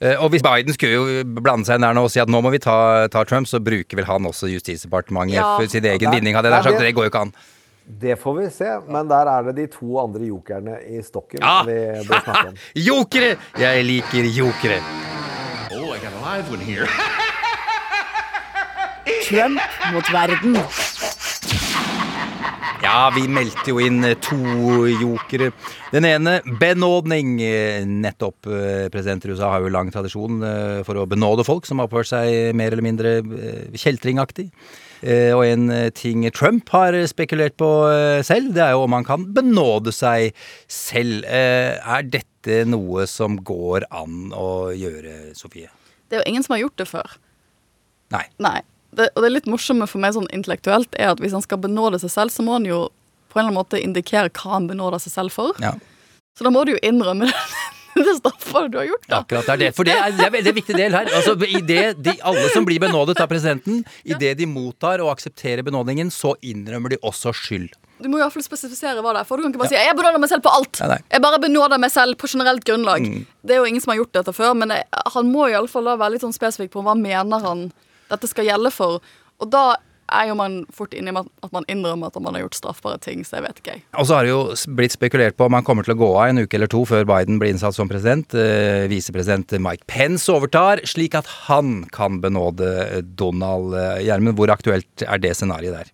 Eh, 0.02 0.20
Og 0.24 0.30
hvis 0.30 0.42
Biden 0.44 0.74
skulle 0.76 0.94
jo 0.94 1.24
blande 1.40 1.64
seg 1.66 1.76
inn 1.80 1.86
der 1.88 1.94
nå 1.96 2.04
og 2.04 2.12
si 2.12 2.20
at 2.20 2.28
nå 2.32 2.42
må 2.44 2.50
vi 2.52 2.60
ta, 2.60 3.08
ta 3.08 3.24
Trump, 3.24 3.48
så 3.48 3.60
bruker 3.64 3.96
vel 3.96 4.06
han 4.10 4.26
også 4.28 4.48
Justisdepartementet 4.52 5.36
Ja. 5.40 5.56
for 5.58 5.66
sin 5.72 5.86
egen 5.86 6.12
vinning, 6.12 6.36
av 6.36 6.44
det 6.44 6.52
der- 6.52 6.64
sagt. 6.64 6.80
Det 6.80 6.94
går 6.96 7.04
jo 7.06 7.10
ikke 7.14 7.22
an. 7.22 7.32
Det 7.88 8.18
får 8.20 8.36
vi 8.42 8.50
se, 8.50 8.80
men 8.90 9.08
der 9.08 9.28
er 9.30 9.44
det 9.44 9.56
de 9.56 9.68
to 9.68 10.00
andre 10.02 10.26
jokerne 10.28 10.80
i 10.90 11.02
stokken 11.06 11.40
Ja! 11.40 11.62
vi 11.64 12.04
bør 12.08 12.20
snakke 12.24 12.48
om. 12.50 12.56
Jokere! 12.76 13.38
Jeg 13.60 13.86
liker 13.86 14.24
jokere. 14.36 14.80
Oh. 15.72 15.96
Trump 19.30 19.60
mot 19.94 20.12
verden. 20.14 20.56
Ja, 22.84 23.10
vi 23.16 23.24
meldte 23.32 23.72
jo 23.72 23.80
inn 23.82 24.04
eh, 24.06 24.18
to 24.24 24.38
jokere. 24.90 25.52
Den 25.94 26.06
ene 26.08 26.38
benådning. 26.60 27.38
Nettopp. 28.02 28.50
eh, 28.52 28.88
President 28.94 29.26
i 29.26 29.32
USA 29.32 29.54
har 29.54 29.64
jo 29.64 29.72
lang 29.74 29.92
tradisjon 29.94 30.44
eh, 30.44 30.82
for 30.88 31.00
å 31.00 31.06
benåde 31.10 31.46
folk 31.48 31.68
som 31.68 31.80
har 31.80 31.88
oppført 31.88 32.12
seg 32.12 32.56
mer 32.58 32.74
eller 32.76 32.86
mindre 32.86 33.16
kjeltringaktig. 33.78 34.50
Og 35.06 35.42
en 35.46 35.70
ting 35.94 36.24
Trump 36.34 36.70
har 36.74 36.96
spekulert 37.06 37.54
på 37.60 37.68
selv, 38.26 38.56
det 38.56 38.64
er 38.64 38.72
jo 38.74 38.86
om 38.88 38.96
han 38.96 39.06
kan 39.06 39.26
benåde 39.36 39.92
seg 39.94 40.32
selv. 40.72 41.28
Er 41.30 42.08
dette 42.10 42.64
noe 42.66 43.06
som 43.12 43.36
går 43.46 43.86
an 43.94 44.32
å 44.34 44.72
gjøre, 44.74 45.36
Sofie? 45.38 45.70
Det 46.10 46.18
er 46.18 46.24
jo 46.24 46.32
ingen 46.32 46.48
som 46.48 46.56
har 46.56 46.64
gjort 46.64 46.80
det 46.82 46.88
før. 46.90 47.20
Nei. 48.16 48.24
Nei. 48.42 48.60
Det, 48.96 49.10
og 49.16 49.26
det 49.26 49.32
litt 49.34 49.50
morsomme 49.52 49.88
for 49.90 50.04
meg 50.04 50.16
sånn 50.16 50.30
intellektuelt 50.36 50.96
er 51.00 51.14
at 51.14 51.24
hvis 51.24 51.36
han 51.36 51.44
skal 51.44 51.60
benåde 51.64 52.00
seg 52.04 52.14
selv, 52.14 52.34
så 52.36 52.46
må 52.46 52.58
han 52.58 52.68
jo 52.68 52.86
på 53.32 53.40
en 53.40 53.44
eller 53.44 53.52
annen 53.52 53.60
måte 53.60 53.82
indikere 53.82 54.32
hva 54.32 54.56
han 54.56 54.70
benåder 54.70 55.02
seg 55.04 55.12
selv 55.18 55.36
for. 55.36 55.58
Ja. 55.64 55.74
Så 56.38 56.48
da 56.48 56.52
må 56.52 56.64
du 56.68 56.74
jo 56.76 56.82
innrømme 56.84 57.28
det, 57.96 58.04
det 58.04 58.64
du 58.72 58.78
har 58.78 58.88
gjort. 58.88 59.08
da. 59.08 59.22
Akkurat 59.22 59.48
det 59.48 59.54
er 59.54 59.62
det. 59.64 59.72
For 59.76 59.88
det 59.88 59.96
er, 59.96 60.12
det 60.16 60.24
er 60.24 60.30
en 60.32 60.36
veldig 60.38 60.54
viktig 60.58 60.76
del 60.78 60.96
her. 60.96 61.12
Altså, 61.16 61.36
i 61.48 61.62
det, 61.64 61.84
de, 62.04 62.16
alle 62.28 62.50
som 62.54 62.68
blir 62.68 62.80
benådet 62.84 63.18
av 63.24 63.32
presidenten, 63.32 63.84
idet 64.04 64.36
de 64.40 64.48
mottar 64.50 65.04
og 65.04 65.14
aksepterer 65.14 65.64
benådningen, 65.68 66.12
så 66.12 66.36
innrømmer 66.44 66.96
de 66.96 67.02
også 67.04 67.36
skyld. 67.36 67.72
Du 68.04 68.10
må 68.12 68.20
i 68.20 68.24
hvert 68.26 68.34
fall 68.36 68.44
spesifisere 68.44 69.00
hva 69.00 69.14
det 69.16 69.24
er. 69.24 69.28
For 69.28 69.40
du 69.40 69.46
kan 69.46 69.54
ikke 69.54 69.62
bare 69.64 69.72
si 69.72 69.80
'jeg 69.80 69.96
benåder 69.96 70.20
meg 70.20 70.30
selv 70.30 70.44
på 70.44 70.52
alt'. 70.52 70.80
Nei, 70.82 70.90
nei. 70.96 71.02
Jeg 71.12 71.22
bare 71.22 71.40
benåder 71.40 71.80
meg 71.80 71.92
selv 71.92 72.18
på 72.20 72.28
generelt 72.28 72.66
grunnlag. 72.66 73.00
Mm. 73.00 73.26
Det 73.44 73.56
er 73.56 73.60
jo 73.64 73.68
ingen 73.72 73.82
som 73.82 73.92
har 73.92 74.04
gjort 74.04 74.14
dette 74.14 74.34
før, 74.36 74.54
men 74.54 74.70
jeg, 74.70 74.84
han 74.92 75.32
må 75.32 75.48
i 75.48 75.56
alle 75.56 75.72
fall 75.72 75.86
være 75.86 76.12
litt 76.12 76.22
sånn 76.22 76.36
spesifikk 76.36 76.72
på 76.72 76.84
hva 76.84 76.96
mener 76.96 77.40
han 77.40 77.72
dette 78.12 78.30
skal 78.32 78.48
gjelde 78.50 78.72
for. 78.74 79.02
Og 79.42 79.52
da 79.52 79.74
er 80.14 80.30
jo 80.30 80.36
man 80.38 80.60
fort 80.74 80.94
inne 80.94 81.12
i 81.12 81.18
at 81.18 81.54
man 81.54 81.66
innrømmer 81.72 82.12
at 82.12 82.20
man 82.22 82.38
har 82.38 82.46
gjort 82.46 82.60
straffbare 82.60 83.00
ting, 83.02 83.24
så 83.26 83.40
jeg 83.40 83.46
vet 83.48 83.62
ikke, 83.62 83.76
jeg. 83.78 83.86
Og 83.98 84.08
så 84.08 84.18
har 84.18 84.28
det 84.28 84.34
jo 84.34 84.76
blitt 84.78 84.96
spekulert 84.96 85.38
på 85.38 85.48
om 85.48 85.58
han 85.58 85.66
kommer 85.66 85.88
til 85.88 85.96
å 85.96 86.00
gå 86.04 86.12
av 86.14 86.30
en 86.30 86.44
uke 86.46 86.60
eller 86.60 86.72
to 86.72 86.84
før 86.88 87.08
Biden 87.10 87.40
blir 87.42 87.54
innsatt 87.54 87.78
som 87.78 87.90
president. 87.90 88.38
Eh, 88.38 88.86
Visepresident 88.92 89.56
Mike 89.62 89.88
Pence 89.90 90.30
overtar, 90.32 90.84
slik 90.88 91.18
at 91.18 91.30
han 91.48 91.84
kan 91.96 92.22
benåde 92.24 93.02
Donald 93.18 93.76
eh, 93.80 94.06
Gjermund. 94.06 94.38
Hvor 94.38 94.54
aktuelt 94.54 95.06
er 95.06 95.22
det 95.22 95.36
scenarioet 95.40 95.82
der? 95.82 95.92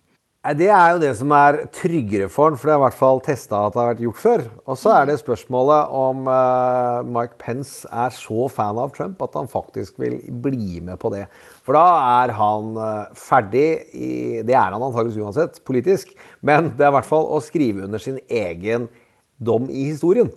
Det 0.58 0.66
er 0.74 0.88
jo 0.90 0.98
det 0.98 1.12
som 1.14 1.30
er 1.38 1.60
tryggere 1.70 2.26
for 2.26 2.50
han, 2.50 2.56
for 2.58 2.66
det 2.66 2.72
er 2.74 2.80
i 2.80 2.82
hvert 2.82 2.98
fall 2.98 3.20
testa 3.22 3.60
at 3.62 3.76
det 3.76 3.78
har 3.78 3.92
vært 3.92 4.00
gjort 4.02 4.22
før. 4.24 4.40
Og 4.66 4.78
så 4.80 4.94
er 4.96 5.06
det 5.06 5.20
spørsmålet 5.20 5.92
om 5.94 6.26
eh, 6.26 7.10
Mike 7.14 7.38
Pence 7.40 7.86
er 7.86 8.10
så 8.16 8.48
fan 8.50 8.80
av 8.82 8.90
Trump 8.96 9.22
at 9.22 9.38
han 9.38 9.50
faktisk 9.50 10.02
vil 10.02 10.18
bli 10.42 10.82
med 10.82 10.98
på 10.98 11.14
det. 11.14 11.28
For 11.62 11.76
da 11.78 11.84
er 12.24 12.32
han 12.34 12.72
eh, 12.74 13.12
ferdig 13.18 13.68
i 13.94 14.10
Det 14.42 14.54
er 14.56 14.72
han 14.74 14.82
antakeligvis 14.82 15.22
uansett, 15.22 15.60
politisk. 15.68 16.10
Men 16.42 16.72
det 16.74 16.86
er 16.86 16.90
i 16.90 16.96
hvert 16.98 17.06
fall 17.08 17.28
å 17.30 17.38
skrive 17.44 17.84
under 17.86 18.02
sin 18.02 18.18
egen 18.26 18.88
dom 19.42 19.68
i 19.70 19.88
historien. 19.92 20.30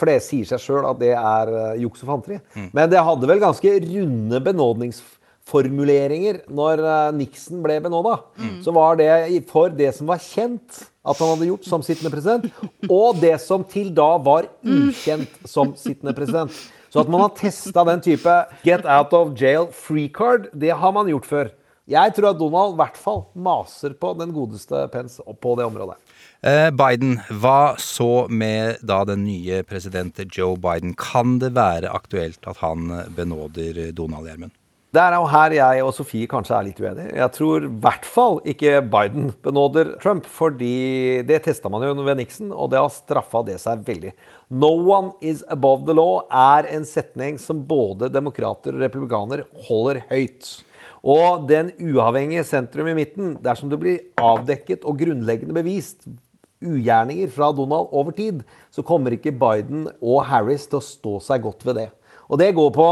For 0.00 0.08
det 0.08 0.22
sier 0.24 0.48
seg 0.48 0.62
sjøl 0.64 0.86
at 0.88 1.00
det 1.02 1.12
er 1.12 1.52
eh, 1.52 1.80
juks 1.82 2.00
og 2.06 2.14
fanteri. 2.14 2.40
Men 2.72 2.88
det 2.92 3.02
hadde 3.04 3.28
vel 3.28 3.42
ganske 3.42 3.74
runde 3.84 4.40
benådningsformuleringer 4.48 6.42
når 6.48 6.80
eh, 6.80 7.12
Nixon 7.20 7.60
ble 7.64 7.76
benåda. 7.84 8.16
Så 8.64 8.72
var 8.72 8.96
det 9.00 9.10
for 9.52 9.68
det 9.68 9.92
som 9.98 10.08
var 10.08 10.20
kjent 10.24 10.86
at 11.00 11.16
han 11.20 11.30
hadde 11.34 11.48
gjort 11.48 11.64
som 11.68 11.84
sittende 11.84 12.12
president, 12.12 12.48
og 12.92 13.20
det 13.20 13.36
som 13.40 13.62
til 13.64 13.92
da 13.96 14.16
var 14.20 14.48
ukjent 14.64 15.32
som 15.48 15.72
sittende 15.80 16.12
president. 16.16 16.52
Så 16.90 17.04
at 17.04 17.10
man 17.10 17.22
har 17.22 17.34
testa 17.38 17.84
den 17.86 18.02
type 18.02 18.36
get 18.66 18.84
out 18.84 19.14
of 19.14 19.34
jail 19.38 19.68
free 19.74 20.08
card, 20.10 20.50
det 20.52 20.74
har 20.74 20.94
man 20.94 21.10
gjort 21.10 21.28
før. 21.28 21.50
Jeg 21.90 22.14
tror 22.14 22.30
at 22.30 22.38
Donald 22.38 22.76
i 22.76 22.78
hvert 22.78 22.98
fall 22.98 23.22
maser 23.34 23.94
på 23.98 24.12
den 24.18 24.30
godeste 24.34 24.84
Pence 24.92 25.22
på 25.42 25.54
det 25.58 25.66
området. 25.66 25.96
Eh, 26.46 26.68
Biden, 26.70 27.18
hva 27.42 27.74
så 27.82 28.26
med 28.30 28.82
da 28.86 29.02
den 29.08 29.24
nye 29.26 29.62
president 29.66 30.20
Joe 30.30 30.54
Biden? 30.60 30.94
Kan 30.94 31.38
det 31.42 31.52
være 31.58 31.90
aktuelt 31.90 32.46
at 32.46 32.62
han 32.62 32.90
benåder 33.16 33.90
Donald 33.92 34.30
Gjermund? 34.30 34.54
Det 34.90 34.98
er 34.98 35.14
jo 35.14 35.26
her 35.30 35.52
jeg 35.54 35.82
og 35.86 35.92
Sofie 35.94 36.26
kanskje 36.26 36.54
er 36.56 36.64
litt 36.66 36.80
uenige. 36.82 37.12
Jeg 37.14 37.30
tror 37.36 37.62
i 37.62 37.68
hvert 37.84 38.06
fall 38.10 38.40
ikke 38.50 38.80
Biden 38.90 39.28
benåder 39.44 39.92
Trump, 40.02 40.24
fordi 40.26 41.22
det 41.28 41.44
testa 41.44 41.70
man 41.70 41.84
jo 41.86 41.92
ved 41.94 42.18
Nixon, 42.18 42.48
og 42.50 42.72
det 42.72 42.80
har 42.80 42.90
straffa 42.90 43.44
det 43.46 43.60
seg 43.62 43.84
veldig. 43.86 44.10
No 44.50 44.72
one 44.88 45.12
is 45.22 45.44
above 45.46 45.86
the 45.86 45.94
law 45.94 46.24
er 46.26 46.66
en 46.74 46.82
setning 46.82 47.38
som 47.38 47.60
både 47.68 48.08
demokrater 48.10 48.74
og 48.74 48.82
republikaner 48.82 49.44
holder 49.68 50.02
høyt. 50.10 50.50
Og 51.06 51.46
den 51.46 51.70
uavhengige 51.78 52.42
sentrum 52.50 52.90
i 52.90 52.96
midten, 52.98 53.36
dersom 53.46 53.70
det 53.70 53.78
blir 53.78 54.02
avdekket 54.18 54.82
og 54.82 54.98
grunnleggende 55.04 55.54
bevist 55.54 56.02
ugjerninger 56.66 57.30
fra 57.30 57.52
Donald 57.54 57.94
over 57.94 58.10
tid, 58.18 58.42
så 58.74 58.82
kommer 58.82 59.14
ikke 59.14 59.38
Biden 59.38 59.86
og 60.02 60.26
Harris 60.26 60.66
til 60.66 60.82
å 60.82 60.84
stå 60.84 61.16
seg 61.30 61.46
godt 61.46 61.62
ved 61.70 61.78
det. 61.84 61.88
Og 62.26 62.42
det 62.42 62.50
går 62.58 62.74
på 62.74 62.90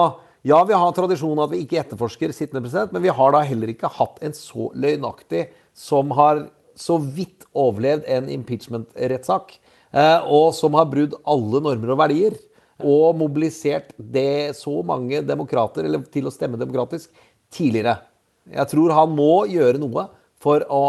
Ja, 0.49 0.63
vi 0.65 0.73
har 0.73 0.93
tradisjon 0.97 1.41
at 1.43 1.51
vi 1.53 1.59
ikke 1.65 1.81
etterforsker 1.83 2.33
sittende 2.33 2.63
president, 2.65 2.93
men 2.95 3.03
vi 3.05 3.13
har 3.13 3.33
da 3.35 3.43
heller 3.45 3.69
ikke 3.69 3.91
hatt 3.93 4.21
en 4.25 4.33
så 4.33 4.71
løgnaktig 4.73 5.43
som 5.77 6.15
har 6.17 6.47
så 6.79 6.97
vidt 7.03 7.45
overlevd 7.59 8.07
en 8.09 8.31
impeachment-rettssak, 8.33 9.57
eh, 9.93 10.25
og 10.25 10.55
som 10.57 10.79
har 10.79 10.89
brudd 10.89 11.19
alle 11.29 11.61
normer 11.67 11.93
og 11.93 12.01
verdier, 12.01 12.39
og 12.79 13.19
mobilisert 13.19 13.91
det 13.99 14.55
så 14.57 14.79
mange 14.87 15.21
demokrater, 15.27 15.85
eller 15.85 16.07
til 16.15 16.31
å 16.31 16.33
stemme 16.33 16.61
demokratisk, 16.61 17.11
tidligere. 17.53 17.99
Jeg 18.55 18.71
tror 18.71 18.95
han 18.97 19.13
må 19.19 19.33
gjøre 19.51 19.83
noe 19.83 20.07
for 20.43 20.63
å 20.71 20.83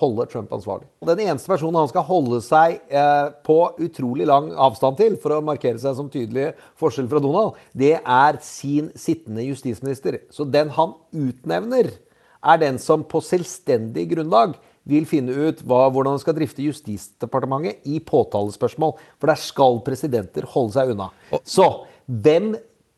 holde 0.00 0.24
Trump 0.32 0.52
ansvarlig. 0.56 0.88
Den 1.04 1.20
eneste 1.26 1.50
personen 1.52 1.82
han 1.82 1.90
skal 1.90 2.06
holde 2.08 2.40
seg 2.44 2.78
eh, 2.88 3.26
på 3.44 3.58
utrolig 3.84 4.28
lang 4.28 4.48
avstand 4.56 4.96
til 5.00 5.18
for 5.20 5.36
å 5.36 5.42
markere 5.44 5.80
seg 5.82 5.98
som 5.98 6.08
tydelig 6.12 6.54
forskjell 6.80 7.10
fra 7.10 7.20
Donald, 7.20 7.58
det 7.76 7.98
er 8.00 8.40
sin 8.44 8.88
sittende 8.96 9.44
justisminister. 9.44 10.22
Så 10.32 10.48
den 10.48 10.72
han 10.76 10.96
utnevner, 11.12 11.92
er 12.40 12.60
den 12.62 12.80
som 12.80 13.04
på 13.04 13.20
selvstendig 13.20 14.06
grunnlag 14.14 14.54
vil 14.88 15.04
finne 15.08 15.34
ut 15.36 15.60
hva, 15.68 15.84
hvordan 15.92 16.16
han 16.16 16.22
skal 16.22 16.36
drifte 16.38 16.64
Justisdepartementet 16.64 17.84
i 17.84 18.00
påtalespørsmål. 18.00 18.94
For 19.20 19.28
der 19.28 19.40
skal 19.40 19.80
presidenter 19.84 20.48
holde 20.48 20.72
seg 20.78 20.94
unna. 20.94 21.10
Så 21.44 21.68
hvem 22.08 22.54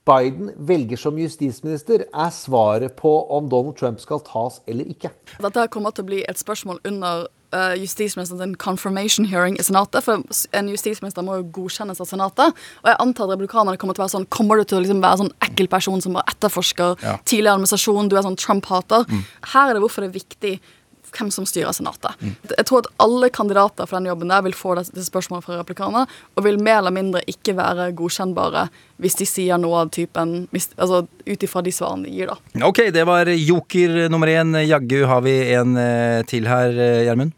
Biden 0.08 0.50
velger 0.56 0.98
som 0.98 1.18
justisminister, 1.18 2.06
er 2.10 2.30
svaret 2.34 2.96
på 2.98 3.12
om 3.30 3.46
Donald 3.48 3.76
Trump 3.78 4.00
skal 4.02 4.18
tas 4.26 4.58
eller 4.66 4.88
ikke. 4.90 5.12
Dette 5.38 5.62
her 5.62 5.70
kommer 5.70 5.94
til 5.94 6.02
å 6.02 6.10
bli 6.10 6.24
et 6.26 6.40
spørsmål 6.40 6.80
under 6.88 7.28
uh, 7.54 7.74
justisministerens 7.78 8.58
confirmation 8.58 9.28
hearing 9.30 9.58
i 9.60 9.62
Senatet. 9.62 10.02
For 10.02 10.24
en 10.58 10.72
justisminister 10.72 11.22
må 11.22 11.38
jo 11.38 11.46
godkjennes 11.60 12.02
av 12.02 12.10
Senatet. 12.10 12.58
Og 12.82 12.90
jeg 12.90 13.00
antar 13.04 13.28
at 13.28 13.36
republikanerne 13.36 13.78
kommer 13.78 13.94
til 13.94 14.02
å 14.02 14.08
være 14.08 14.16
sånn 14.16 14.28
Kommer 14.32 14.58
du 14.58 14.66
til 14.66 14.80
å 14.80 14.82
liksom 14.82 15.02
være 15.04 15.22
sånn 15.22 15.34
ekkel 15.46 15.70
person 15.70 16.02
som 16.02 16.18
bare 16.18 16.34
etterforsker 16.34 16.96
Ja. 17.02 17.16
tidligere 17.24 17.60
administrasjon, 17.60 18.08
du 18.10 18.16
er 18.18 18.26
sånn 18.26 18.40
Trump-hater? 18.40 19.06
Mm. 19.06 19.24
Her 19.54 19.70
er 19.70 19.74
det 19.78 19.82
hvorfor 19.86 20.02
det 20.02 20.10
er 20.10 20.18
viktig 20.18 20.60
hvem 21.12 21.30
som 21.34 21.46
styrer 21.48 21.74
Senatet. 21.76 22.16
Jeg 22.50 22.66
tror 22.68 22.82
at 22.82 22.90
alle 23.02 23.30
kandidater 23.34 23.88
for 23.88 23.98
den 23.98 24.10
jobben 24.10 24.32
der 24.32 24.44
vil 24.46 24.56
få 24.56 24.76
det 24.78 25.06
spørsmålet 25.06 25.46
fra 25.46 25.58
republikanere, 25.60 26.06
og 26.36 26.46
vil 26.46 26.60
mer 26.62 26.80
eller 26.80 26.94
mindre 26.94 27.24
ikke 27.30 27.56
være 27.58 27.90
godkjennbare 27.98 28.68
hvis 29.02 29.18
de 29.18 29.26
sier 29.26 29.58
noe 29.58 29.82
av 29.82 29.92
typen 29.94 30.44
hvis, 30.54 30.70
Altså 30.78 31.04
ut 31.26 31.44
ifra 31.44 31.62
de 31.64 31.72
svarene 31.74 32.06
de 32.06 32.14
gir, 32.14 32.30
da. 32.30 32.66
Ok, 32.68 32.84
det 32.94 33.04
var 33.08 33.28
joker 33.28 34.08
nummer 34.12 34.30
én. 34.30 34.54
Jaggu 34.62 35.02
har 35.10 35.22
vi 35.24 35.36
en 35.56 35.76
eh, 35.78 36.22
til 36.28 36.46
her, 36.50 36.74
eh, 36.76 37.04
Gjermund. 37.08 37.34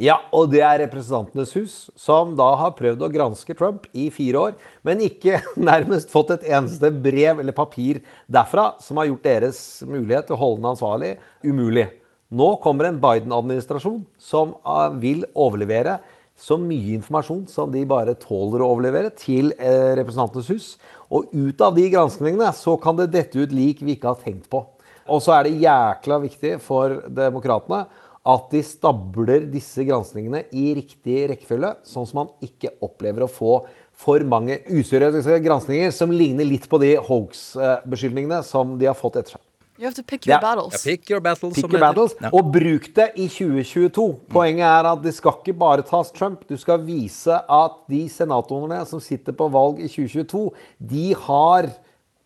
Ja, 0.00 0.16
og 0.32 0.48
det 0.50 0.62
er 0.64 0.80
Representantenes 0.80 1.52
hus, 1.52 1.74
som 2.00 2.32
da 2.38 2.48
har 2.56 2.72
prøvd 2.78 3.04
å 3.04 3.10
granske 3.12 3.54
Trump 3.54 3.84
i 3.92 4.08
fire 4.10 4.40
år, 4.48 4.54
men 4.88 5.02
ikke 5.04 5.42
nærmest 5.70 6.10
fått 6.12 6.32
et 6.34 6.46
eneste 6.48 6.88
brev 7.04 7.42
eller 7.42 7.56
papir 7.56 8.00
derfra 8.26 8.72
som 8.82 8.98
har 8.98 9.10
gjort 9.10 9.28
deres 9.28 9.60
mulighet 9.84 10.30
til 10.30 10.38
å 10.38 10.40
holde 10.40 10.62
den 10.62 10.70
ansvarlig 10.72 11.12
umulig. 11.44 11.90
Nå 12.32 12.54
kommer 12.64 12.88
en 12.88 13.00
Biden-administrasjon 13.00 14.02
som 14.20 14.54
eh, 14.64 14.98
vil 15.02 15.24
overlevere 15.36 15.98
så 16.38 16.56
mye 16.56 16.94
informasjon 16.96 17.42
som 17.50 17.68
de 17.74 17.82
bare 17.88 18.14
tåler 18.16 18.62
å 18.64 18.70
overlevere 18.72 19.10
til 19.20 19.52
eh, 19.58 19.92
Representantenes 19.98 20.48
hus. 20.48 20.68
Og 21.12 21.28
ut 21.34 21.60
av 21.60 21.76
de 21.76 21.84
granskningene 21.92 22.48
så 22.56 22.78
kan 22.80 22.96
det 22.96 23.10
dette 23.12 23.36
ut 23.36 23.52
lik 23.52 23.84
vi 23.84 23.98
ikke 23.98 24.14
har 24.14 24.24
tenkt 24.24 24.48
på. 24.52 24.64
Og 25.12 25.20
så 25.20 25.36
er 25.36 25.44
det 25.44 25.60
jækla 25.60 26.20
viktig 26.24 26.54
for 26.64 27.02
demokratene 27.12 27.84
at 28.32 28.48
de 28.54 28.64
stabler 28.64 29.44
disse 29.52 29.84
granskningene 29.84 30.44
i 30.56 30.70
riktig 30.78 31.24
rekkefølge, 31.34 31.74
sånn 31.84 32.06
som 32.08 32.22
man 32.22 32.34
ikke 32.46 32.76
opplever 32.86 33.26
å 33.26 33.30
få 33.30 33.60
for 33.92 34.24
mange 34.24 34.62
useriøse 34.70 35.42
granskninger 35.42 35.92
som 35.92 36.14
ligner 36.14 36.48
litt 36.48 36.64
på 36.70 36.80
de 36.80 36.94
hoax-beskyldningene 37.02 38.40
som 38.46 38.78
de 38.80 38.88
har 38.88 38.96
fått 38.96 39.20
etter 39.20 39.36
seg. 39.36 39.42
You 39.78 39.84
have 39.86 39.94
to 39.96 40.02
pick 40.02 40.26
your 40.26 40.38
battles. 40.40 40.74
Yeah, 40.74 40.92
pick 40.96 41.08
your 41.10 41.20
battles. 41.20 41.54
Pick 41.54 41.72
your 41.72 41.80
battles, 41.80 42.14
Ja. 42.20 42.28
og 42.32 42.52
bruk 42.52 42.90
det 42.94 43.10
i 43.16 43.26
2022. 43.28 44.20
Poenget 44.30 44.66
er 44.68 44.86
at 44.92 45.02
det 45.02 45.14
skal 45.14 45.32
ikke 45.40 45.58
bare 45.58 45.82
tas 45.82 46.10
Trump. 46.12 46.46
Du 46.48 46.56
skal 46.56 46.78
vise 46.84 47.32
at 47.48 47.72
de 47.88 48.02
senatorene 48.08 48.84
som 48.86 49.00
sitter 49.00 49.32
på 49.32 49.48
valg 49.50 49.80
i 49.80 49.88
2022, 49.88 50.50
de 50.78 51.14
har 51.14 51.70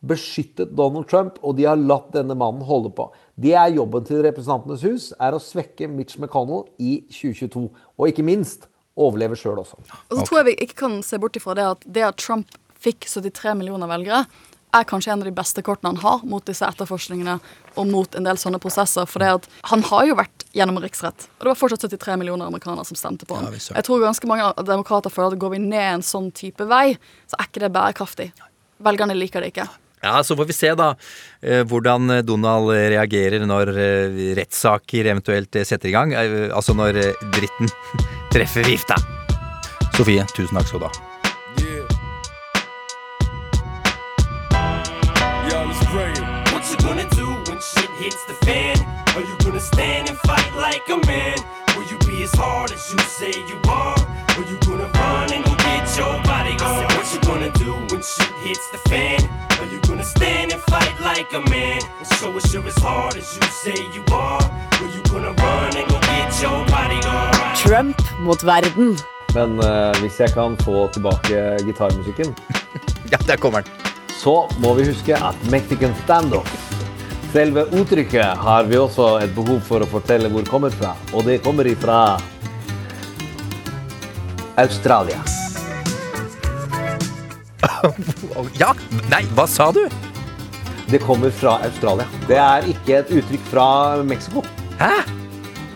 beskyttet 0.07 0.75
Donald 0.77 1.09
Trump, 1.09 1.39
og 1.43 1.57
de 1.57 1.65
har 1.65 1.77
latt 1.81 2.13
denne 2.15 2.35
mannen 2.37 2.63
holde 2.67 2.91
på. 2.95 3.09
Det 3.41 3.55
er 3.55 3.73
jobben 3.75 4.05
til 4.07 4.23
Representantenes 4.27 4.83
hus, 4.87 5.13
er 5.21 5.33
å 5.33 5.41
svekke 5.43 5.89
Mitch 5.91 6.19
McConnell 6.21 6.67
i 6.79 7.01
2022. 7.11 7.71
Og 7.99 8.09
ikke 8.11 8.25
minst 8.27 8.69
overleve 8.97 9.37
sjøl 9.37 9.59
også. 9.63 9.79
Og 10.11 10.19
så 10.21 10.27
tror 10.29 10.39
jeg 10.43 10.51
vi 10.51 10.57
ikke 10.67 10.79
kan 10.85 11.03
se 11.03 11.19
bort 11.19 11.37
ifra 11.37 11.55
det 11.59 11.65
at 11.65 11.85
det 11.87 12.05
at 12.07 12.17
Trump 12.23 12.47
fikk 12.79 13.07
73 13.09 13.55
millioner 13.57 13.89
velgere, 13.91 14.27
er 14.75 14.85
kanskje 14.85 15.13
en 15.13 15.23
av 15.23 15.29
de 15.29 15.33
beste 15.37 15.63
kortene 15.65 15.93
han 15.95 16.01
har 16.03 16.25
mot 16.29 16.45
disse 16.45 16.67
etterforskningene 16.67 17.39
og 17.77 17.87
mot 17.89 18.15
en 18.19 18.27
del 18.27 18.37
sånne 18.41 18.59
prosesser. 18.61 19.07
For 19.09 19.23
det 19.23 19.31
at 19.39 19.49
han 19.71 19.83
har 19.89 20.07
jo 20.11 20.17
vært 20.19 20.45
gjennom 20.57 20.81
riksrett, 20.83 21.29
og 21.39 21.47
det 21.47 21.53
var 21.53 21.61
fortsatt 21.61 21.87
73 21.87 22.19
millioner 22.21 22.51
amerikanere 22.51 22.85
som 22.89 22.99
stemte 22.99 23.27
på 23.29 23.39
ham. 23.39 23.53
jeg 23.55 23.85
tror 23.87 24.03
ganske 24.05 24.27
mange 24.29 24.51
demokrater 24.67 25.11
føler 25.13 25.33
at 25.37 25.41
går 25.41 25.55
vi 25.57 25.63
ned 25.65 25.89
en 25.95 26.05
sånn 26.05 26.31
type 26.33 26.67
vei, 26.69 26.97
så 27.31 27.39
er 27.41 27.49
ikke 27.51 27.65
det 27.67 27.73
bærekraftig. 27.73 28.31
Velgerne 28.85 29.17
liker 29.17 29.41
det 29.41 29.55
ikke. 29.55 29.69
Ja, 30.03 30.23
Så 30.23 30.37
får 30.37 30.45
vi 30.47 30.53
se 30.53 30.75
da 30.77 30.91
eh, 31.41 31.65
hvordan 31.65 32.21
Donald 32.27 32.69
reagerer 32.71 33.47
når 33.49 33.73
eh, 33.73 34.21
rettssaker 34.37 35.09
eventuelt 35.09 35.57
setter 35.65 35.89
i 35.89 35.95
gang. 35.97 36.13
Eh, 36.13 36.51
Altså 36.53 36.77
når 36.77 37.01
dritten 37.33 37.73
treffer 38.35 38.69
vifta. 38.69 39.01
Sofie, 39.97 40.27
tusen 40.37 40.59
takk 40.61 40.69
skal 40.69 40.85
du 40.85 40.91
ha. 40.91 41.16
Fan? 48.47 48.79
Are 49.17 49.27
you 49.29 49.37
gonna 49.45 49.61
stand 49.73 50.09
and 50.11 50.19
fight 50.29 50.51
like 50.67 50.87
a 50.97 50.99
man? 51.11 51.37
Will 51.75 51.87
you 51.93 51.99
be 52.09 52.23
as 52.23 52.33
hard 52.43 52.71
as 52.71 52.83
you 52.93 52.99
say 53.19 53.35
you 53.51 53.59
are? 53.83 53.99
Or 54.37 54.43
you 54.51 54.57
gonna 54.69 54.89
run 55.01 55.33
and 55.35 55.43
go 55.45 55.55
get 55.69 55.85
your 55.99 56.15
bodyguard? 56.29 56.87
What 56.95 57.07
you 57.13 57.21
gonna 57.31 57.53
do 57.65 57.73
when 57.91 58.03
shit 58.13 58.33
hits 58.47 58.67
the 58.75 58.81
fan? 58.91 59.21
Are 59.61 59.69
you 59.73 59.81
gonna 59.89 60.05
stand 60.15 60.53
and 60.55 60.63
fight 60.73 60.95
like 61.11 61.31
a 61.41 61.43
man? 61.51 61.81
And 61.99 62.09
show 62.19 62.31
us 62.39 62.47
you're 62.53 62.67
as 62.73 62.79
hard 62.89 63.17
as 63.17 63.29
you 63.37 63.47
say 63.63 63.79
you 63.97 64.03
are? 64.15 64.43
Or 64.81 64.87
you 64.95 65.03
gonna 65.13 65.35
run 65.47 65.77
and 65.79 65.87
go 65.91 65.99
get 66.13 66.31
your 66.43 66.59
bodyguard? 66.75 67.57
Trump 67.65 67.97
mot 68.21 68.41
verden. 68.43 68.97
Men 69.35 69.59
uh, 69.59 69.93
hvis 70.01 70.21
jeg 70.21 70.31
kan 70.33 70.57
få 70.65 70.89
tilbake 70.93 71.57
gitarmusikken 71.67 72.37
Ja, 73.13 73.19
der 73.27 73.37
kommer 73.37 73.61
den. 73.61 73.73
Så 74.09 74.49
må 74.59 74.75
vi 74.75 74.87
huske 74.87 75.15
at 75.17 75.51
Mexican 75.51 75.95
standoff 76.05 76.76
Selve 77.37 77.67
uttrykket 77.77 78.39
har 78.41 78.65
vi 78.65 78.79
også 78.81 79.19
et 79.21 79.33
behov 79.37 79.59
for 79.67 79.85
å 79.85 79.87
fortelle 79.91 80.31
hvor 80.33 80.41
det 80.41 80.49
kommer 80.49 80.73
fra. 80.73 80.95
Og 81.13 81.27
det 81.29 81.35
kommer 81.45 81.69
ifra 81.69 82.17
Australia. 84.63 85.21
Ja! 88.63 88.71
Nei, 89.13 89.21
hva 89.37 89.45
sa 89.53 89.69
du? 89.69 89.83
Det 90.89 91.03
kommer 91.05 91.29
fra 91.43 91.59
Australia. 91.69 92.09
Det 92.25 92.41
er 92.41 92.71
ikke 92.73 93.03
et 93.03 93.13
uttrykk 93.21 93.45
fra 93.53 93.69
Mexico. 94.01 94.41
Hæ? 94.81 94.95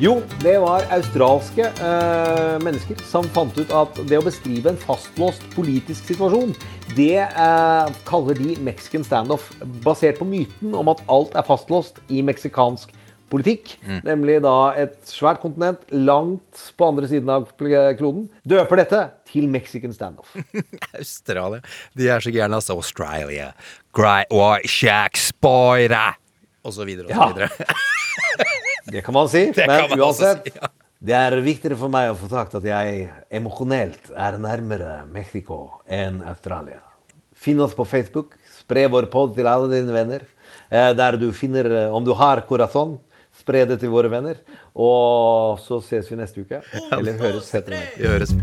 Jo, 0.00 0.14
det 0.40 0.56
var 0.62 0.88
australske 0.96 1.66
eh, 1.68 2.56
mennesker 2.64 3.04
som 3.04 3.26
fant 3.36 3.52
ut 3.60 3.68
at 3.76 4.00
det 4.08 4.16
å 4.16 4.24
beskrive 4.24 4.72
en 4.72 4.80
fastlåst 4.80 5.44
politisk 5.52 6.08
situasjon, 6.08 6.54
det 6.96 7.16
eh, 7.22 7.90
kaller 8.08 8.34
de 8.38 8.56
Mexican 8.64 9.04
standoff. 9.06 9.50
Basert 9.84 10.18
på 10.20 10.26
myten 10.28 10.74
om 10.76 10.88
at 10.92 11.02
alt 11.10 11.36
er 11.38 11.46
fastlåst 11.46 12.00
i 12.10 12.22
meksikansk 12.26 12.92
politikk. 13.30 13.76
Nemlig 14.02 14.40
da 14.42 14.72
et 14.80 14.96
svært 15.06 15.38
kontinent 15.42 15.84
langt 15.94 16.64
på 16.74 16.88
andre 16.90 17.06
siden 17.10 17.30
av 17.30 17.44
kloden. 17.60 18.24
Døper 18.42 18.80
dette 18.82 19.04
til 19.30 19.46
Mexican 19.52 19.92
standoff. 19.94 20.32
Australia. 20.98 21.60
De 21.94 22.08
er 22.10 22.24
så 22.24 22.32
gærne, 22.34 22.58
altså. 22.58 22.74
Australia. 22.80 23.52
Great 23.94 24.32
White 24.34 24.66
Shack 24.72 25.20
Spoiler. 25.20 26.18
Og 26.66 26.74
så 26.76 26.84
videre 26.88 27.06
og 27.06 27.14
så 27.14 27.20
Ja. 27.20 27.30
videre. 27.32 27.48
Det 28.90 29.04
kan 29.06 29.14
man 29.14 29.28
si, 29.30 29.44
men 29.54 29.92
uansett. 30.00 30.46
si, 30.48 30.52
ja. 30.56 30.66
Det 31.00 31.14
er 31.16 31.32
viktigere 31.40 31.78
for 31.80 31.88
meg 31.92 32.10
å 32.10 32.16
få 32.18 32.28
sagt 32.28 32.58
at 32.58 32.66
jeg 32.68 33.06
emosjonelt 33.32 34.10
er 34.12 34.36
nærmere 34.36 34.98
Mexico 35.08 35.80
enn 35.88 36.18
Australia. 36.28 36.82
Finn 37.32 37.60
oss 37.64 37.72
på 37.76 37.86
Facebook. 37.88 38.34
Spre 38.58 38.84
vår 38.92 39.08
pod 39.12 39.32
til 39.38 39.48
alle 39.48 39.70
dine 39.72 39.94
venner. 39.96 40.26
Eh, 40.68 40.92
Der 40.92 41.16
du 41.16 41.30
finner 41.32 41.64
eh, 41.64 41.94
Om 41.94 42.04
du 42.04 42.12
har 42.12 42.44
corazon, 42.44 42.98
spre 43.32 43.64
det 43.64 43.80
til 43.80 43.88
våre 43.94 44.12
venner. 44.12 44.42
Og 44.76 45.56
så 45.64 45.80
ses 45.80 46.12
vi 46.12 46.20
neste 46.20 46.44
uke. 46.44 46.60
Eller 46.92 47.16
høres, 47.16 47.48
heter 47.56 47.78
det. 47.78 47.84
Vi 47.96 48.04
høres. 48.06 48.36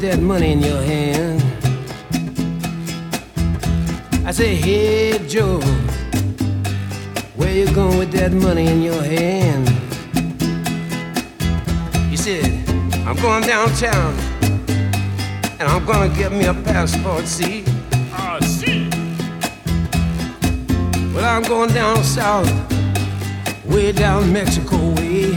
With 0.00 0.10
that 0.12 0.22
money 0.22 0.52
in 0.52 0.60
your 0.60 0.80
hand? 0.82 1.42
I 4.26 4.30
say, 4.32 4.54
hey 4.54 5.18
Joe, 5.26 5.60
where 7.36 7.52
you 7.52 7.66
going 7.74 7.98
with 7.98 8.10
that 8.12 8.32
money 8.32 8.66
in 8.66 8.82
your 8.82 9.02
hand? 9.02 9.68
He 12.08 12.16
said, 12.16 12.46
I'm 13.06 13.16
going 13.16 13.42
downtown 13.42 14.14
and 15.58 15.68
I'm 15.68 15.84
gonna 15.84 16.14
get 16.14 16.32
me 16.32 16.46
a 16.46 16.54
passport, 16.54 17.26
see? 17.26 17.64
Oh, 17.92 18.38
see. 18.40 18.88
Well, 21.12 21.24
I'm 21.24 21.42
going 21.42 21.74
down 21.74 22.02
south, 22.04 22.48
way 23.66 23.92
down 23.92 24.32
Mexico 24.32 24.78
way. 24.94 25.34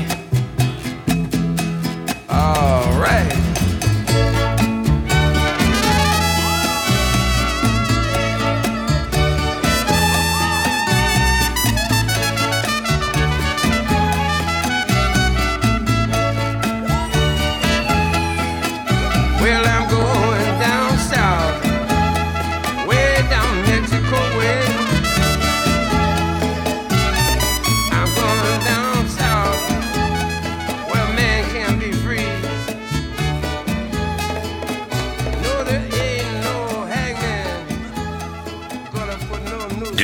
All 2.30 3.00
right. 3.00 3.43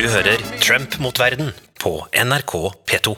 Du 0.00 0.06
hører 0.08 0.40
Trump 0.64 0.94
mot 0.98 1.18
verden 1.20 1.50
på 1.80 1.90
NRK 2.24 2.52
P2. 2.88 3.12